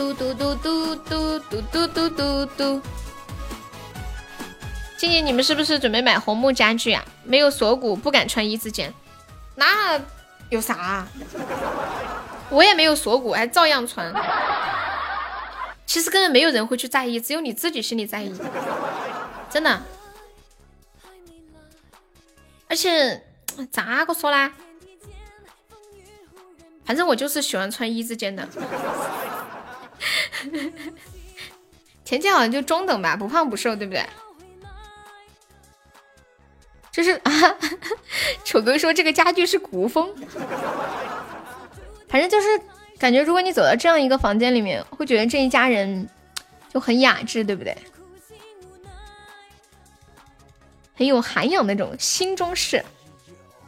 [0.00, 2.80] 嘟嘟嘟嘟嘟嘟嘟嘟嘟嘟。
[4.96, 7.04] 今年你们是不是准备买红木家具啊？
[7.22, 8.94] 没有锁骨不敢穿一字肩，
[9.56, 10.00] 那
[10.48, 11.06] 有啥？
[12.48, 14.10] 我也没有锁骨，还照样穿。
[15.84, 18.34] 其实根本没有人会去在意，只有你自己心里在意，
[19.50, 19.82] 真的。
[22.70, 23.22] 而且
[23.70, 24.50] 咋个说啦？
[26.86, 28.48] 反正我就是喜欢穿一字肩的。
[32.04, 34.04] 甜甜好像就中等吧，不胖不瘦，对不对？
[36.90, 37.30] 就是啊，
[38.44, 40.12] 丑哥说这个家具是古风，
[42.08, 42.60] 反正就是
[42.98, 46.08] 感觉，如果你走到这样一个房间里面，会觉得这一家人
[46.72, 47.76] 就很雅致，对不对？
[50.96, 52.84] 很有涵养那种新中式，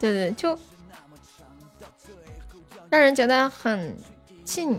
[0.00, 0.58] 对对，就
[2.90, 3.96] 让人觉得很
[4.44, 4.78] 近。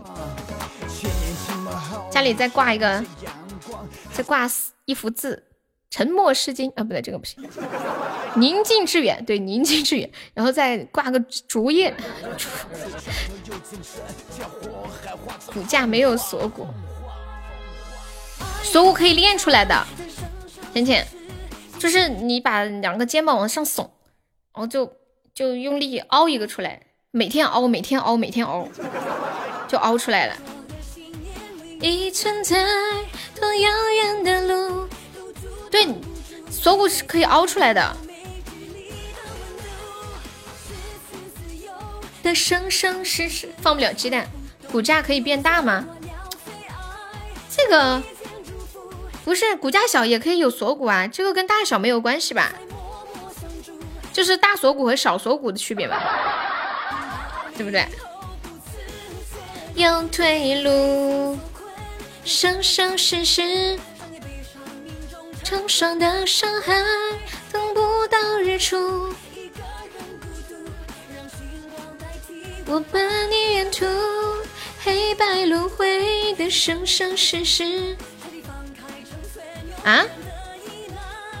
[2.10, 3.04] 家里再挂一个，
[4.12, 4.48] 再挂
[4.84, 5.42] 一幅字。
[5.90, 7.38] 沉默是金啊，不对，这个不行。
[8.34, 11.94] 宁静致远，对，宁静致远，然后再挂个竹叶。
[15.46, 16.66] 骨架没有锁骨，
[18.64, 19.86] 锁骨可以练出来的。
[20.72, 21.06] 浅浅，
[21.78, 23.90] 就是你把两个肩膀往上耸，然
[24.54, 24.92] 后就
[25.32, 28.66] 就用力凹一个出来，每天凹，每天凹，每天凹，
[29.68, 30.36] 就凹出来了。
[31.80, 32.56] 已存在
[33.38, 34.88] 多遥远的路。
[35.70, 35.88] 对，
[36.50, 37.96] 锁骨是可以凹出来的。
[42.22, 44.26] 的生生世世放不了鸡蛋，
[44.72, 45.84] 骨架可以变大吗？
[47.54, 48.02] 这个
[49.24, 52.52] 不是骨架小也可以有锁骨啊，这个跟大小没有关系吧？
[54.12, 56.00] 就是大锁骨和小锁骨的区别吧？
[57.56, 57.86] 对不对？
[59.74, 61.38] 有退路，
[62.24, 63.78] 生生世世。
[65.42, 66.74] 成双的伤害，
[67.52, 69.14] 等不到日出。
[72.66, 73.84] 我伴你沿途
[74.82, 77.94] 黑白轮回的生生世世。
[79.84, 80.06] 啊？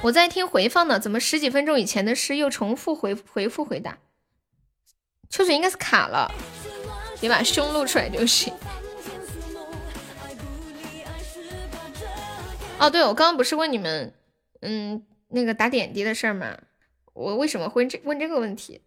[0.02, 3.96] 我在听回放呢，怎么十几分钟以前的诗又重复回回复回答？
[5.30, 6.30] 秋水应该是卡了，
[7.22, 8.52] 你把胸露出来就行。
[12.78, 14.12] 哦，对，我刚刚不是问你们，
[14.60, 16.58] 嗯，那个打点滴的事儿吗？
[17.12, 18.82] 我为什么会这问这个问题？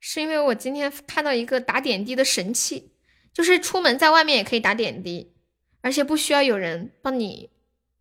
[0.00, 2.92] 是因为我今天看到一个打点滴的神器，
[3.32, 5.32] 就是出门在外面也可以打点滴，
[5.80, 7.50] 而且不需要有人帮你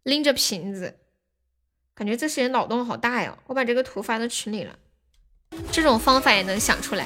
[0.04, 0.98] 拎着瓶子，
[1.94, 3.38] 感觉这些人脑洞好大呀！
[3.48, 4.78] 我把这个图发到群里了，
[5.72, 7.06] 这种方法也能想出来，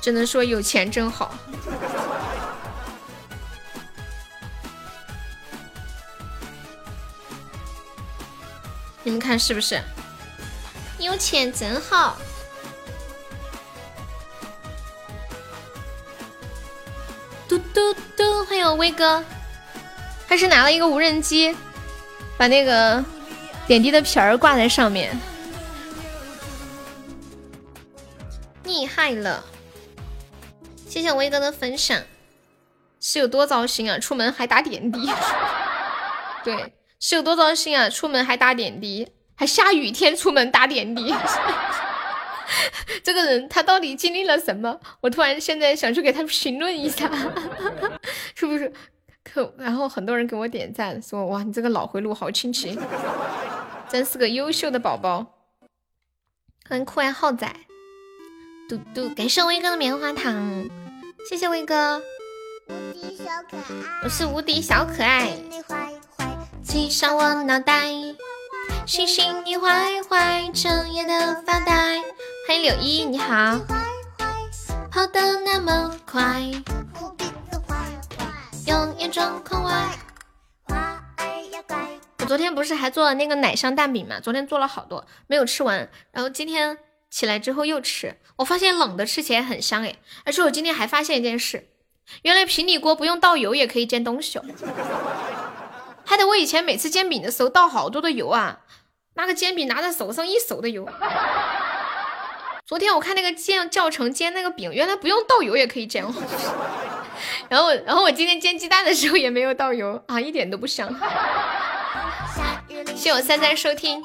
[0.00, 1.38] 只能说有钱真好。
[9.06, 9.80] 你们看是不是？
[10.98, 12.16] 有钱真好。
[17.46, 19.22] 嘟嘟嘟，欢迎威哥，
[20.26, 21.56] 他是拿了一个无人机，
[22.36, 23.04] 把那个
[23.68, 25.16] 点滴的瓶儿挂在上面，
[28.64, 29.44] 厉害了！
[30.88, 32.02] 谢谢威哥的分享，
[33.00, 34.00] 是有多糟心啊？
[34.00, 35.08] 出门还打点滴，
[36.42, 36.72] 对。
[36.98, 37.88] 是有多糟心啊！
[37.88, 41.14] 出门还打点滴，还下雨天出门打点滴。
[43.02, 44.80] 这个人他到底经历了什么？
[45.00, 47.10] 我突然现在想去给他评论一下，
[48.34, 48.72] 是不是？
[49.22, 52.78] 可然后很多人给我点赞，说哇，你这个脑回路好清奇，
[53.90, 55.26] 真是个优秀的宝宝。
[56.68, 57.52] 欢迎酷爱浩仔，
[58.68, 60.68] 嘟嘟，感谢威哥的棉花糖，
[61.28, 62.00] 谢谢威哥。
[62.68, 65.36] 无敌小可爱，我是无敌小可爱。
[66.66, 67.88] 骑上我脑袋，
[68.86, 72.02] 星星你坏坏，整夜的发呆。
[72.48, 73.60] 欢迎柳依，你好。
[74.90, 76.42] 跑得那么快，
[78.66, 79.96] 用眼装空外。
[82.18, 84.18] 我昨天不是还做了那个奶香蛋饼嘛？
[84.18, 86.76] 昨天做了好多，没有吃完，然后今天
[87.08, 89.94] 起来之后又吃，我发现冷的吃起来很香哎。
[90.24, 91.68] 而且我今天还发现一件事，
[92.22, 94.44] 原来平底锅不用倒油也可以煎东西哦。
[96.06, 98.60] 害得我以前每次煎饼的时候倒好多的油啊，
[99.14, 100.88] 那个煎饼拿在手上一手的油。
[102.64, 106.14] 昨天我看那个煎教程煎那个饼，原来不用倒油也可以煎哦。
[107.48, 110.88] 然后，然后我今天煎鸡蛋的时候也没有倒油啊，一点都不香。
[112.94, 114.02] 谢我三三收听，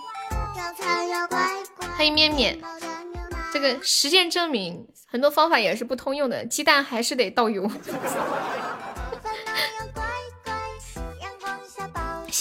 [1.98, 2.60] 欢迎面面。
[3.54, 7.70] 这个实践证明，很多方法也是不通用的，鸡蛋还是得倒油。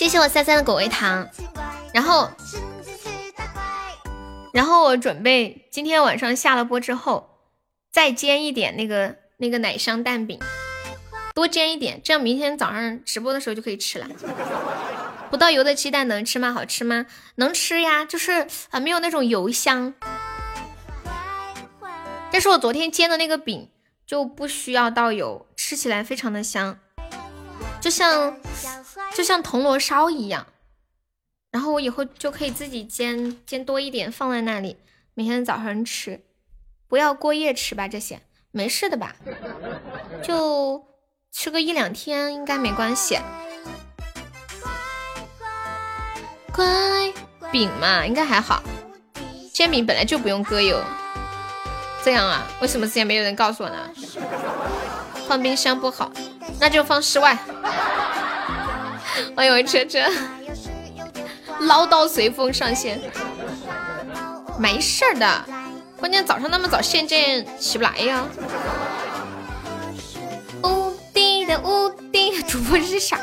[0.01, 1.28] 谢谢我三三的果味糖，
[1.93, 2.31] 然后，
[4.51, 7.28] 然后我准备今天晚上下了播之后，
[7.93, 10.40] 再煎一点那个那个奶香蛋饼，
[11.35, 14.09] 多煎一点，这样明天早上直播的时候就可以吃了。
[15.31, 16.51] 不倒油的鸡蛋能吃吗？
[16.51, 17.05] 好吃吗？
[17.35, 19.93] 能吃呀，就是啊，没有那种油香。
[22.32, 23.68] 但是我昨天煎的那个饼
[24.06, 26.78] 就不需要倒油，吃起来非常的香。
[27.81, 28.36] 就像
[29.15, 30.47] 就像铜锣烧一样，
[31.51, 34.77] 然后我以后就可以自己煎煎多一点放在那里，
[35.15, 36.20] 每天早上吃，
[36.89, 38.20] 不要过夜吃吧，这些
[38.51, 39.16] 没事的吧，
[40.23, 40.85] 就
[41.32, 43.19] 吃个一两天应该没关系。
[46.52, 47.12] 乖
[47.51, 48.62] 饼嘛，应该还好，
[49.52, 50.82] 煎饼本来就不用搁油，
[52.05, 52.47] 这样啊？
[52.61, 53.90] 为什么之前没有人告诉我呢？
[55.31, 56.11] 放冰箱不好。
[56.59, 57.39] 那就放室外。
[59.36, 60.01] 欢迎我车车，
[61.61, 63.01] 唠叨随风上线，
[64.59, 65.44] 没事儿的。
[66.01, 68.24] 关键早上那么早现见起不来呀。
[70.65, 73.16] 无敌的无敌主播是傻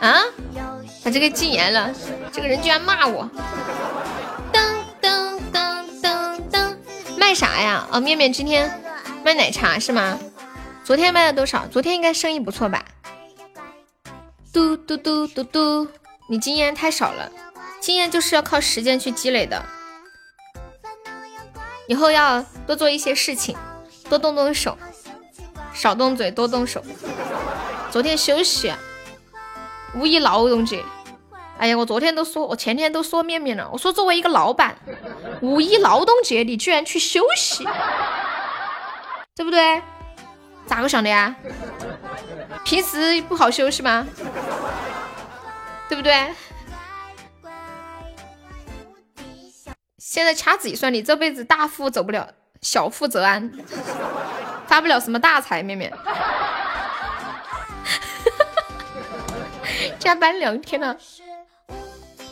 [0.00, 0.22] 啊？
[1.04, 1.90] 把这个禁言了，
[2.32, 3.28] 这个人居然骂我。
[4.50, 4.62] 噔
[5.02, 6.74] 噔噔噔噔，
[7.18, 7.86] 卖啥呀？
[7.92, 8.82] 哦，面面今天
[9.22, 10.18] 卖奶茶是吗？
[10.90, 11.68] 昨天卖了多少？
[11.68, 12.84] 昨天应该生意不错吧？
[14.52, 15.86] 嘟嘟嘟嘟嘟，
[16.28, 17.30] 你经验太少了，
[17.78, 19.64] 经验就是要靠时间去积累的。
[21.86, 23.56] 以后要多做一些事情，
[24.08, 24.76] 多动动手，
[25.72, 26.82] 少动嘴，多动手。
[27.92, 28.74] 昨天休息，
[29.94, 30.84] 五一劳动节。
[31.56, 34.76] 哎呀，我昨天都说，我前天都说面面了，我说作为一个老板，
[35.40, 37.64] 五一劳动节你居然去休息，
[39.36, 39.80] 对不对？
[40.70, 41.34] 咋个想的呀？
[42.64, 44.06] 平时不好休息吗？
[45.88, 46.28] 对不对？
[49.98, 52.28] 现在掐指一算，你这辈子大富走不了，
[52.62, 53.50] 小富则安，
[54.68, 55.60] 发不了什么大财。
[55.60, 55.92] 面面，
[59.98, 60.96] 加班两天了，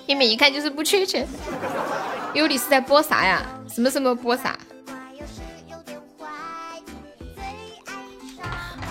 [0.06, 1.27] 面面一看就是不缺钱。
[2.35, 3.43] 有你是在播啥呀？
[3.69, 4.56] 什么什么播啥？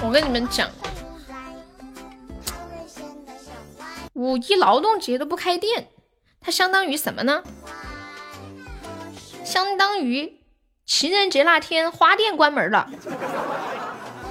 [0.04, 0.70] 我跟你们讲，
[4.14, 5.88] 五一劳动节都不开店，
[6.40, 7.44] 它相当于什么呢？
[9.44, 10.40] 相当于
[10.86, 12.90] 情人节那天花店关门了。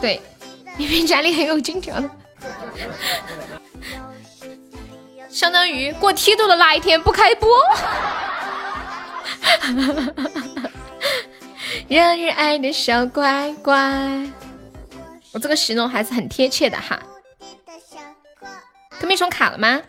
[0.01, 0.23] 对，
[0.77, 2.03] 明明家里很有金条。
[5.29, 7.51] 相当于过梯度的那一天不开播。
[11.89, 14.31] 人人爱的小乖乖。
[15.37, 16.99] 我这个形容还是很贴切的哈。
[18.99, 19.83] 跟屁虫卡了吗？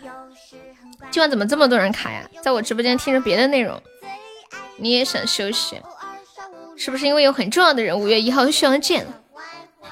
[1.10, 2.30] 今晚怎么这么多人卡呀？
[2.44, 3.82] 在我直播间听着别的内容，
[4.76, 5.82] 你也想休息？
[6.76, 9.08] 是不是因为有很重要的人五月一号需要见？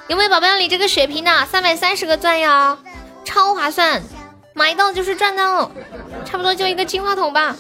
[0.10, 1.46] 有没有宝宝要领这个血瓶的？
[1.46, 2.78] 三百三十个钻呀，
[3.24, 4.04] 超划算，
[4.54, 5.72] 买到就是赚到，
[6.26, 7.56] 差不多就一个金话筒吧。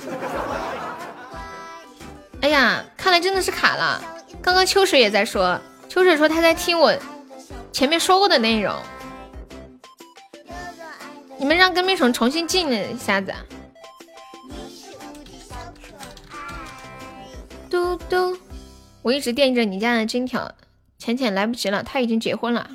[2.41, 4.03] 哎呀，看来真的是卡了。
[4.41, 5.57] 刚刚秋水也在说，
[5.87, 6.93] 秋水说他在听我。
[7.75, 8.73] 前面说过的内容，
[11.37, 13.35] 你们让跟屁虫重新进了一下子。
[17.69, 18.37] 嘟嘟，
[19.01, 20.49] 我一直惦记着你家的金条，
[20.97, 22.65] 浅浅来不及了，他已经结婚了。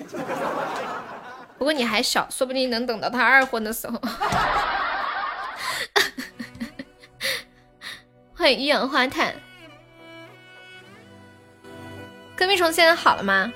[1.57, 3.99] 不过你还小，说不定能等到他二婚的时候。
[8.37, 9.35] 欢迎一氧化碳。
[12.37, 13.51] 跟屁虫现在好了吗？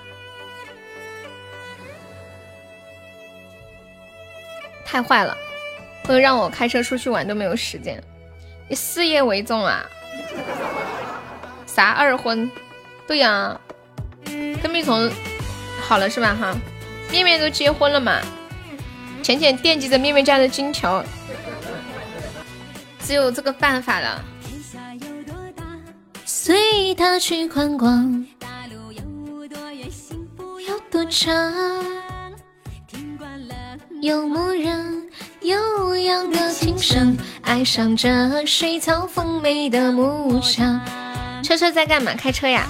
[4.94, 5.36] 太坏了，
[6.04, 8.00] 都让我开车出去玩都没有时间。
[8.68, 9.84] 以事业为重啊！
[11.66, 12.48] 啥二婚？
[13.04, 13.60] 对呀，
[14.62, 15.10] 跟蜜虫
[15.82, 16.36] 好了是吧？
[16.40, 16.56] 哈，
[17.10, 18.20] 面面都结婚了嘛？
[19.20, 21.04] 浅浅惦记着面面家的金条，
[23.00, 24.24] 只有这个办法了。
[26.24, 28.24] 随他去观光，
[30.68, 31.34] 有多长？
[34.04, 35.08] 有牧人
[35.40, 40.78] 悠扬的琴声，爱上这水草丰美的牧场。
[41.42, 42.12] 车车在干嘛？
[42.12, 42.68] 开车呀？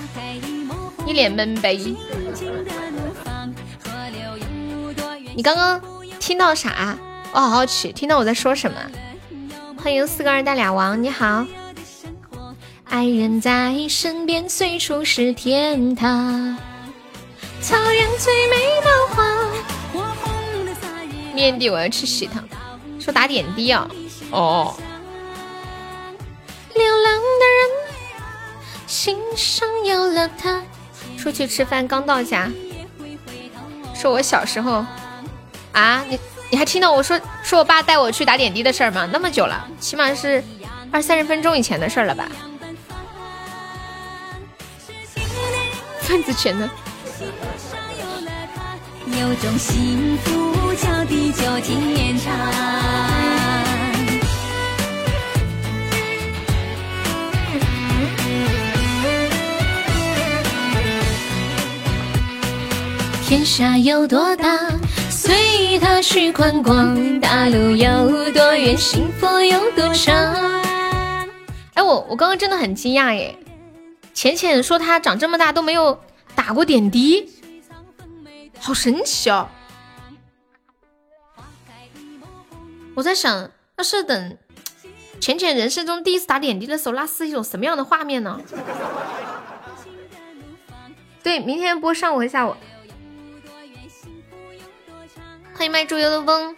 [1.04, 1.96] 一脸闷悲。
[5.34, 5.82] 你刚刚
[6.20, 6.96] 听到啥？
[7.32, 8.78] 我好好奇，听到我在说什么？
[9.76, 11.44] 欢迎四个二带俩王，你好。
[12.84, 16.56] 爱人在身边，随处是天堂。
[17.60, 19.24] 草原最美的花。
[21.34, 22.42] 面的我要吃喜糖。
[23.00, 23.88] 说打点滴啊？
[24.30, 24.74] 哦。
[26.74, 30.62] 流浪的人，心上有了他。
[31.18, 32.50] 出去吃饭，刚到家。
[33.94, 34.84] 说我小时候
[35.72, 36.18] 啊，你
[36.50, 39.08] 你还听到我说说我爸带我去打点滴的事儿吗？
[39.12, 40.42] 那么久了，起码是
[40.90, 42.28] 二三十分钟以前的事儿了吧？
[46.00, 46.70] 范子全呢？
[49.20, 52.32] 有种幸福叫地久天长。
[63.26, 64.58] 天下有多大，
[65.10, 67.20] 随他去观光。
[67.20, 70.14] 大路有多远，幸福有多长。
[71.74, 73.36] 哎，我我刚刚真的很惊讶耶！
[74.12, 75.98] 浅浅说他长这么大都没有
[76.34, 77.28] 打过点滴，
[78.64, 79.46] 好神奇哦！
[82.94, 84.38] 我在想，要是等
[85.20, 88.40] 浅浅人生中第一次打点滴的时候，那是一种什么样的画面呢？
[91.22, 92.56] 对，明天播上午和下午。
[95.52, 96.56] 欢迎卖猪油的风。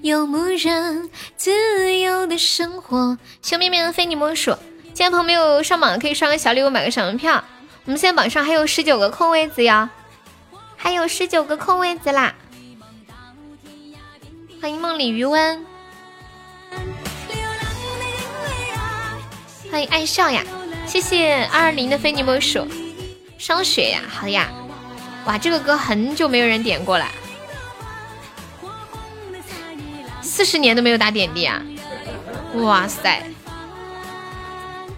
[0.00, 3.18] 游牧人，自由的生活。
[3.42, 4.56] 小面面非你莫属。
[4.94, 7.44] 现在朋友没有上榜，可以刷个小礼物，买个小门票。
[7.84, 9.90] 我们现在榜上还有十九个空位子呀，
[10.82, 12.34] 还有十九个空位子啦。
[14.60, 15.64] 欢迎梦里余温，
[19.70, 20.42] 欢迎爱笑呀，
[20.84, 22.66] 谢谢二二零的非你莫属。
[23.38, 24.48] 伤雪呀，好呀，
[25.24, 27.06] 哇，这个歌很久没有人点过了，
[30.20, 31.62] 四十年都没有打点滴啊，
[32.54, 33.22] 哇塞。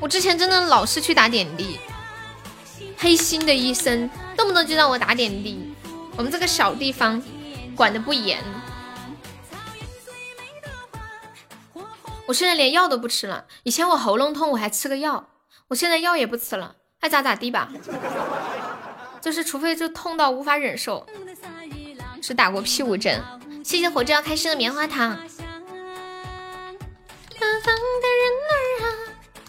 [0.01, 1.79] 我之前真的老是去打点滴，
[2.97, 5.64] 黑心的医生动不动就让我打点滴。
[6.17, 7.21] 我们这个小地方
[7.77, 8.43] 管的不严，
[12.27, 13.47] 我现在连药都不吃了。
[13.65, 15.29] 以前我喉咙痛我还吃个药，
[15.69, 17.71] 我现在药也不吃了，爱咋咋地吧。
[19.21, 21.07] 就是除非就痛到无法忍受，
[22.23, 23.21] 只打过屁股针。
[23.65, 25.19] 谢谢火车要开心的棉花糖。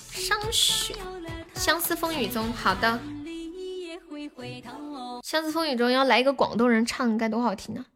[0.10, 0.96] 上雪，
[1.54, 3.00] 相思风雨中，好的。
[5.36, 7.88] 相思风雨中要来一个广东人唱，该多好听啊！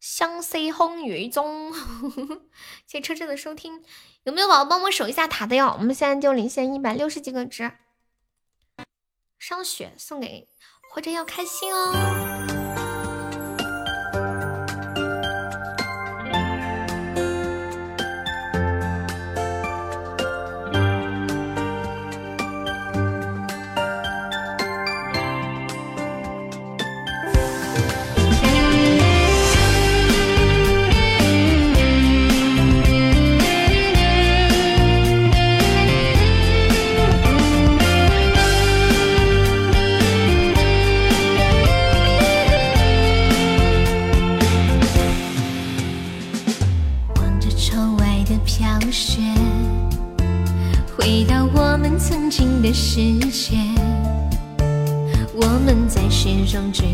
[0.00, 1.74] 相思风雨中，
[2.88, 3.84] 谢谢车车的收听。
[4.22, 5.76] 有没有宝宝帮我守一下塔的哟？
[5.78, 7.70] 我们现在就领先一百六十几个值。
[9.38, 10.48] 上雪送给
[10.90, 12.29] 活着要开心哦。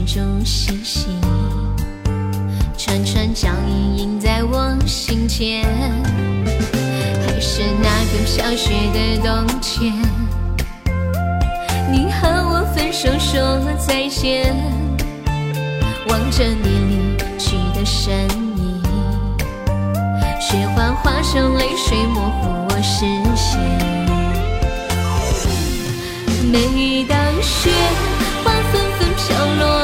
[0.07, 1.07] 中嬉戏，
[2.79, 5.65] 串串脚印印在我心间。
[7.27, 9.93] 还是那个飘雪的冬天，
[11.91, 14.55] 你和我分手说再见，
[16.09, 18.81] 望着你离去的身影，
[20.41, 23.05] 雪花化成泪水模糊我视
[23.35, 23.59] 线。
[26.49, 27.71] 每当雪
[28.45, 29.27] 花纷纷飘
[29.59, 29.76] 落，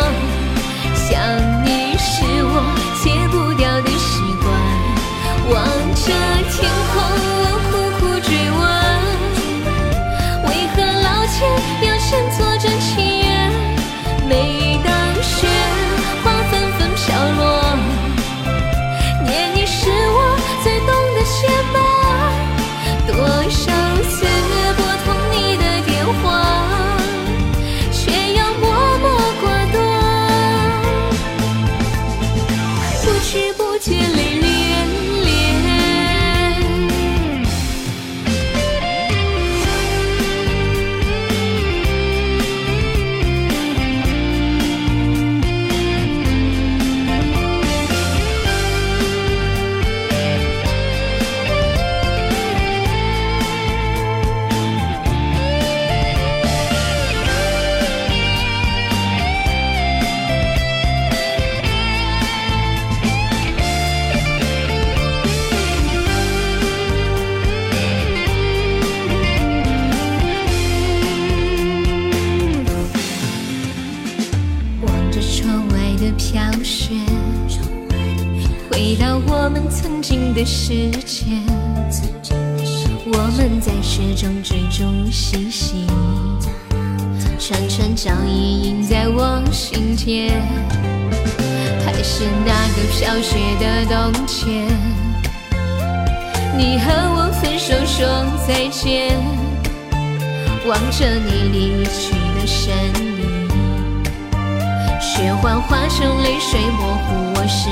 [80.43, 81.40] 的时间，
[83.06, 85.86] 我们在雪中追逐嬉戏，
[87.39, 90.43] 串串脚印印在我心间，
[91.86, 94.66] 还是那个飘雪的冬天，
[96.59, 98.05] 你和我分手说
[98.44, 99.16] 再见，
[100.66, 102.74] 望着你离去的身
[103.16, 103.48] 影，
[105.01, 107.69] 雪花化成泪水模糊我视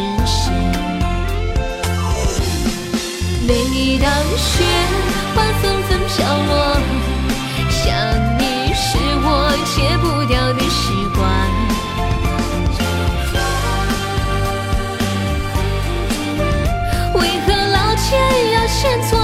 [3.50, 4.08] 每当
[4.38, 4.62] 雪
[5.34, 6.78] 花纷纷飘落，
[7.68, 7.82] 想
[8.38, 9.28] 你是我
[9.74, 10.80] 戒不掉的习
[11.16, 11.20] 惯。
[17.16, 18.08] 为何老天
[18.52, 18.78] 要先
[19.08, 19.18] 错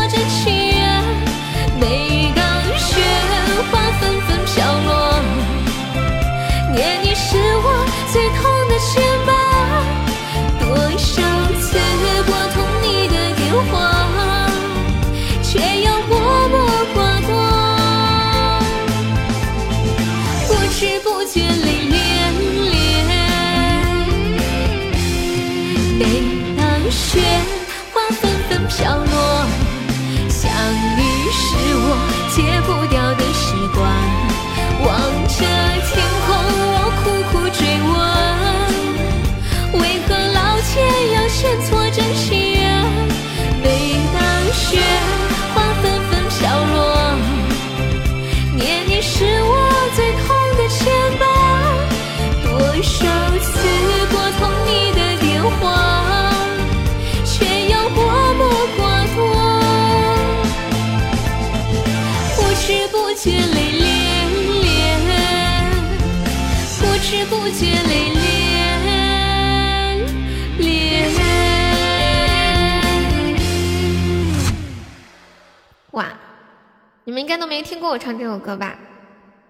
[77.38, 78.78] 都没听过我唱这首歌吧？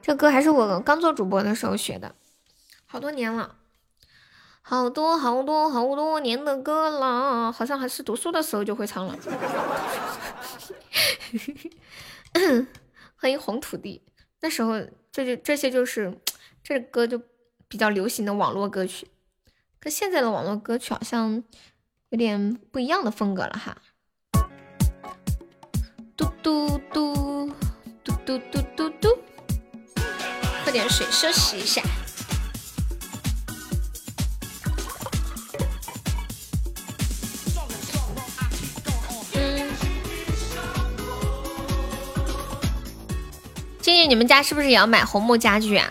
[0.03, 2.15] 这歌还是我刚做主播的时候学的，
[2.87, 3.57] 好多年了，
[4.63, 9.17] 好多好多好多年的歌了，好像还是读书的时候就会唱了。
[13.17, 14.03] 欢迎红土地，
[14.41, 14.75] 那时候
[15.11, 16.17] 这就这些就是
[16.63, 17.21] 这歌就
[17.67, 19.09] 比较流行的网络歌曲，
[19.81, 21.43] 跟现在的网络歌曲好像
[22.11, 23.77] 有点不一样的风格了哈。
[26.17, 27.51] 嘟嘟嘟
[28.27, 29.17] 嘟嘟嘟嘟，
[30.65, 31.81] 喝点水休息一下。
[39.35, 39.69] 嗯，
[43.81, 45.89] 建议你们家是不是也要买红木家具啊？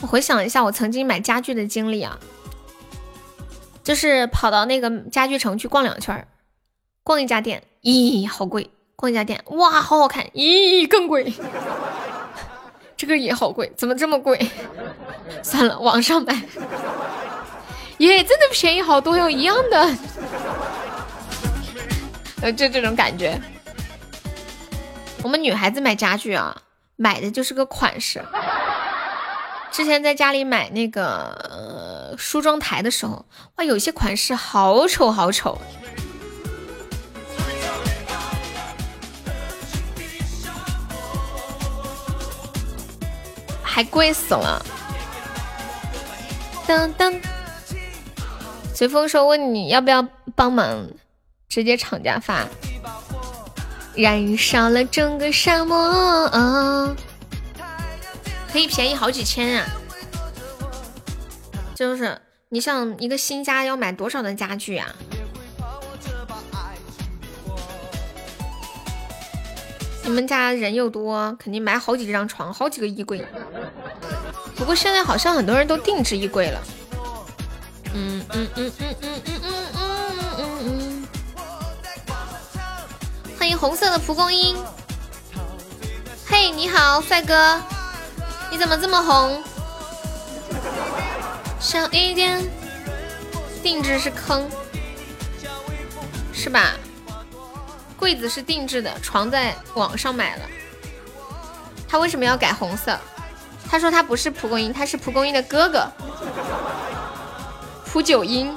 [0.00, 2.18] 我回想一下我曾经买家具的经历啊，
[3.84, 6.26] 就是跑到那个家具城去逛两圈，
[7.02, 8.70] 逛一家店，咦，好贵；
[9.00, 11.32] 逛一家店，哇，好好看，咦，更贵。
[12.98, 14.38] 这个也好贵，怎么这么贵？
[15.42, 16.34] 算了，网上买。
[17.96, 19.96] 耶，真的便宜好多哟，一样的。
[22.42, 23.40] 呃，就这种感觉。
[25.22, 26.54] 我们女孩子买家具啊，
[26.96, 28.22] 买的就是个款式。
[29.70, 33.24] 之前在家里买那个、呃、梳妆台的时候，
[33.56, 35.56] 哇，有些款式好丑好丑。
[43.80, 44.62] 还贵死了。
[46.66, 47.18] 噔噔，
[48.74, 50.86] 随风说问你要不要帮忙，
[51.48, 52.46] 直接厂家发。
[53.94, 56.94] 燃烧了整个沙漠，
[58.52, 59.66] 可以便宜好几千啊！
[61.74, 62.20] 就是
[62.50, 64.94] 你像一个新家要买多少的家具啊？
[70.02, 73.24] 你们家人又多，肯定买好几张床，好几个衣柜。
[74.56, 76.62] 不过现在好像很多人都定制衣柜了。
[77.94, 81.08] 嗯嗯嗯嗯嗯嗯嗯嗯嗯嗯。
[83.38, 84.56] 欢迎红色的蒲公英。
[86.26, 87.60] 嘿，你好，帅哥，
[88.50, 89.42] 你怎么这么红？
[91.58, 92.42] 小一点，
[93.62, 94.48] 定制是坑，
[96.32, 96.74] 是吧？
[98.00, 100.42] 柜子是定制的，床在网上买了。
[101.86, 102.98] 他为什么要改红色？
[103.70, 105.86] 他说他不是蒲公英，他是蒲公英的哥哥，
[107.84, 108.56] 蒲九英。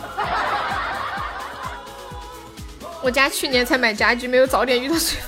[3.02, 5.20] 我家去年才买家具，没有早点遇到水。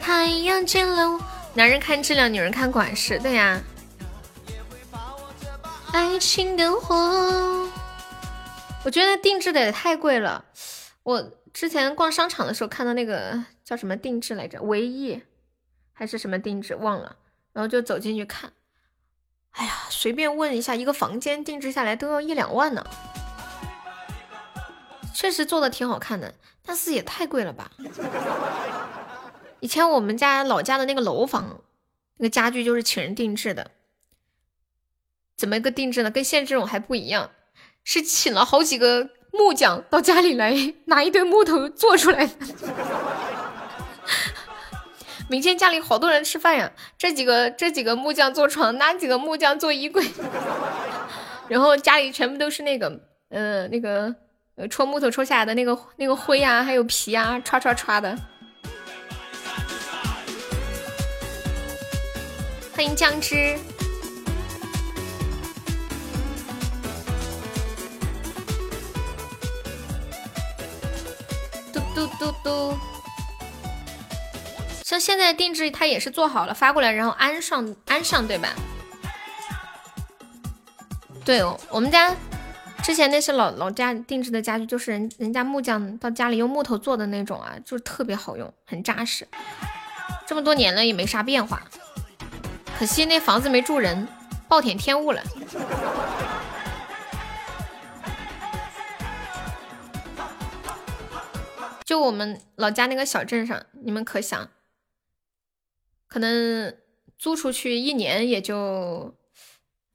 [0.00, 1.20] 太阳见了我，
[1.54, 3.60] 男人看质量，女人看款式，对呀、
[5.92, 7.68] 爱情的火。
[8.84, 10.44] 我觉得定制的也太贵了。
[11.02, 15.22] 我之前逛商场的时候看到那个叫什么定制来着，唯一
[15.92, 17.16] 还是什么定制忘了，
[17.52, 18.52] 然后就走进去看。
[19.52, 22.84] 哎呀，随便问一下，一个房间定制下来都要一两万呢。
[25.14, 27.70] 确实做的挺好看的，但是也太贵了吧。
[29.60, 31.62] 以前我们家老家的那个楼房，
[32.18, 33.70] 那个家具就是请人定制的。
[35.36, 36.10] 怎么一个定制呢？
[36.10, 37.30] 跟现在这种还不一样，
[37.84, 42.32] 是请了好几个木匠到家里来拿一堆木头做出来的。
[45.28, 50.04] 明天家里好多人吃饭呀，这几个这几个木匠做床，那几个木匠做衣柜，
[51.48, 53.00] 然后家里全部都是那个，
[53.30, 54.14] 呃，那个
[54.56, 58.16] 呃戳木头戳下来的那个那个灰啊，还有皮啊，歘歘歘的。
[62.74, 63.58] 欢迎酱汁，
[71.94, 72.76] 嘟嘟嘟。
[74.82, 78.50] 像现在定制，它也是做好了发过来，然后安上安上，对吧？
[81.24, 82.14] 对，我们家
[82.82, 89.26] 之前那些老老家定制的家具，就是人人家木匠到家里用木头做的那种啊，就是特别好用，很扎实。
[90.26, 91.62] 这么多年了也没啥变化。
[92.78, 94.06] 可惜那房子没住人，
[94.48, 95.22] 暴殄天物了。
[101.84, 104.48] 就我们老家那个小镇上，你们可想，
[106.06, 106.74] 可能
[107.18, 109.14] 租出去一年也就，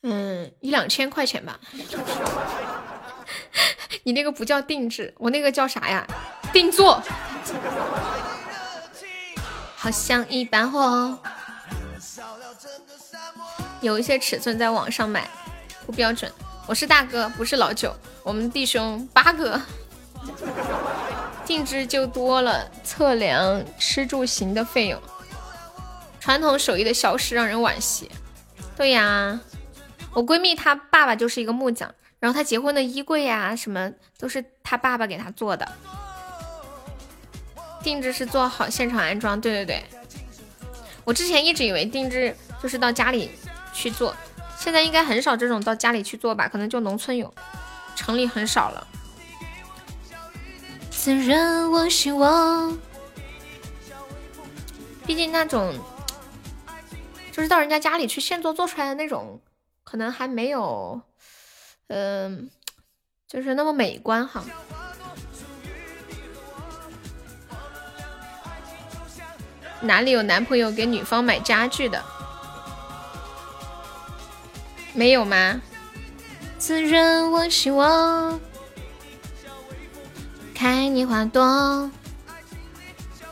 [0.03, 1.59] 嗯一两千块钱吧。
[4.03, 6.05] 你那个不叫定制，我那个叫啥呀？
[6.53, 7.01] 定做。
[9.75, 11.19] 好像一般货。
[13.81, 15.29] 有一些尺寸在网上买
[15.85, 16.31] 不标准。
[16.67, 17.95] 我是大哥，不是老九。
[18.23, 19.59] 我们弟兄八个，
[21.45, 25.01] 定制就多了测量吃住行的费用，
[26.19, 28.09] 传统手艺的消失让人惋惜。
[28.75, 29.39] 对呀，
[30.13, 35.67] 我闺蜜她爸爸就是一个木匠，然后她结婚的衣柜呀什么都是她爸爸给她做的。
[37.81, 39.83] 定制是做好现场安装，对对对。
[41.03, 43.31] 我之前一直以为定制就是到家里。
[43.71, 44.13] 去做，
[44.57, 47.33] 现在应该很少这种到家里去做吧，可能就农村有，
[47.95, 48.87] 城里很少了。
[51.01, 52.77] 自认我希望，
[55.07, 55.73] 毕竟那种
[57.31, 59.39] 就是到人家家里去现做做出来的那种，
[59.85, 61.01] 可能还没有，
[61.87, 62.49] 嗯，
[63.29, 64.43] 就是那么美观哈。
[69.79, 72.03] 哪里有男朋友给女方买家具的？
[74.91, 75.61] 没有吗？
[76.57, 78.37] 自认我希望
[80.59, 81.89] 开你花朵，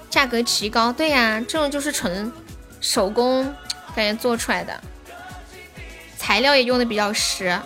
[0.09, 0.93] 价格奇高。
[0.93, 2.31] 对呀，这种就是纯
[2.79, 3.53] 手工
[3.93, 4.81] 感觉做出来的，
[6.17, 7.59] 材料也用的比较实。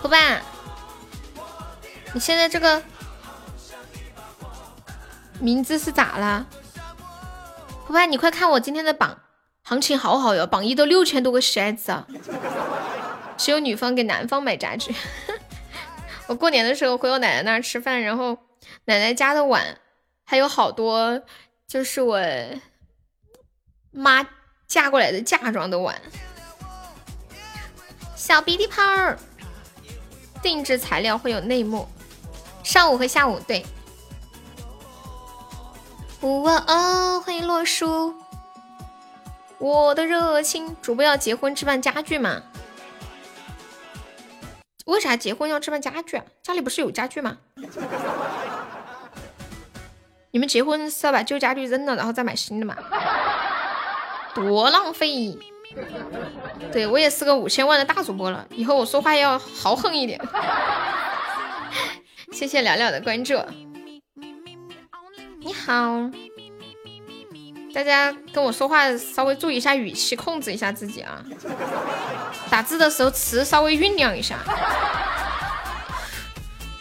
[0.00, 0.40] 伙伴，
[2.12, 2.80] 你现在这个
[5.40, 6.46] 名字是咋了？
[7.84, 9.18] 伙伴，你快看我今天的榜。
[9.64, 12.06] 行情好好哟，榜一都六千多个喜子啊！
[13.36, 14.94] 只有女方给男方买家具。
[16.26, 18.38] 我过年的时候回我奶奶那儿吃饭，然后
[18.86, 19.78] 奶奶家的碗
[20.24, 21.22] 还有好多，
[21.66, 22.18] 就是我
[23.90, 24.26] 妈
[24.66, 26.00] 嫁过来的嫁妆的碗。
[28.16, 29.18] 小鼻涕泡儿，
[30.42, 31.86] 定制材料会有内幕，
[32.62, 33.64] 上午和下午对。
[36.22, 38.14] 呜哇哦，欢迎洛叔。
[39.58, 42.42] 我的热情，主播要结婚置办家具吗？
[44.84, 46.24] 为啥结婚要置办家具啊？
[46.42, 47.38] 家里不是有家具吗？
[50.30, 52.76] 你们结婚是要把旧家具扔了，然后再买新的吗？
[54.34, 55.38] 多浪费！
[56.72, 60.20] 对我也是个五千万的大主播了，以后我说话要豪横一点。
[62.32, 63.40] 谢谢聊聊的关注。
[65.38, 66.10] 你好。
[67.74, 71.20] 大家跟我说话稍微注意一下语气，控制一下自己啊！
[72.48, 74.38] 打字的时候词稍微酝酿一下，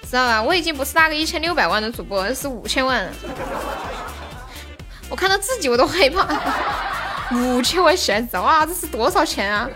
[0.03, 0.39] 知道吧？
[0.43, 3.11] 我已经不是那个一千六百万的主播，是五千万。
[5.09, 6.27] 我看到自己我都害怕，
[7.35, 9.67] 五千万现在哇，这是多少钱啊？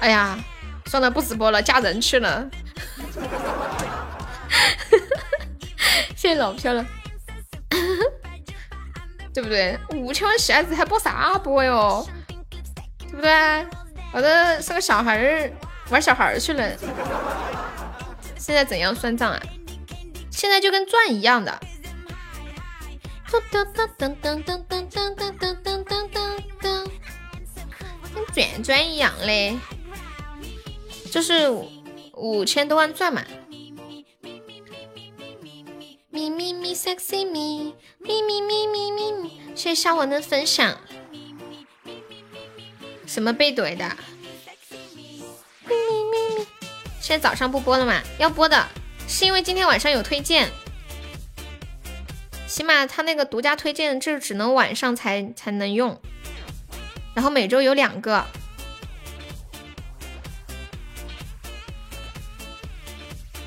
[0.00, 0.36] 哎呀，
[0.86, 2.44] 算了，不直播了，嫁人去了。
[6.16, 6.84] 谢谢老漂亮。
[9.38, 9.78] 对不对？
[9.94, 12.04] 五千万喜爱值还播啥播哟？
[12.98, 13.66] 对不对？
[14.12, 14.28] 我都
[14.60, 15.52] 是个小孩儿，
[15.90, 16.76] 玩小孩儿去了。
[18.36, 19.40] 现在怎样算账啊？
[20.28, 21.56] 现在就跟钻一样的。
[23.30, 26.90] 噔噔噔噔噔噔噔噔噔噔噔噔噔，
[28.12, 29.56] 跟转钻一样嘞，
[31.12, 31.48] 就是
[32.14, 33.22] 五千多万钻嘛。
[36.10, 40.78] 咪咪咪，sexy 咪咪咪咪咪咪咪，谢谢小文的分享。
[43.06, 43.96] 什么被怼的？
[44.70, 46.46] 咪咪咪咪，
[47.00, 48.00] 现在早上不播了吗？
[48.18, 48.68] 要播的，
[49.08, 50.50] 是因为今天晚上有推荐。
[52.46, 56.00] 起码他那个独家推荐就只能晚上才才能用，
[57.14, 58.24] 然后每周有两个。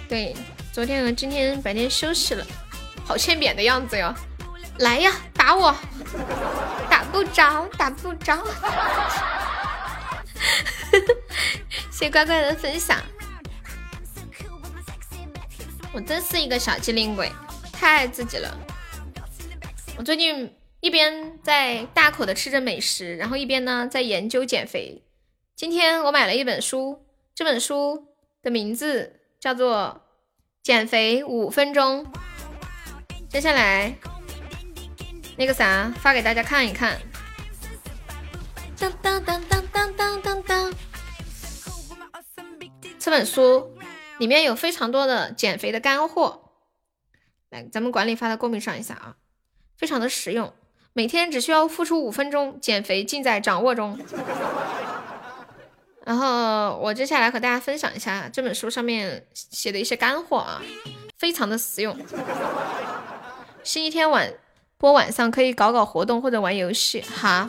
[0.07, 0.36] 对，
[0.73, 2.45] 昨天和今天白天休息了，
[3.06, 4.14] 好欠扁的样子哟！
[4.80, 5.76] 来呀，打我！
[6.89, 8.38] 打不着，打不着。
[11.91, 12.98] 谢谢乖乖的分享，
[15.93, 17.31] 我真是一个小机灵鬼，
[17.72, 18.57] 太爱自己了。
[19.98, 25.03] 我最近一边在大口的吃着美食，然后一边呢在研究减肥。
[25.56, 28.07] 今天我买了一本书，这本书
[28.41, 30.02] 的名字叫做
[30.65, 32.03] 《减肥五分钟》。
[33.30, 33.95] 接下来
[35.38, 36.99] 那个啥，发给大家看一看。
[38.78, 40.74] 当当当当当当当当。
[42.99, 43.76] 这本书
[44.20, 46.52] 里面有非常多的减肥的干货，
[47.49, 49.16] 来，咱们管理发到公屏上一下啊。
[49.78, 50.53] 非常的实用，
[50.94, 53.99] 每天只需要付出五分钟，减肥尽在掌握中。
[56.06, 60.62] 然后我接下来和大家分享一下这本书上面写的一些干货啊，
[61.18, 61.98] 非常的实用。
[63.64, 64.32] 星期天晚
[64.82, 67.48] 播晚上可以搞搞活动或者玩游戏哈。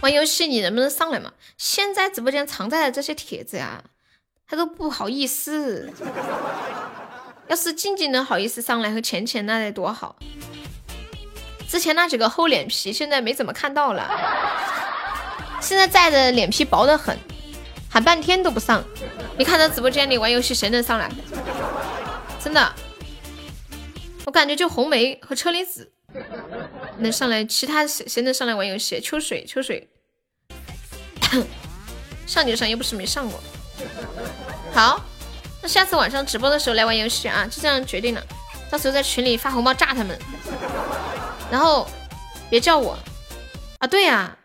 [0.00, 1.32] 玩游戏你能不能上来嘛？
[1.58, 3.82] 现在直播间常在的这些帖子呀，
[4.46, 5.92] 他都不好意思。
[7.48, 10.14] 要是静静能好意思上来和钱钱那得多好！
[11.68, 14.08] 之前那几个厚脸皮，现在没怎么看到了。
[15.60, 17.18] 现在在的脸皮薄得很，
[17.90, 18.80] 喊半天都不上。
[19.36, 21.10] 你看到直播间里玩游戏谁能上来？
[22.40, 22.72] 真的，
[24.26, 25.90] 我感觉就红梅和车厘子
[26.98, 29.00] 能上来，其他谁谁能上来玩游戏？
[29.00, 29.88] 秋水，秋水，
[32.26, 33.40] 上就上，又不是没上过。
[34.74, 35.02] 好。
[35.62, 38.22] 那下次晚上直播的时候来玩游戏啊，就这样决定了。
[38.70, 40.16] 到时候在群里发红包炸他们，
[41.50, 41.88] 然后
[42.50, 42.98] 别叫我
[43.78, 43.86] 啊！
[43.86, 44.36] 对呀，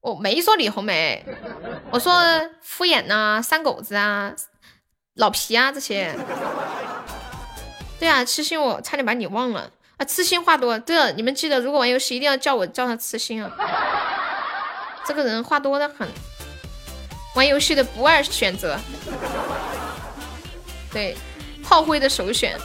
[0.00, 1.24] 我没说李红梅，
[1.92, 2.12] 我说
[2.62, 4.34] 敷衍呐、三狗子啊、
[5.14, 6.14] 老皮啊这些。
[8.00, 10.04] 对啊，痴心我差点把你忘了啊！
[10.06, 10.78] 痴心话多。
[10.78, 13.52] 对了，你们记得如果玩游戏一定要叫我叫他痴心啊！
[15.06, 16.08] 这个人话多的很，
[17.34, 18.78] 玩游戏的不二选择。
[20.90, 21.14] 对，
[21.62, 22.58] 炮灰的首选。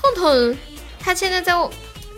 [0.00, 0.58] 痛痛，
[1.00, 1.54] 他现在在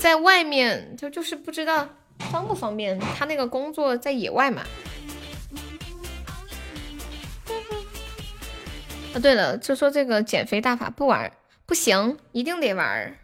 [0.01, 1.89] 在外面，就就是不知道
[2.32, 2.99] 方不方便。
[3.16, 4.62] 他那个工作在野外嘛。
[9.15, 11.31] 啊，对了，就说这个减肥大法不玩
[11.66, 13.16] 不行，一定得玩。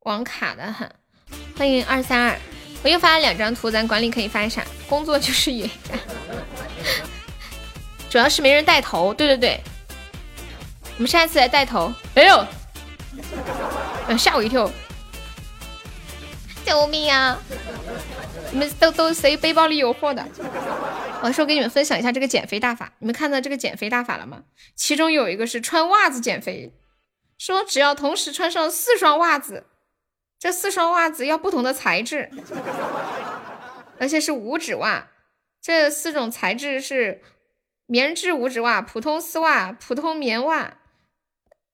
[0.00, 0.90] 网卡的很，
[1.56, 2.38] 欢迎二三二，
[2.82, 4.64] 我又发了两张图，咱管理可以发一下。
[4.88, 5.98] 工作就是野战。
[8.08, 9.60] 主要是没人带头，对对对，
[10.96, 11.92] 我们下次来带头。
[12.14, 12.46] 哎呦，
[14.16, 14.68] 吓我一跳！
[16.64, 17.38] 救命啊！
[18.52, 20.26] 你们都都谁背包里有货的？
[21.22, 24.42] 我说给你们分享一下这个减肥大法，你们看到这个减肥大法了吗？
[24.74, 26.72] 其中有一个是穿袜子减肥，
[27.38, 29.66] 说只要同时穿上四双袜子，
[30.38, 32.30] 这四双袜子要不同的材质，
[33.98, 35.08] 而且是五指袜，
[35.60, 37.22] 这四种材质是。
[37.86, 40.74] 棉质五指袜、普通丝袜、普通棉袜，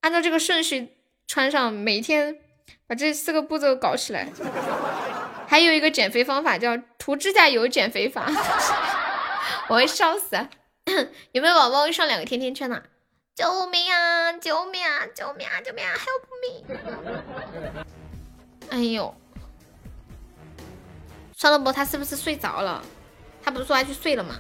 [0.01, 0.89] 按照这个顺序
[1.27, 2.39] 穿上，每天
[2.87, 4.27] 把这四个步骤搞起来。
[5.47, 8.27] 还有一个减肥方法叫涂指甲油减肥法，
[9.69, 10.37] 我会笑死。
[11.33, 12.83] 有没有宝宝上两个甜甜圈呢？
[13.35, 14.33] 救命啊！
[14.33, 15.07] 救命啊！
[15.15, 15.61] 救命啊！
[15.61, 17.85] 救命啊！Help me！
[18.71, 19.15] 哎呦，
[21.37, 22.83] 算了不，他是不是睡着了？
[23.43, 24.37] 他不是说他去睡了吗？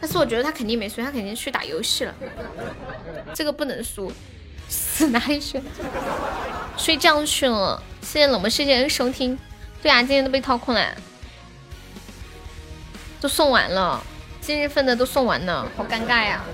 [0.00, 2.14] 但是我觉得他肯定没睡，他肯定去打游戏了。
[3.34, 4.12] 这个不能输，
[4.68, 5.60] 死哪里去？
[6.76, 7.82] 睡觉去了。
[8.02, 9.38] 谢谢冷漠世界的收听。
[9.82, 10.94] 对啊，今天都被掏空了，
[13.20, 14.00] 都送完了，
[14.40, 16.44] 今日份的都送完了，好尴尬呀！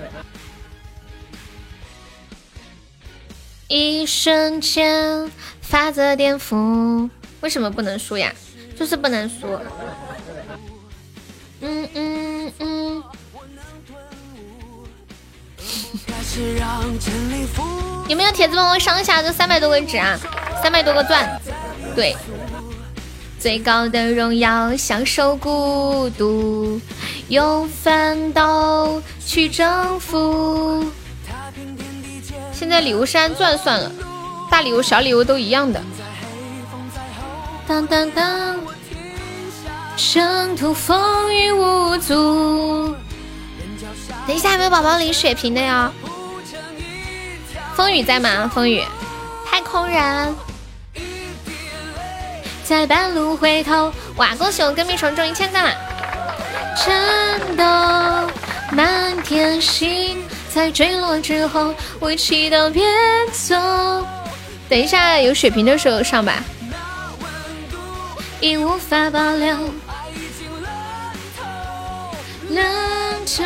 [3.67, 5.31] 一瞬间，
[5.61, 7.07] 法则颠覆。
[7.41, 8.33] 为什么不能输呀？
[8.75, 9.59] 就是不能输。
[11.61, 13.03] 嗯嗯嗯。
[18.07, 19.21] 有没有铁子帮我上一下？
[19.21, 20.17] 这三百多个值啊，
[20.63, 21.39] 三百多个钻。
[21.95, 22.15] 对，
[23.39, 26.79] 最高的荣耀享受孤独，
[27.29, 30.85] 用奋斗去征服。
[32.51, 33.89] 现在礼物是按钻算了，
[34.51, 35.81] 大礼物、小礼物都一样的。
[37.65, 38.57] 当当当，
[39.95, 42.93] 征途风雨无阻。
[44.27, 45.89] 等一下，有没有宝宝领血瓶的呀？
[47.73, 48.51] 风雨在吗？
[48.53, 48.83] 风雨，
[49.45, 50.35] 太空人，
[52.69, 53.91] 在半路回头。
[54.17, 55.71] 哇，恭喜我跟屁虫中一千赞了！
[56.77, 58.31] 战斗，
[58.71, 60.23] 满天星
[60.53, 62.85] 在坠落之后，我祈祷别
[63.31, 63.55] 走。
[64.69, 66.43] 等一下有血瓶的时候上吧。
[68.39, 69.57] 已无法保留，
[72.49, 73.43] 冷着。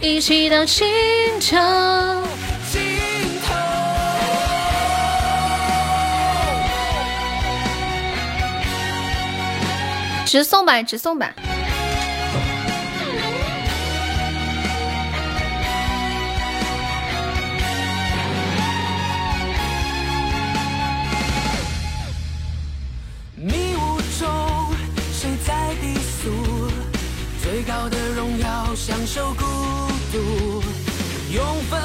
[0.00, 0.86] 一起到尽
[1.40, 1.58] 头。
[10.26, 11.32] 直送吧，直送吧。
[23.36, 24.74] 迷雾中，
[25.12, 26.70] 谁在低诉？
[27.42, 29.44] 最高的荣耀，享受孤
[30.10, 30.62] 独，
[31.30, 31.80] 用奋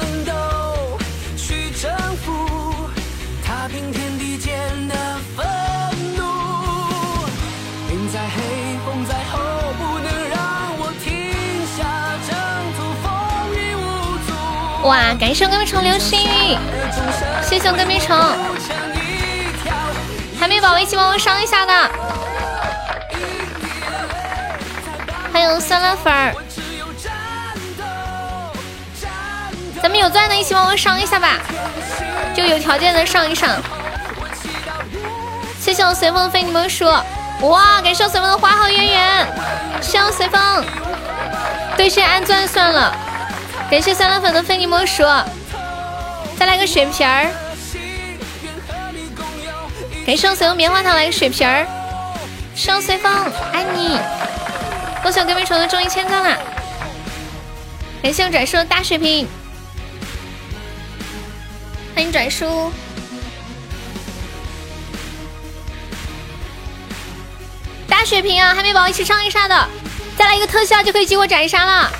[14.90, 16.18] 哇，感谢我隔壁虫流星，
[17.48, 18.18] 谢谢我隔壁虫，
[20.36, 21.90] 还没宝宝一起帮我上一下的。
[25.32, 26.34] 欢迎酸辣粉儿，
[29.80, 31.38] 咱们有钻的一起帮我上一下吧，
[32.34, 33.48] 就有条件的上一上。
[35.60, 37.00] 谢谢我随风飞你们说，
[37.42, 37.80] 哇！
[37.80, 39.24] 感谢我随风的花好月圆，
[39.80, 40.64] 谢谢我随风。
[41.76, 42.92] 对，是按钻算了。
[43.70, 45.04] 感谢酸辣粉的非你莫属，
[46.36, 47.30] 再来个血瓶儿。
[50.04, 51.64] 感谢我随风棉花糖来个血瓶儿，
[52.56, 53.96] 随风爱你。
[55.04, 56.36] 恭喜我隔壁虫的中一千赞啦！
[58.02, 59.28] 感谢我转叔的大血瓶，
[61.94, 62.72] 欢迎转叔。
[67.88, 69.68] 大血瓶啊，还没宝一起上一杀的，
[70.18, 71.92] 再来一个特效就可以激活斩杀了。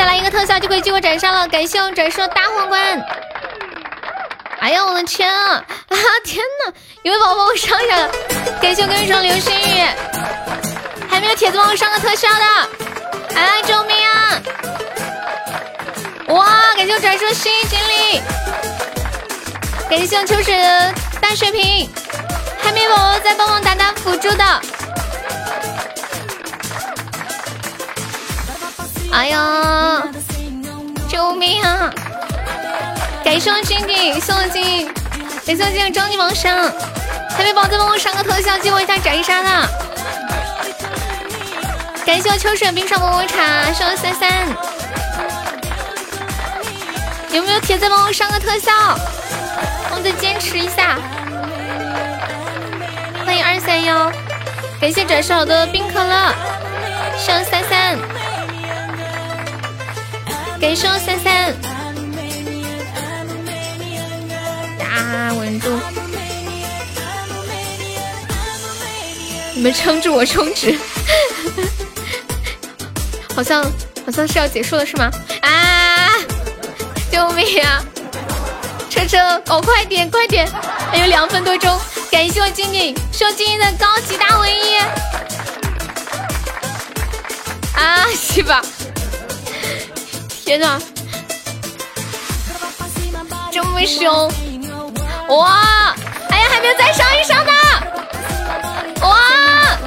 [0.00, 2.80] 再来一个特效就可以激活斩杀了，感谢我转述的大皇冠。
[4.60, 5.62] 哎呀，我的天啊！
[5.90, 6.72] 啊天哪！
[7.02, 8.08] 有没有宝宝帮我上一下？
[8.62, 9.84] 感谢我隔壁虫流星雨。
[11.06, 12.68] 还没有铁子帮我上个特效的，
[13.34, 14.40] 哎，救命啊！
[16.28, 18.22] 哇，感谢我转述新锦鲤，
[19.90, 21.90] 感谢我秋水的大血瓶，
[22.62, 24.62] 还没有宝宝再帮忙打打辅助的。
[29.12, 30.02] 哎呀，
[31.08, 31.90] 救命啊！
[33.24, 34.86] 感谢我金顶送金，
[35.44, 36.72] 感谢我金顶终极王生，
[37.36, 39.68] 还没宝子帮我上个特效，激活一下斩杀的。
[42.06, 44.48] 感谢我秋水冰爽么么茶，谢我三三，
[47.32, 48.70] 有没有铁子帮我上个特效？
[49.92, 50.96] 我再坚持一下。
[53.26, 54.10] 欢迎二三幺，
[54.80, 56.32] 感谢转手的冰可乐，
[57.18, 57.98] 谢我三三，
[60.60, 61.54] 感谢我三三，
[64.78, 65.70] 呀，稳住！
[69.54, 70.78] 你们撑住我充值。
[73.34, 73.64] 好像
[74.04, 75.10] 好像是要结束了是吗？
[75.40, 76.10] 啊！
[77.10, 77.82] 救命啊！
[78.90, 80.46] 车车，哦，快点快点！
[80.92, 81.80] 还有两分多钟，
[82.10, 84.76] 感谢我静静，是我静静的高级大唯一。
[87.72, 88.62] 啊，西吧！
[90.50, 90.80] 天哪，
[93.52, 94.28] 这么凶！
[95.28, 95.94] 哇！
[96.28, 97.52] 哎呀，还没有再上一上的！
[99.06, 99.78] 哇！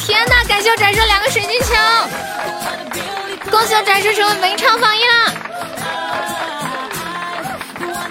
[0.00, 0.42] 天哪！
[0.48, 1.66] 感谢我转生两个水晶球，
[3.52, 5.12] 恭喜我转生成为文昌榜一了。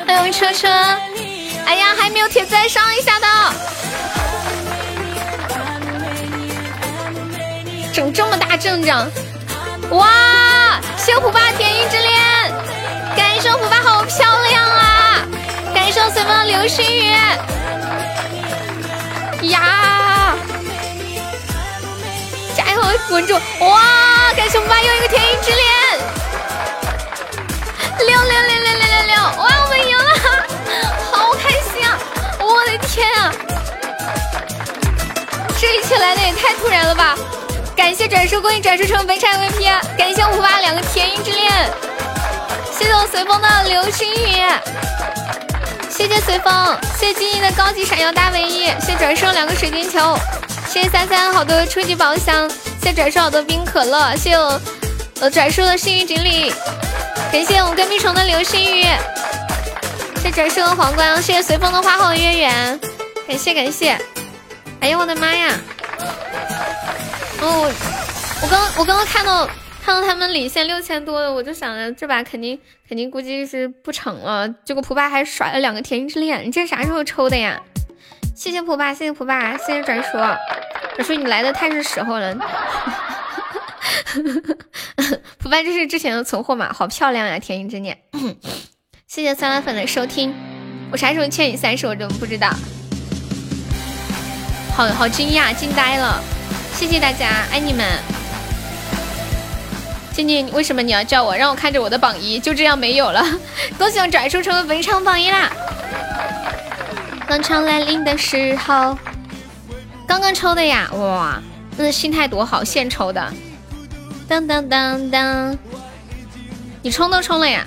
[0.07, 0.69] 欢迎车车，
[1.65, 3.27] 哎呀，还没有铁再上一下的，
[7.91, 9.11] 整这么大阵仗，
[9.93, 10.79] 哇！
[10.97, 12.11] 谢虎爸甜音之恋，
[13.15, 15.21] 感谢虎爸好漂亮啊！
[15.73, 17.11] 感谢随风流星雨。
[19.49, 20.35] 呀！
[22.55, 23.33] 加油，稳住！
[23.59, 25.67] 哇，感谢虎爸又一个天音之恋，
[27.99, 29.15] 六六六六六六六！
[29.43, 30.03] 哇，我们赢了，
[31.11, 31.99] 好开心啊！
[32.39, 33.31] 我的天啊，
[35.59, 37.15] 这一切来的也太突然了吧！
[37.75, 41.51] 感谢转述恭喜转述成本场 MVP，感谢我们爸两个天音之恋，
[42.71, 44.43] 谢谢我随风的流星雨，
[45.89, 50.17] 谢谢随风，谢谢金毅的高级闪耀大唯一，谢谢转述两个水晶球。
[50.67, 52.49] 谢谢三三好多初级宝箱，
[52.81, 54.59] 谢谢转述好多冰可乐，谢谢我
[55.19, 56.53] 呃转述的幸运锦鲤，
[57.31, 58.83] 感谢我们隔壁虫的流星雨，
[60.15, 62.79] 谢谢转述的皇冠，谢谢随风的花好月圆，
[63.27, 63.97] 感谢感谢，
[64.79, 65.51] 哎呀我的妈呀！
[67.43, 67.69] 哦，
[68.41, 69.45] 我刚我刚刚看到
[69.83, 72.57] 看到他们领先六千多的，我就想着这把肯定
[72.87, 77.59] 肯定估计是不成了，结果普爸还甩了两个甜心之恋，你这啥时候抽的呀？
[78.33, 80.37] 谢谢普爸，谢谢普爸，谢谢转说，
[80.95, 82.33] 转说你来的太是时候了。
[85.37, 87.37] 普爸这是之前的存货码，好漂亮呀！
[87.37, 87.97] 甜心之恋，
[89.05, 90.33] 谢谢酸辣粉的收听。
[90.91, 92.49] 我啥时候欠你三十，我怎么不知道。
[94.75, 96.23] 好好惊讶，惊呆了！
[96.75, 97.85] 谢谢大家，爱你们。
[100.13, 101.35] 静静，为什么你要叫我？
[101.35, 103.25] 让我看着我的榜一，就这样没有了。
[103.79, 105.49] 恭喜我转述成为本场榜一啦！
[107.27, 108.97] 当场来临的时候，
[110.07, 111.41] 刚刚抽的呀，哇，
[111.77, 113.33] 那心态多好，现抽的。
[114.27, 115.57] 当当当当，
[116.81, 117.65] 你冲都冲了呀？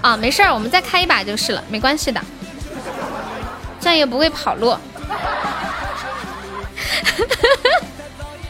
[0.00, 2.20] 啊，没事儿，我们再开一把就是了，没关系的，
[3.80, 4.76] 这样也不会跑路。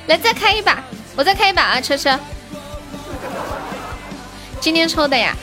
[0.06, 0.82] 来，再开一把，
[1.16, 2.18] 我再开一把啊，车车。
[4.60, 5.34] 今天抽的呀？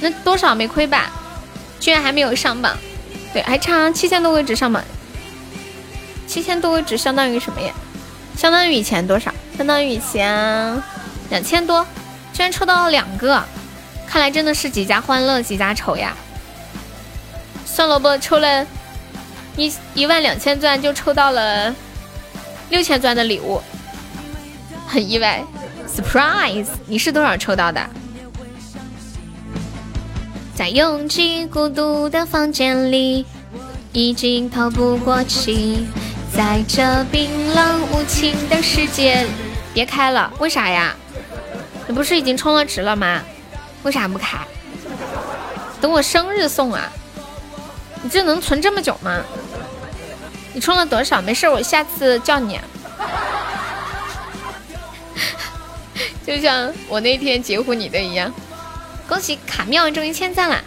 [0.00, 1.10] 那多少没亏吧？
[1.80, 2.76] 居然还没有上榜。
[3.32, 4.82] 对，还差七千多个值上榜，
[6.26, 7.72] 七千多个值相当于什么呀？
[8.36, 9.32] 相当于以前多少？
[9.56, 10.82] 相当于以前
[11.30, 11.86] 两千多，
[12.32, 13.42] 居然抽到了两个，
[14.06, 16.14] 看来真的是几家欢乐几家愁呀。
[17.64, 18.66] 算萝卜抽了
[19.56, 21.74] 一一万两千钻，就抽到了
[22.70, 23.60] 六千钻的礼物，
[24.86, 25.42] 很意外
[25.88, 26.66] ，surprise！
[26.86, 27.80] 你是多少抽到的？
[30.54, 33.24] 在拥挤孤独的房间里，
[33.92, 35.86] 已经透不过气。
[36.34, 39.26] 在这冰冷无情的世界，
[39.72, 40.94] 别开了，为啥呀？
[41.86, 43.22] 你不是已经充了值了吗？
[43.84, 44.38] 为啥不开？
[45.80, 46.90] 等我生日送啊！
[48.02, 49.22] 你这能存这么久吗？
[50.56, 51.20] 你充了多少？
[51.20, 52.58] 没事，我下次叫你。
[56.26, 58.32] 就像我那天截胡你的一样。
[59.06, 60.64] 恭喜卡妙终于签赞了，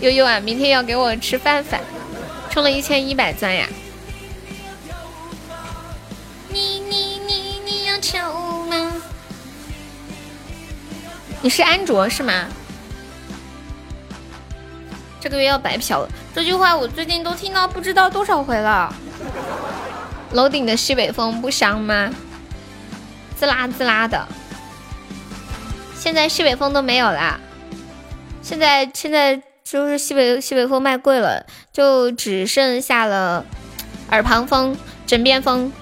[0.00, 1.82] 悠悠啊，明天要给我吃饭饭，
[2.50, 3.68] 充了一千一百钻呀！
[6.48, 8.90] 你你你你要跳舞吗？
[11.42, 12.46] 你是安卓是吗？
[15.20, 18.94] 这个月要白嫖了，这句话我最近都听到不知道多少回了。
[20.32, 22.10] 楼顶的西北风不香吗？
[23.36, 24.26] 滋啦滋啦的。
[25.94, 27.38] 现在西北风都没有啦，
[28.42, 33.44] 现在现在就是西北西北风卖贵了，就只剩下了
[34.10, 34.76] 耳旁风、
[35.06, 35.72] 枕边风、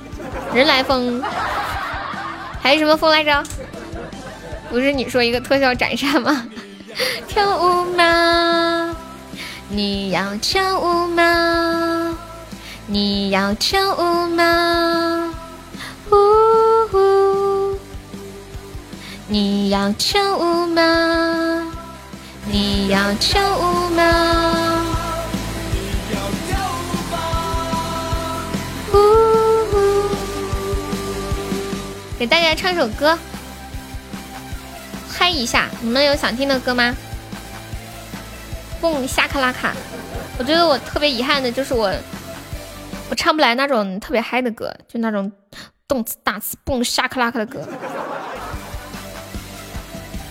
[0.53, 1.23] 人来风，
[2.61, 3.43] 还有什么风来着？
[4.69, 6.47] 不是你说一个特效斩杀吗？
[7.27, 8.90] 跳舞吗？
[9.73, 12.19] 你要跳舞吗？
[12.87, 15.33] 你要跳舞吗？
[16.11, 16.17] 呜
[16.93, 17.79] 呜。
[19.29, 21.73] 你要跳舞吗？
[22.47, 24.85] 你要跳舞吗？
[28.93, 30.09] 呜呜
[32.19, 33.17] 给大家唱首歌，
[35.09, 35.67] 嗨一下！
[35.81, 36.97] 你们有想听的歌吗？
[38.81, 39.75] 蹦下克拉卡！
[40.39, 41.93] 我觉得我特别遗憾的就是我，
[43.11, 45.31] 我唱不来那种特别嗨的歌，就那种
[45.87, 47.61] 动次打次蹦下克拉卡的歌。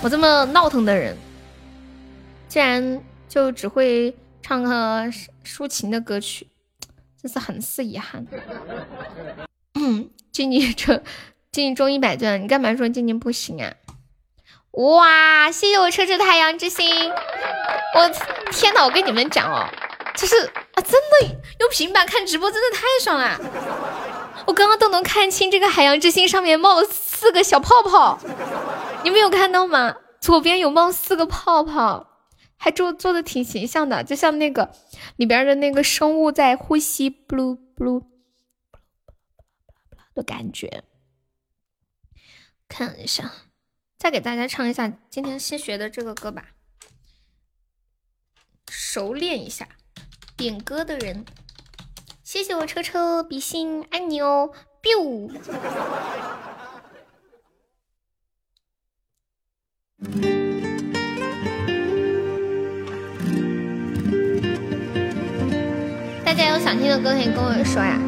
[0.02, 1.16] 我这么闹腾的人，
[2.48, 5.06] 竟然就只会唱个
[5.46, 6.48] 抒情的歌曲，
[7.22, 8.26] 真是很是遗憾。
[9.76, 10.96] 嗯， 静静这
[11.52, 13.74] 静静中一百钻，你干嘛说静静不行啊？
[14.80, 17.12] 哇，谢谢我车车太阳之心！
[17.96, 18.10] 我
[18.50, 19.68] 天呐，我跟你们讲哦，
[20.16, 23.38] 就是啊，真的用平板看直播真的太爽了。
[24.48, 28.20] 我刚刚都能看清这个海洋之心上面冒了四个小泡泡。
[29.04, 29.98] 你们有看到吗？
[30.22, 32.08] 左边有冒四个泡泡，
[32.56, 34.72] 还做做的挺形象的，就像那个
[35.18, 38.06] 里边的那个生物在呼吸，blue blue
[40.16, 40.86] 的感觉。
[42.70, 43.30] 看一下，
[44.00, 46.46] 再给大家唱一下今天新学的这个歌吧，
[48.72, 49.68] 熟练一下。
[50.38, 51.26] 点歌的人，
[52.24, 55.30] 谢谢我车车比心，爱你哦，biu。
[66.24, 68.00] 大家有想听的歌可以跟我说呀。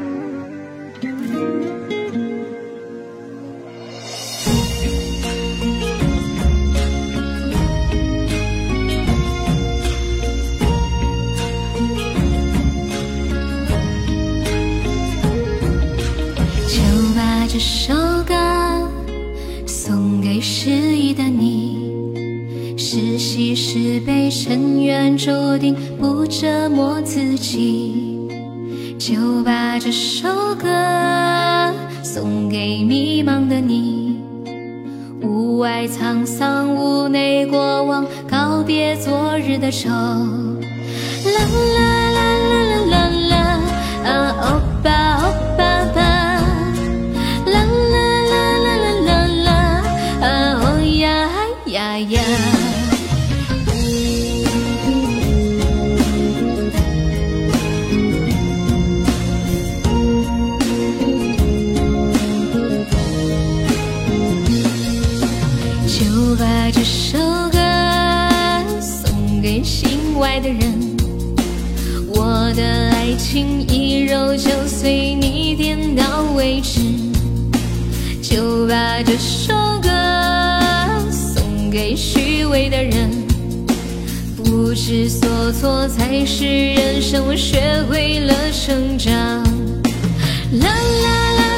[17.54, 17.94] 这首
[18.26, 18.34] 歌
[19.68, 22.16] 送给失意的你，
[22.78, 28.30] 是喜是悲，尘缘注定不折磨自己。
[28.98, 34.22] 就把这首歌送给迷茫的你，
[35.22, 39.90] 屋外沧桑，屋内过往，告别昨日的愁。
[39.90, 40.00] 啦
[41.76, 43.60] 啦啦啦啦啦啦，
[44.06, 44.46] 啊欧
[44.82, 45.28] 巴欧，
[73.32, 76.82] 情一揉就随你点到为止。
[78.22, 79.90] 就把这首歌
[81.10, 83.10] 送给虚伪的人，
[84.36, 89.16] 不知所措才是人生，我学会了成长。
[90.60, 91.51] 啦啦啦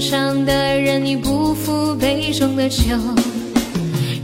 [0.00, 2.84] 上的人，你不负杯中的酒。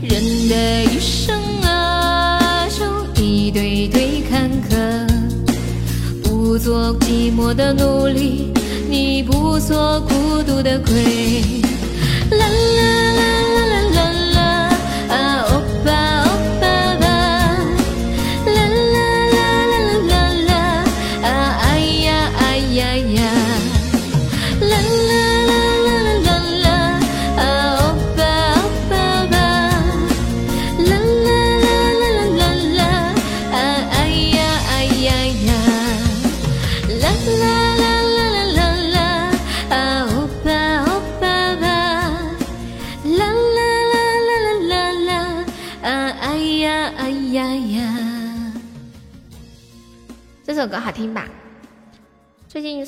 [0.01, 4.75] 人的一生啊，就一堆堆坎坷。
[6.23, 8.51] 不做寂寞的奴隶，
[8.89, 11.61] 你不做孤独的鬼。
[12.31, 13.21] 啦啦啦
[13.55, 13.56] 啦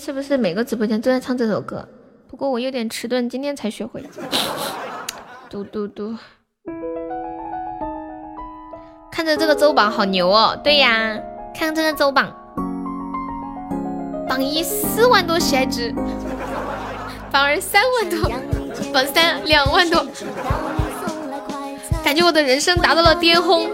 [0.10, 1.88] 是不是每个直播间都在唱这首歌？
[2.28, 4.04] 不过我有点迟钝，今天才学会。
[5.52, 6.16] 嘟嘟嘟，
[9.12, 10.60] 看着这个周榜好牛哦！
[10.64, 11.16] 对呀，
[11.54, 12.36] 看这个周榜，
[14.28, 15.94] 榜一四万多喜爱值，
[17.32, 18.32] 榜二三万多，
[18.92, 20.04] 榜三两万多，
[22.04, 23.70] 感觉我的人生达到了巅峰。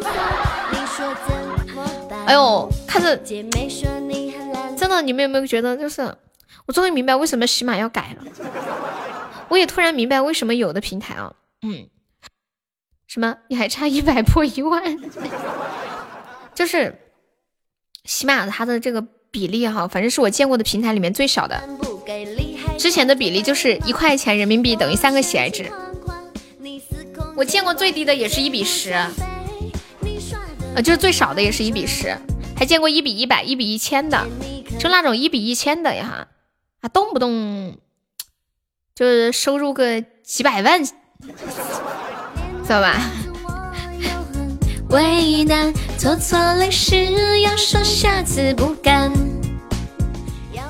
[2.26, 3.16] 哎呦，看着
[4.86, 6.16] 真的，你们有没有觉得，就是
[6.68, 8.24] 我终于明白为什么喜马要改了。
[9.50, 11.34] 我也突然明白为什么有的平台啊，
[11.64, 11.90] 嗯，
[13.08, 14.84] 什么你还差一百破一万，
[16.54, 17.00] 就是
[18.04, 21.60] 喜马它的这个比例哈，反正是我见过的平台里面最少的。
[22.78, 25.66] 之前的比例就是一块钱人民币等于三个喜爱值，
[27.36, 28.94] 我见过最低的也是一比十，
[30.76, 32.16] 呃，就是最少的也是一比十，
[32.56, 34.28] 还见过一比一百、一比一千的，
[34.80, 36.28] 就那种一比一千的呀，
[36.82, 37.78] 啊，动不动
[38.96, 40.94] 就是收入个几百万，知
[42.70, 42.96] 道吧？
[44.90, 49.12] 为难，做错了事要说下次不敢。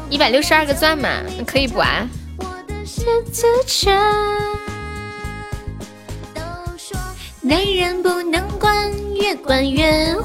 [0.09, 2.07] 一百六十二个钻嘛，那可以补啊。
[7.41, 10.15] 男人不能惯，越管越。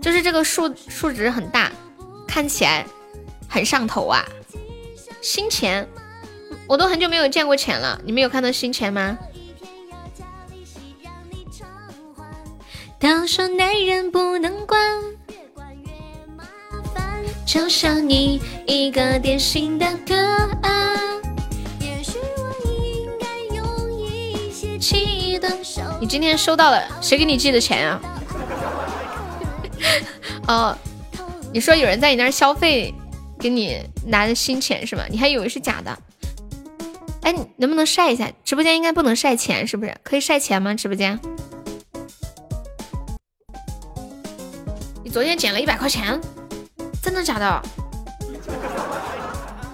[0.00, 1.72] 就是这个数数值很大，
[2.26, 2.84] 看起来
[3.48, 4.24] 很上头啊！
[5.22, 5.88] 新钱，
[6.66, 9.18] 我都很久没有见过钱了，你们有看到新钱吗？
[12.98, 14.78] 都说男人不能管，
[17.46, 20.16] 就像你一个典型的个
[20.62, 20.94] 案。
[26.00, 28.00] 你今天收到了谁给你寄的钱啊？
[30.48, 30.76] 哦，
[31.52, 32.94] 你说有人在你那儿消费，
[33.38, 35.06] 给你拿的新钱是吧？
[35.08, 35.98] 你还以为是假的？
[37.22, 38.30] 哎，你能不能晒一下？
[38.44, 39.96] 直播间应该不能晒钱，是不是？
[40.02, 40.74] 可以晒钱吗？
[40.74, 41.18] 直播间？
[45.02, 46.20] 你昨天捡了一百块钱，
[47.02, 47.62] 真的假的？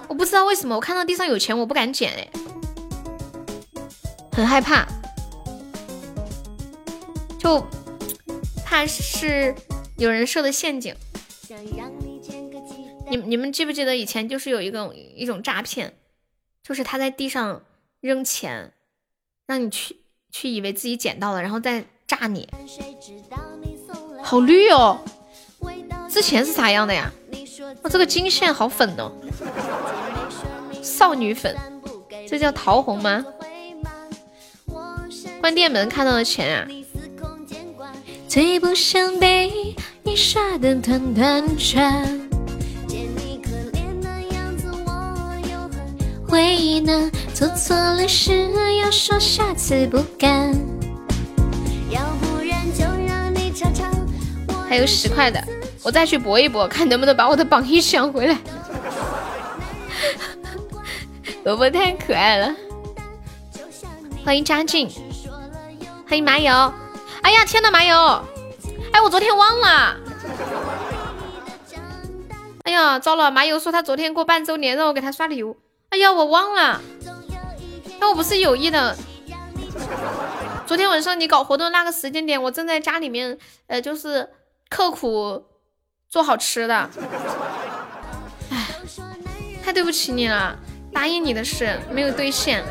[0.07, 2.27] 我不知道为什么，我看到地上有钱，我不敢捡，哎，
[4.31, 4.85] 很害怕，
[7.37, 7.65] 就
[8.63, 9.53] 怕是。
[10.01, 10.95] 有人设的陷阱，
[13.07, 15.93] 你你们记不记得以前就是有一个一种诈骗，
[16.63, 17.61] 就是他在地上
[17.99, 18.73] 扔钱，
[19.45, 19.97] 让你去
[20.31, 22.49] 去以为自己捡到了，然后再炸你，
[24.23, 24.99] 好绿哦！
[26.09, 27.11] 之前是啥样的呀？
[27.83, 29.11] 我这个金线好粉哦，
[30.81, 31.55] 少女粉，
[32.27, 33.23] 这叫桃红吗？
[35.39, 36.67] 关店门看到的钱啊！
[38.31, 42.01] 最不想被你耍的团团转，
[42.87, 45.83] 见你可怜的样子我又很
[46.29, 48.49] 为难，做错了事
[48.81, 50.53] 要说下次不敢，
[51.89, 53.91] 要不然就让你尝尝。
[54.69, 55.43] 还有十块的，
[55.83, 58.37] 我再去搏一搏，看能不能把我的榜一抢回来。
[61.43, 62.55] 萝卜太可爱了，
[64.23, 64.89] 欢迎嘉靖，
[66.07, 66.73] 欢迎麻油。
[67.23, 67.95] 哎呀，天呐，麻油！
[68.91, 69.97] 哎，我昨天忘了。
[72.63, 73.31] 哎呀，糟了！
[73.31, 75.57] 麻油说他昨天过半周年，让我给他刷礼物。
[75.89, 76.81] 哎呀，我忘了。
[77.99, 78.95] 但我不是有意的。
[80.65, 84.29] 昨天晚上你搞活动那个时间点，我正在家里面，呃，就是
[84.69, 85.43] 刻苦
[86.07, 86.89] 做好吃的。
[88.49, 88.67] 哎，
[89.63, 90.57] 太对不起你了，
[90.93, 92.63] 答应你的事没有兑现。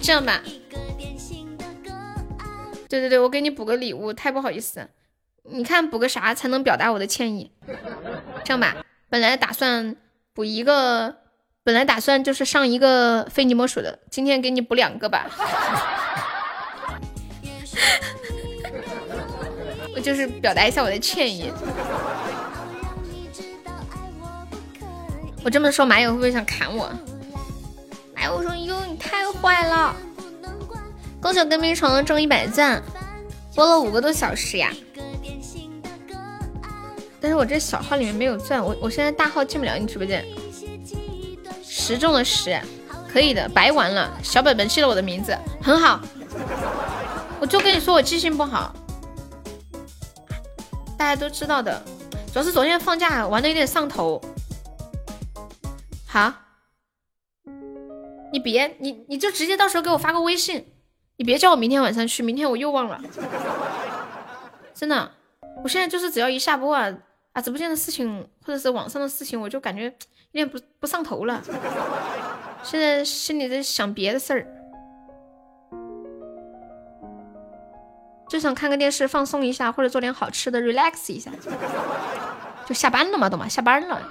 [0.00, 0.40] 这样吧。
[2.92, 4.86] 对对对，我给你补个礼物，太不好意思。
[5.44, 7.50] 你看补个啥才能表达我的歉意？
[8.44, 9.96] 这样吧，本来打算
[10.34, 11.16] 补一个，
[11.64, 15.26] 本来打算就是上一个非你莫属的，今天给你补两个吧。
[19.96, 21.50] 我就是表达一下我的歉意。
[25.42, 26.92] 我这么说，马友会不会想砍我？
[28.14, 29.96] 马友说：“哟，你太坏了。”
[31.22, 32.82] 恭喜跟屁虫中一百赞，
[33.54, 34.72] 播了五个多小时呀！
[37.20, 40.26] 但是我这小号里面没有钻，我我现在大号进不了你直播间。
[41.62, 42.60] 十中了十，
[43.08, 44.18] 可以的，白玩了。
[44.20, 46.00] 小本本记了我的名字，很好。
[47.38, 48.74] 我就跟你说我记性不好，
[50.98, 51.80] 大家都知道的。
[52.32, 54.20] 主要是昨天放假玩的有点上头。
[56.04, 56.32] 好，
[58.32, 60.66] 你别你你就直接到时候给我发个微信。
[61.22, 63.00] 你别叫我明天晚上去，明天我又忘了，
[64.74, 65.08] 真的。
[65.62, 66.92] 我现在就是只要一下播啊
[67.32, 71.40] 啊，直播间的事情或者是网上的事情，我就感觉有点不不上头了。
[72.64, 74.44] 现在心里在想别的事儿，
[78.28, 81.30] 就想看个电视放松一下，或者做点好吃的 relax 一下。
[82.66, 83.46] 就下班了嘛，懂吗？
[83.48, 84.02] 下班了。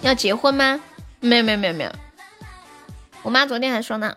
[0.00, 0.80] 要结婚吗？
[1.20, 1.92] 没有没有没有没有，
[3.22, 4.16] 我妈昨天还说呢。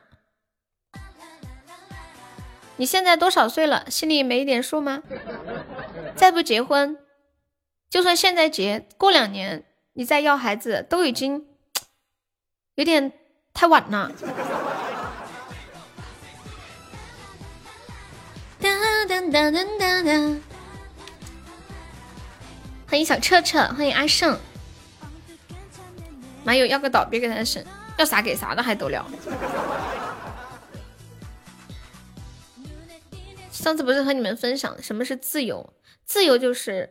[2.76, 3.90] 你现在多少岁了？
[3.90, 5.04] 心里没一点数吗？
[6.16, 6.98] 再不结婚，
[7.90, 11.48] 就算现在结，过两年你再要孩子，都已经
[12.76, 13.12] 有点
[13.54, 14.12] 太晚了。
[18.62, 18.70] 哒
[19.08, 20.40] 哒哒哒哒哒！
[22.88, 24.40] 欢迎小彻彻，欢迎阿胜。
[26.50, 27.64] 马友要个岛，别给他省，
[27.98, 29.06] 要啥给啥的还得了？
[33.52, 35.76] 上次不是和你们分享什么是自由？
[36.08, 36.90] 自由就是，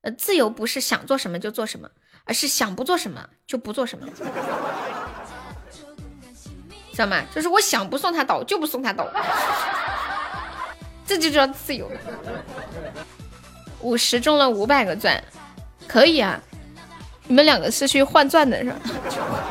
[0.00, 1.88] 呃，自由不是想做什么就做什么，
[2.24, 4.04] 而是想不做什么就不做什么，
[6.90, 7.22] 知道吗？
[7.32, 9.08] 就是我想不送他岛就不送他岛，
[11.06, 11.88] 这就叫自由。
[13.80, 15.22] 五十中了五百个钻，
[15.86, 16.42] 可以啊。
[17.28, 18.76] 你们两个是去换钻的是吧？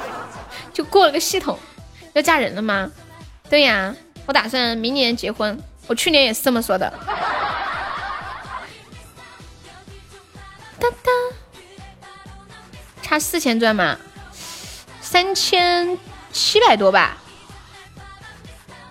[0.73, 1.57] 就过了个系统。
[2.13, 2.91] 要嫁人了吗？
[3.49, 5.57] 对呀，我打算明年结婚。
[5.85, 6.91] 我去年也是这么说的。
[10.79, 11.11] 哒哒，
[13.01, 13.95] 差四千钻吗？
[14.99, 15.97] 三千
[16.33, 17.15] 七百多吧？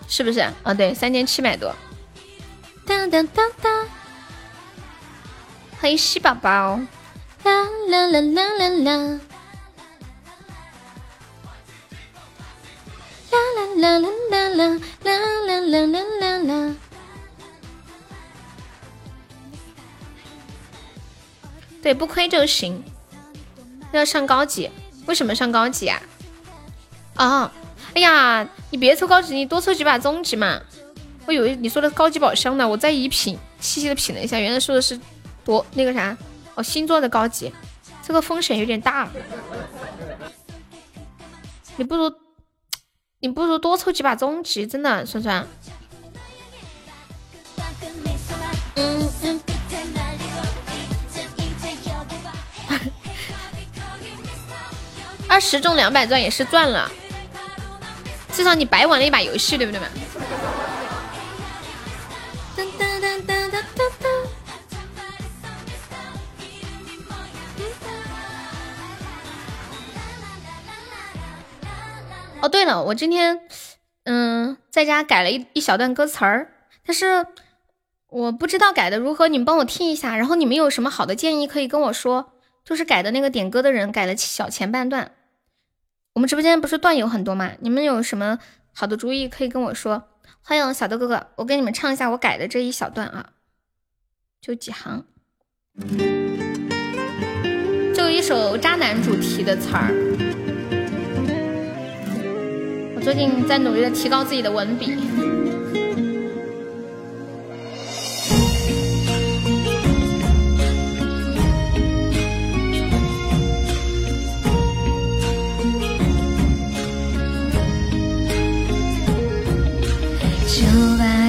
[0.08, 0.40] 是不是？
[0.62, 1.74] 啊，对，三千七百多。
[2.86, 3.84] 哒哒哒哒，
[5.80, 6.80] 欢迎西宝宝。
[7.46, 9.20] 啦啦啦啦啦啦。
[13.30, 13.38] 啦
[13.76, 14.66] 啦啦啦啦
[15.04, 16.74] 啦啦啦啦啦啦。
[21.80, 22.82] 对，不亏就行。
[23.92, 24.68] 要上高级，
[25.06, 26.02] 为什么上高级啊？
[27.14, 27.52] 啊，
[27.94, 30.60] 哎呀，你别抽高级，你多抽几把中级嘛。
[31.26, 34.98] 我以为你说的高级宝箱呢，我再一品，细细的品了一下，原来说的是
[35.44, 36.16] 多那个啥
[36.56, 37.52] 哦，星座的高级，
[38.02, 39.08] 这个风险有点大。
[41.76, 42.12] 你不如，
[43.20, 45.46] 你不如多抽几把中级，真的，酸酸。
[55.28, 56.90] 二十中两百钻也是赚了，
[58.32, 59.86] 至少你白玩了一把游戏，对不对嘛？
[72.46, 73.40] 哦，对了，我今天
[74.04, 76.52] 嗯在家改了一一小段歌词儿，
[76.86, 77.26] 但是
[78.06, 82.32] 我不知道改的如何，你们帮我听一下，然后你们有什么好的建议可以跟我说。
[82.64, 85.12] 就是改的那个点歌的人改了小前半段，
[86.14, 87.52] 我们直播间不是段友很多吗？
[87.60, 88.38] 你们有什么
[88.72, 90.04] 好的主意可以跟我说。
[90.40, 93.30] 欢迎小豆哥哥，我给你们唱一下我改的这一小段啊，
[94.40, 95.04] 就几行，
[97.94, 100.25] 就一首渣男主题的词儿。
[103.06, 104.92] 最近在努力的提高自己的文笔。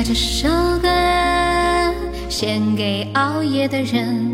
[0.04, 0.48] 这首
[0.82, 0.88] 歌
[2.28, 4.32] 献给熬夜的人，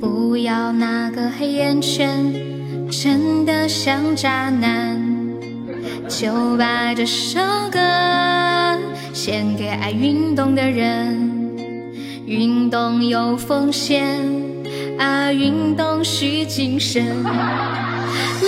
[0.00, 2.24] 不要那个黑眼圈
[2.90, 5.00] 真的像渣男。
[6.08, 7.40] 就把这首
[7.72, 7.78] 歌
[9.12, 11.56] 献给爱运动的人，
[12.26, 14.06] 运动有风险
[14.98, 17.04] 啊，运动需谨慎。
[17.24, 17.30] 啦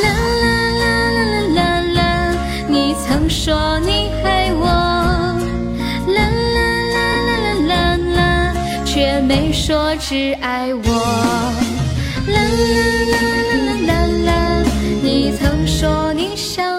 [0.02, 0.46] 啦
[0.80, 1.20] 啦啦
[1.54, 2.34] 啦啦啦，
[2.68, 4.66] 你曾说你爱我。
[4.66, 6.20] 啦
[6.54, 6.58] 啦
[6.94, 7.36] 啦啦
[7.66, 8.54] 啦啦啦
[8.84, 10.80] 却没说只爱我。
[12.28, 12.76] 啦啦
[13.12, 13.16] 啦
[13.86, 13.90] 啦啦
[14.26, 14.30] 啦，
[15.02, 16.75] 你曾说你想我。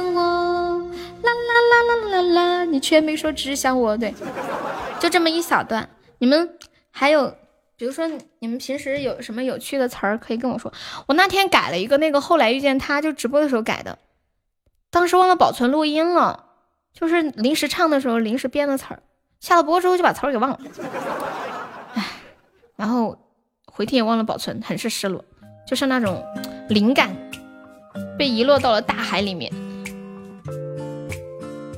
[1.69, 3.97] 啦啦啦啦啦，你却没说只想我。
[3.97, 4.13] 对，
[4.99, 5.89] 就这么一小段。
[6.19, 6.57] 你们
[6.91, 7.35] 还有，
[7.75, 8.07] 比如说
[8.39, 10.73] 你们平时有什么有趣的词儿可以跟我说。
[11.07, 13.99] 我那天改了一个那个后来遇见他，就直播的时候改的，
[14.89, 16.45] 当时忘了保存录音了，
[16.93, 19.03] 就是临时唱的时候临时编的词儿，
[19.39, 20.59] 下了播之后就把词儿给忘了。
[22.75, 23.17] 然后
[23.65, 25.23] 回听也忘了保存，很是失落，
[25.67, 26.23] 就是那种
[26.69, 27.15] 灵感
[28.17, 29.51] 被遗落到了大海里面。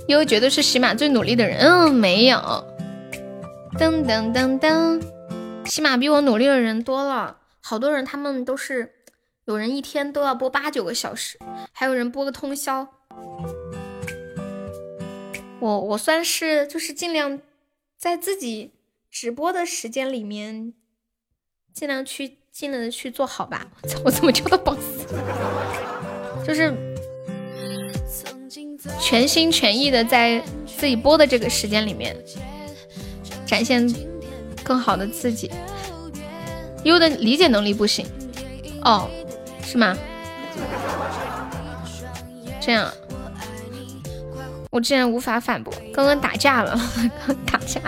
[0.10, 2.38] 因为绝对是喜马最努力的人，嗯，没有，
[3.78, 5.00] 噔噔噔噔，
[5.66, 8.92] 喜马比我努力的人多了，好多人他们都是
[9.46, 11.38] 有人一天都要播八九个小时，
[11.72, 12.88] 还有人播个通宵。
[15.60, 17.40] 我我算是就是尽量
[17.96, 18.72] 在自己
[19.12, 20.74] 直播的时间里面。
[21.72, 23.68] 尽量去尽量的去做好吧。
[24.04, 25.06] 我怎么叫到 boss？
[26.46, 26.74] 就是
[29.00, 30.42] 全心全意的在
[30.78, 32.16] 自己播的这个时间里面，
[33.46, 33.94] 展现
[34.64, 35.52] 更好的自己。
[36.84, 38.06] 优的理解能力不行
[38.84, 39.10] 哦，
[39.64, 39.98] 是吗？
[42.62, 42.90] 这样，
[44.72, 45.74] 我竟然无法反驳。
[45.94, 46.80] 刚刚打架了，
[47.26, 47.82] 刚打架。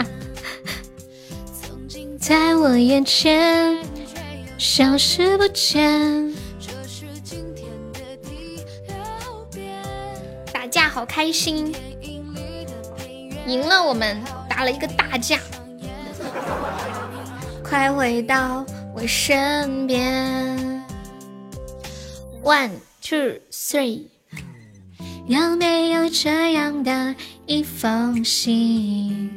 [2.19, 3.77] 在我眼前
[4.57, 6.30] 消失不见。
[10.93, 11.73] 好开心，
[13.47, 15.39] 赢了我们打了一个大架。
[17.63, 20.83] 快回到我身边。
[22.43, 22.71] One
[23.01, 24.07] two three，
[25.27, 29.31] 有没有这样的一封信？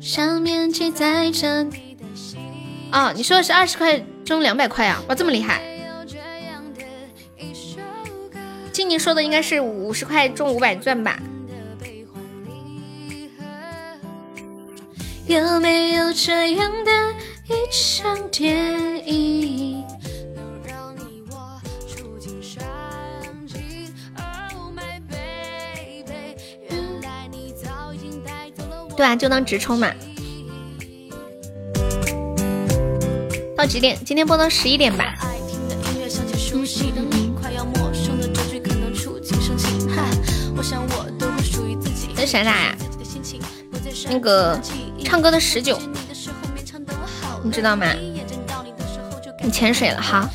[0.00, 2.38] 上面记载着你的心。
[2.92, 5.02] 哦，你说的是二十块中两百块啊？
[5.08, 5.60] 哇，这么厉害！
[8.80, 11.20] 静静说的应该是五十块中五百钻吧。
[15.26, 16.90] 有没有这样的
[17.46, 19.84] 一场电影，
[20.34, 22.62] 能让你我触景伤
[23.46, 26.34] 情？Oh my baby，
[26.70, 28.94] 原来你早已经带走了我。
[28.96, 29.92] 对啊，就当直充嘛。
[33.54, 33.98] 到几点？
[34.06, 35.18] 今天播到十一点吧。
[35.20, 36.24] 爱听的音乐像。
[42.16, 42.76] 那啥啥呀？
[44.08, 44.60] 那个
[45.04, 45.78] 唱歌的十九，
[47.42, 47.86] 你知道吗？
[49.42, 50.28] 你潜水了哈？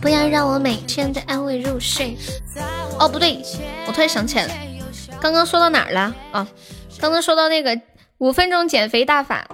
[0.00, 2.16] 不要让我每天的安慰入睡。
[2.98, 3.42] 哦，不对，
[3.86, 4.54] 我突然想起来了，
[5.20, 6.14] 刚刚说到哪儿了？
[6.32, 6.46] 哦，
[6.98, 7.78] 刚刚说到那个
[8.18, 9.46] 五分钟减肥大法。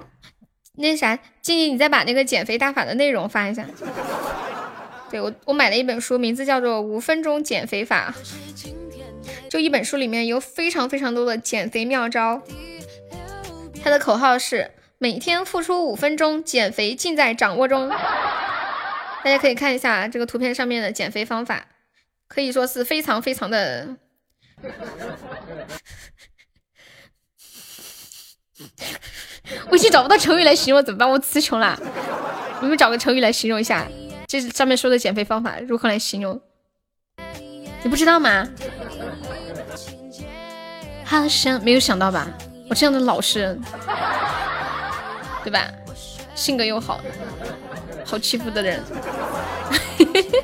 [0.75, 3.65] 那啥，静静，你再把那个减肥大法的内容发一下。
[5.13, 8.11] 对我，我买了一本书，名字叫做《五分钟减肥法》。
[9.47, 12.41] 就一本书里面有非常非常多的减肥妙招。
[13.83, 17.87] 它的口号是每天付出五分钟，减肥尽在掌握中。
[17.89, 21.67] 大家可以看一下这个图片上面的减肥方法，
[22.27, 23.95] 可以说是非常非常的。
[29.69, 31.07] 我已经找不到成语来形容，怎么办？
[31.07, 31.79] 我词穷了。
[32.63, 33.87] 你们找个成语来形容一下，
[34.33, 36.41] 这上面说的减肥方法如何来形容？
[37.83, 38.49] 你不知道吗？
[41.05, 42.27] 好像没有想到吧？
[42.67, 43.61] 我这样的老实人，
[45.43, 45.71] 对吧？
[46.33, 46.99] 性格又好，
[48.03, 48.83] 好欺负的人。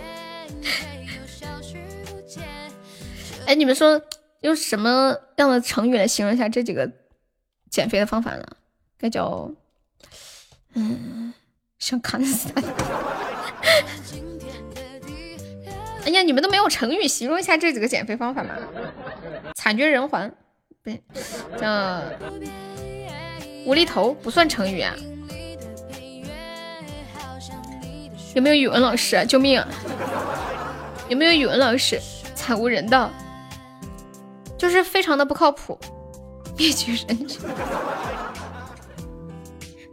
[3.48, 4.00] 哎，你们说
[4.42, 6.88] 用什么样的成语来形容一下这几个
[7.72, 8.46] 减肥的方法呢？
[9.00, 9.50] 该叫，
[10.76, 11.34] 嗯，
[11.80, 12.62] 想砍死他。
[16.06, 18.56] 哎呀，你们都没有成语形容一下这几个减肥方法吗？
[19.56, 20.32] 惨绝人寰，
[20.84, 21.02] 不对，
[21.60, 22.02] 叫
[23.66, 24.96] 无厘头不算成语啊。
[28.34, 29.18] 有没有语文老师？
[29.18, 29.64] 啊救命！
[31.10, 32.00] 有没有语文老师？
[32.34, 33.12] 惨无人道，
[34.58, 35.78] 就是非常的不靠谱，
[36.58, 37.42] 灭绝人群。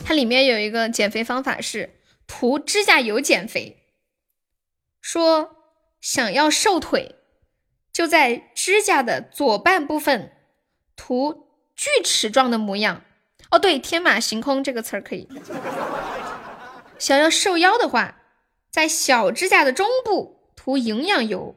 [0.05, 1.90] 它里面有一个减肥方法是
[2.26, 3.84] 涂指甲油减肥，
[5.00, 5.56] 说
[6.00, 7.16] 想要瘦腿，
[7.92, 10.32] 就在指甲的左半部分
[10.96, 13.02] 涂锯齿状的模样。
[13.50, 15.28] 哦，对，天马行空这个词儿可以。
[16.98, 18.22] 想要瘦腰的话，
[18.70, 21.55] 在小指甲的中部涂营养油。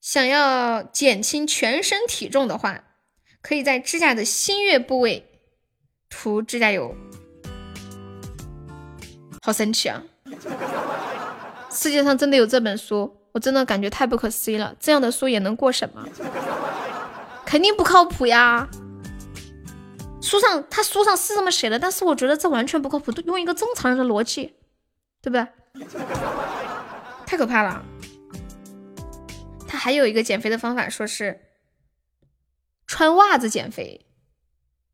[0.00, 2.84] 想要减轻全身体重的话，
[3.42, 5.26] 可以在指甲的心月部位。
[6.08, 6.96] 涂指甲油，
[9.40, 10.02] 好神奇啊！
[11.70, 14.76] 世界上真的有这本书，我真的感觉太不可思议了。
[14.78, 16.04] 这样的书也能过审吗？
[17.46, 18.68] 肯定不靠谱呀！
[20.20, 23.10] 书上他书上是这么写的，但是我觉得这完全不靠谱。
[23.22, 24.56] 用一个正常人的逻辑，
[25.22, 25.46] 对不对？
[27.24, 27.82] 太可怕了！
[29.66, 31.40] 他还有一个减肥的方法，说是
[32.86, 34.06] 穿袜子减肥。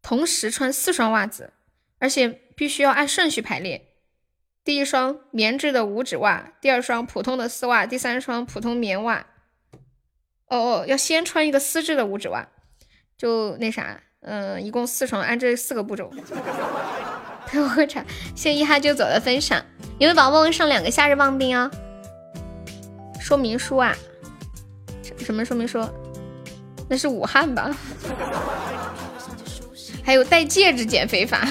[0.02, 1.52] 同时穿四双袜子，
[1.98, 3.85] 而且必须要按顺序排列。
[4.66, 9.24] 第一双棉质的五指袜，第二双普通的丝袜，第三双普通棉袜。
[10.48, 12.48] 哦哦，要先穿一个丝质的五指袜，
[13.16, 16.10] 就那啥，嗯，一共四双，按这四个步骤。
[17.46, 18.04] 陪我喝茶，
[18.34, 19.64] 谢谢一哈就走的分享。
[20.00, 21.70] 有没有宝宝上两个夏日棒冰啊？
[23.20, 23.94] 说明书啊？
[25.16, 25.80] 什么说明书？
[26.88, 27.72] 那是武汉吧？
[30.02, 31.46] 还有戴戒指减肥法，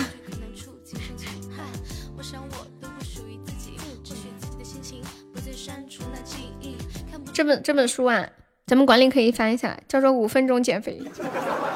[7.35, 8.29] 这本这本书啊，
[8.65, 11.01] 咱们管理可以翻一下，叫做《五分钟减肥》。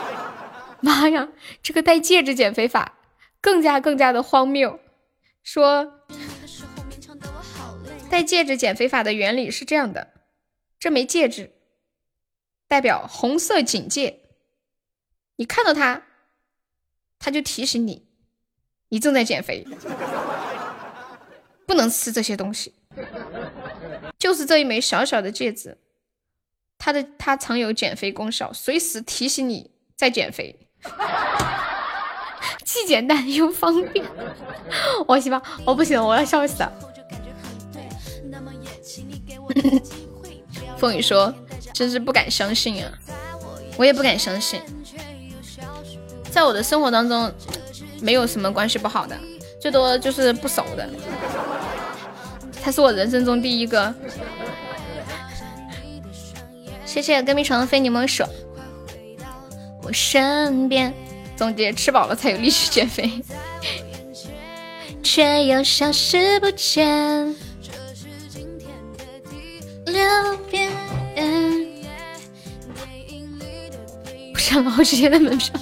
[0.79, 1.27] 妈呀，
[1.61, 2.97] 这个戴戒指减肥法
[3.41, 4.79] 更加更加的荒谬。
[5.43, 5.99] 说
[8.09, 10.13] 戴戒指减肥法的原理是这样的：
[10.79, 11.51] 这枚戒指
[12.69, 14.21] 代表红色警戒，
[15.35, 16.03] 你看到它。
[17.21, 18.07] 他就提醒你，
[18.87, 19.67] 你正在减肥，
[21.67, 22.73] 不能吃这些东西。
[24.19, 25.77] 就是这一枚小小的戒指，
[26.77, 30.67] 它的它藏有减肥功效，随时提醒你在减肥，
[32.65, 34.05] 既简单又方便。
[35.07, 36.71] 我希望我不行，我要笑死了。
[40.77, 41.33] 风雨说
[41.73, 42.91] ：“真是不敢相信啊，
[43.77, 44.61] 我也不敢相信。”
[46.29, 47.33] 在我的生活当中，
[48.01, 49.17] 没有什么关系不好的，
[49.61, 50.89] 最多就是不熟的。
[52.61, 53.93] 他是我人生中第一个
[56.85, 58.23] 谢谢隔壁床的非你莫属。
[59.81, 60.93] 我身边，
[61.35, 63.23] 总结吃饱了才有力气减肥，
[65.01, 67.35] 却又消失不见。
[69.85, 70.03] 留
[70.51, 70.71] 恋，
[74.33, 75.59] 不上了好几天的门票，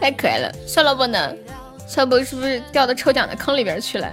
[0.00, 0.52] 太可爱了。
[0.66, 1.38] 算了，不能，
[1.86, 4.12] 小博是不是掉到抽奖的坑里边去了？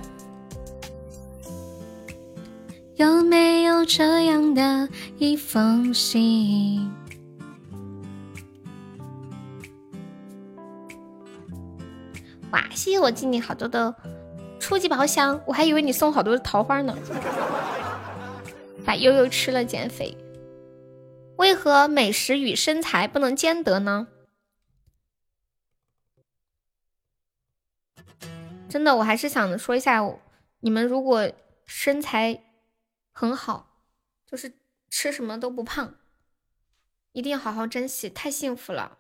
[3.02, 6.88] 有没有这样的一封信？
[12.52, 13.96] 哇，谢谢我静静好多的
[14.60, 16.96] 初级宝箱，我还以为你送好多桃花呢。
[18.86, 20.16] 把悠悠吃了减肥，
[21.38, 24.10] 为何美食与身材不能兼得呢？
[28.70, 30.08] 真的，我还是想说一下，
[30.60, 31.32] 你们如果
[31.66, 32.44] 身材。
[33.12, 33.78] 很好，
[34.26, 34.54] 就是
[34.90, 35.96] 吃什么都不胖，
[37.12, 38.98] 一定好好珍惜，太幸福了。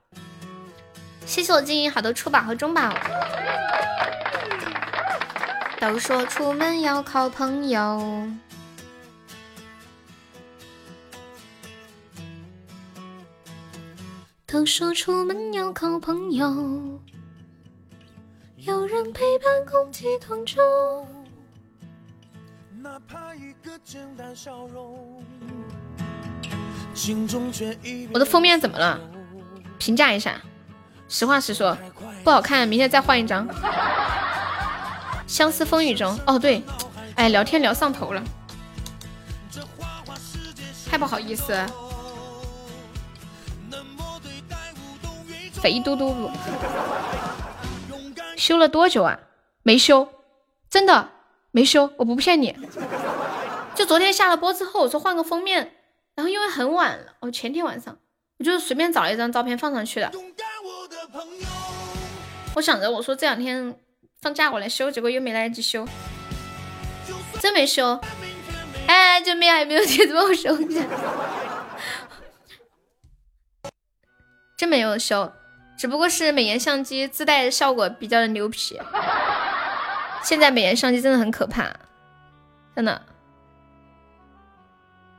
[1.25, 2.93] 谢谢我经营好的初宝和中宝。
[5.79, 8.29] 都说出门要靠朋友，
[14.45, 16.99] 都说出门要靠朋友，
[18.57, 20.61] 有人陪伴共济同舟。
[22.81, 25.23] 哪怕一个简单笑容，
[28.11, 28.99] 我的封面怎么了？
[29.77, 30.41] 评价一下，
[31.07, 31.77] 实话实说，
[32.23, 33.47] 不好看，明天再换一张。
[35.27, 36.63] 相思风雨中，哦对，
[37.15, 38.23] 哎，聊天聊上头了，
[40.89, 41.55] 太不好意思。
[45.53, 46.31] 肥嘟嘟不？
[48.35, 49.19] 修 了多久啊？
[49.61, 50.07] 没修，
[50.67, 51.09] 真的。
[51.51, 52.55] 没修，我不骗你。
[53.75, 55.75] 就昨天下了播之后，我说换个封面，
[56.15, 57.97] 然后因为很晚了，哦，前天晚上，
[58.39, 60.11] 我就随便找了一张照片放上去的。
[62.55, 63.75] 我想着我说这两天
[64.21, 65.87] 放假我来修，结果又没来得及修，
[67.39, 67.99] 真没修。
[68.87, 69.59] 哎，救命啊！
[69.59, 70.83] 有没有铁子帮我修一下？
[74.57, 75.31] 真没有修，
[75.77, 78.79] 只不过是美颜相机自带效果比较的牛皮。
[80.23, 81.71] 现在美颜相机真的很可怕，
[82.75, 83.01] 真的。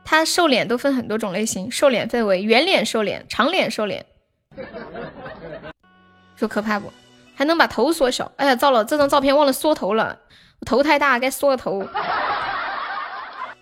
[0.05, 4.05] 它瘦脸都分很多种类型，瘦脸分为圆脸瘦脸、长脸瘦脸，
[6.35, 6.91] 说可怕不？
[7.35, 8.31] 还能把头缩小。
[8.37, 10.19] 哎呀，糟了，这张照片忘了缩头了，
[10.59, 11.87] 我头太大，该缩个头。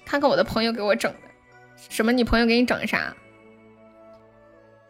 [0.05, 1.19] 看看我的朋友给我整的，
[1.89, 2.11] 什么？
[2.11, 3.15] 你朋友给你整的啥？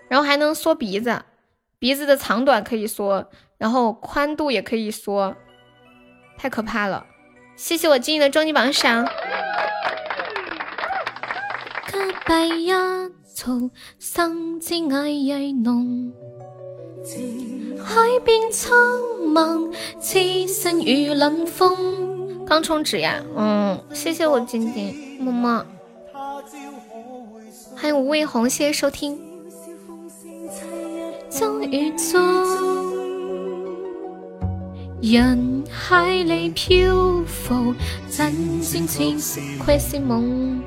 [0.10, 1.24] 然后还能缩鼻子，
[1.78, 5.36] 鼻子的长短可以缩，然后宽度也可以缩。
[6.42, 7.06] 太可怕了！
[7.56, 9.08] 谢谢我静怡的终极榜上。
[22.48, 25.64] 刚充值呀，嗯，谢谢我静静，么么。
[27.76, 29.22] 欢迎吴卫红，谢谢收听。
[35.02, 37.74] 人海里漂浮，
[38.08, 39.20] 真心情
[39.58, 40.62] 窥是梦。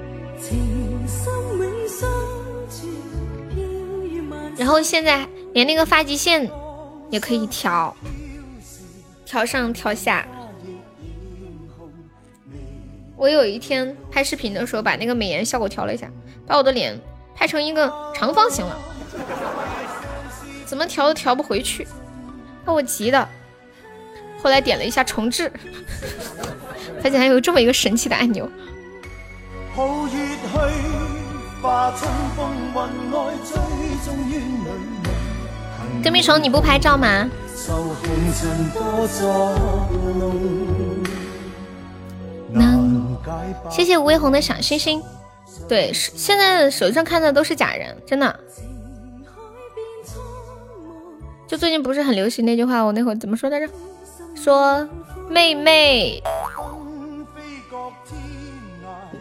[4.57, 6.51] 然后现在连那个发际线
[7.11, 7.97] 也可以调，
[9.25, 10.27] 调上调下。
[13.17, 16.11] 我有一天拍视频的时候，把那个美颜效果调了一下，
[16.45, 17.01] 把我的脸
[17.37, 18.77] 拍成一个长方形了，
[20.67, 21.87] 怎么调都调不回去，
[22.65, 23.29] 把我急的。
[24.45, 25.51] 后来点了一下重置，
[27.03, 28.47] 发现还有这么一个神奇的按钮。
[36.03, 37.27] 跟屁虫，你不拍照吗？
[43.71, 45.03] 谢谢吴微红的小星星。
[45.67, 48.39] 对，现在手机上看的都是假人，真的。
[51.47, 53.67] 就最近不是很流行那句话，我那会怎么说来着？
[54.45, 54.87] 说
[55.31, 56.23] 妹妹，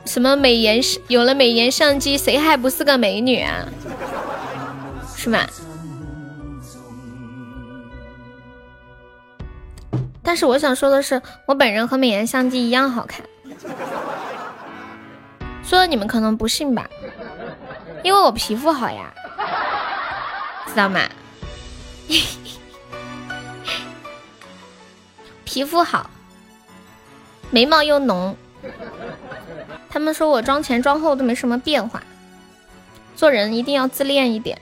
[0.03, 3.65] 什么美颜有了美颜相机，谁还不是个美女啊？
[5.15, 5.47] 是吧？
[10.21, 13.25] 但是我想说的是，我本人和美颜相机一样好看。
[15.63, 16.85] 说你们可能不信吧？
[18.03, 19.13] 因为我皮肤好呀，
[20.67, 20.99] 知道吗？
[25.53, 26.09] 皮肤好，
[27.51, 28.35] 眉毛又浓，
[29.87, 32.01] 他们说我妆前妆后都没什么变化，
[33.15, 34.59] 做人一定要自恋一点，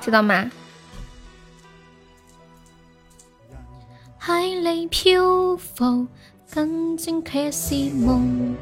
[0.00, 0.50] 知道吗？
[4.16, 5.20] 海里漂
[5.56, 6.06] 浮，
[6.50, 8.56] 更正却是梦。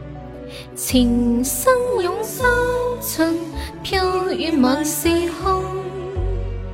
[0.75, 2.45] 情深涌深
[3.01, 3.39] 尽，
[3.85, 5.09] 飘于满时
[5.41, 5.63] 空。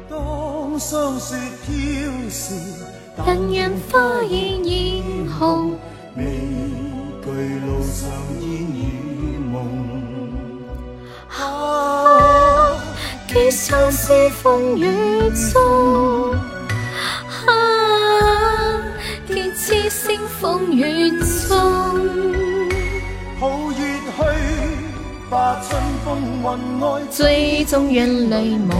[0.08, 1.36] 当霜雪
[1.66, 2.54] 飘时，
[3.16, 5.78] 但愿花已艳红。
[6.16, 6.24] 未
[7.22, 8.10] 惧路上
[8.40, 9.54] 烟雨梦。
[11.28, 12.76] 啊，
[13.28, 14.86] 几相思风雨
[15.52, 16.32] 中。
[17.46, 17.48] 啊，
[19.26, 21.10] 几痴心风雨
[21.48, 21.56] 中。
[23.38, 23.78] 好月
[24.16, 24.22] 去，
[25.30, 26.06] 把春风
[26.42, 26.44] 运
[26.82, 28.76] 爱最终愿泪蒙。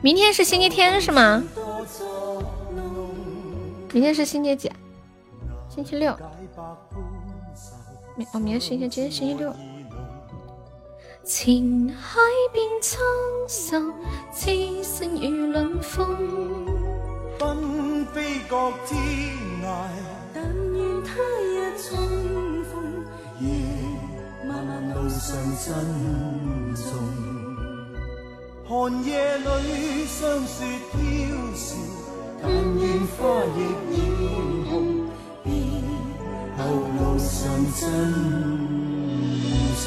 [0.00, 1.44] 明天是星期天是吗？
[3.92, 4.72] 明天是星期几？
[5.68, 6.16] 星期六。
[8.16, 9.54] 明哦，明天星期今天星期六。
[11.22, 12.18] 情海
[12.54, 13.02] 变苍
[13.46, 13.92] 愁，
[14.34, 16.06] 痴心如冷风。
[17.38, 18.98] 纷飞各天
[19.62, 19.66] 涯，
[20.32, 21.12] 但愿他
[21.42, 21.98] 日重
[22.64, 23.04] 逢。
[24.48, 25.68] 漫漫路上珍
[26.74, 26.88] 重，
[28.66, 30.96] 寒夜里霜雪飘
[31.54, 31.76] 时，
[32.42, 33.58] 但愿花亦
[33.94, 34.00] 艳
[34.68, 35.06] 红。
[35.44, 35.46] 别
[36.58, 36.60] 后
[36.98, 37.40] 路上
[37.72, 37.80] 珍
[39.82, 39.84] 重。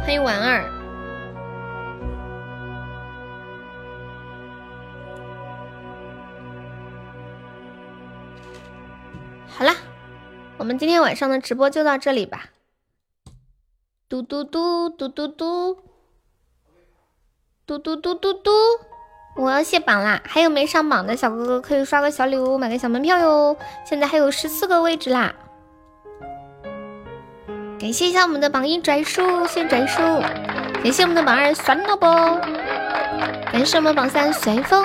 [0.00, 0.70] 欢迎婉儿。
[9.48, 9.74] 好啦。
[10.58, 12.50] 我们今天晚上的直播就到这里吧。
[14.08, 15.78] 嘟嘟嘟嘟嘟嘟，
[17.66, 18.50] 嘟嘟嘟嘟嘟，
[19.34, 20.20] 我要卸榜啦！
[20.24, 23.56] 还有没上榜的小哥哥可以刷个小礼物，买个小门票哟。
[23.88, 25.32] 现在还有十四个位置啦！
[27.80, 30.02] 感谢一下我们的榜一拽叔，谢谢拽叔。
[30.82, 32.06] 感谢我们的榜二酸萝卜，
[33.50, 34.84] 感谢我们榜三随风。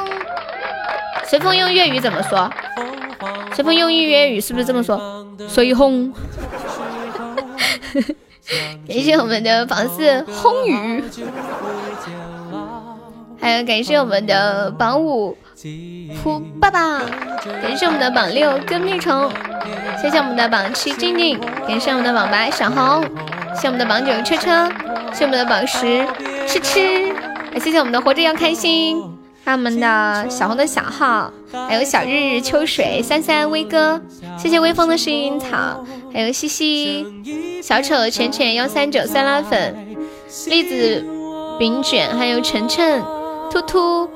[1.26, 2.50] 随风用粤语怎么说？
[3.54, 5.28] 随风用粤语是不是这么说？
[5.48, 6.14] 随风，
[8.88, 11.04] 感谢我们的榜四轰雨，
[13.40, 15.38] 还有感谢我们的榜五
[16.24, 17.00] 胡爸爸，
[17.62, 19.30] 感谢我们的榜六跟屁虫，
[20.02, 23.04] 谢谢我们的榜七静静，感谢我们的榜八小红，
[23.56, 24.70] 谢我们的榜九车车，
[25.14, 26.06] 谢我们的榜十
[26.48, 27.14] 吃吃，
[27.60, 29.02] 谢谢我们的活着要开心。
[29.46, 31.32] 还有我们的小红的小号，
[31.70, 34.02] 还有小日日秋水三三威哥，
[34.38, 39.96] 谢谢微风的薰衣草，还有西西小丑浅浅幺三九酸辣粉
[40.48, 41.06] 栗子
[41.58, 43.02] 饼卷，还有晨晨
[43.50, 44.10] 突突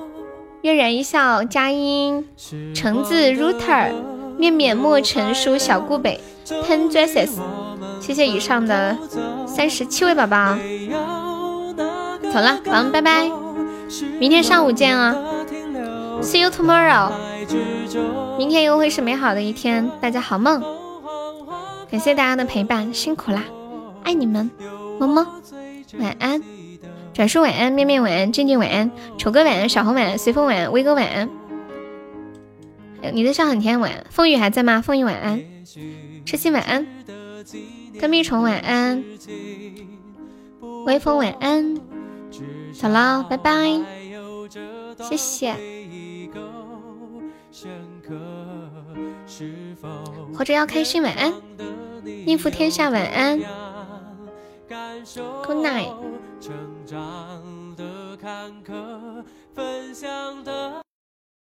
[0.61, 2.27] 嫣然一笑佳音
[2.73, 3.91] 橙子 router
[4.37, 7.31] 面面莫成书小顾北 ten dresses，
[7.99, 8.97] 谢谢以上的
[9.47, 10.55] 三十七位宝宝，
[12.31, 13.29] 走了，宝宝拜拜。
[14.19, 15.15] 明天上午见啊
[16.21, 17.11] ，See you tomorrow。
[18.37, 20.61] 明天又会是美好的一天，大家好梦。
[21.89, 23.43] 感谢大家的陪伴，辛苦啦，
[24.03, 24.49] 爱你们，
[24.99, 25.27] 么么，
[25.99, 26.41] 晚安。
[27.13, 31.29] 转述晚安，面面晚安，静静晚安，丑哥晚安，小红晚安，随风晚安，威哥晚安。
[33.13, 34.05] 你的笑很甜，晚安。
[34.09, 34.81] 风雨还在吗？
[34.81, 35.41] 风雨晚安，
[36.25, 36.87] 痴心晚安，
[37.99, 39.03] 跟蜜虫晚安，
[40.85, 41.75] 微风晚安。
[42.73, 43.81] 走了，拜拜，
[44.99, 45.53] 谢谢。
[50.33, 51.33] 活着要开心，晚安。
[52.25, 53.39] 应付天下，晚安。
[55.45, 55.89] Good night。
[56.41, 56.51] 成
[56.87, 60.83] 长的坎坷分享的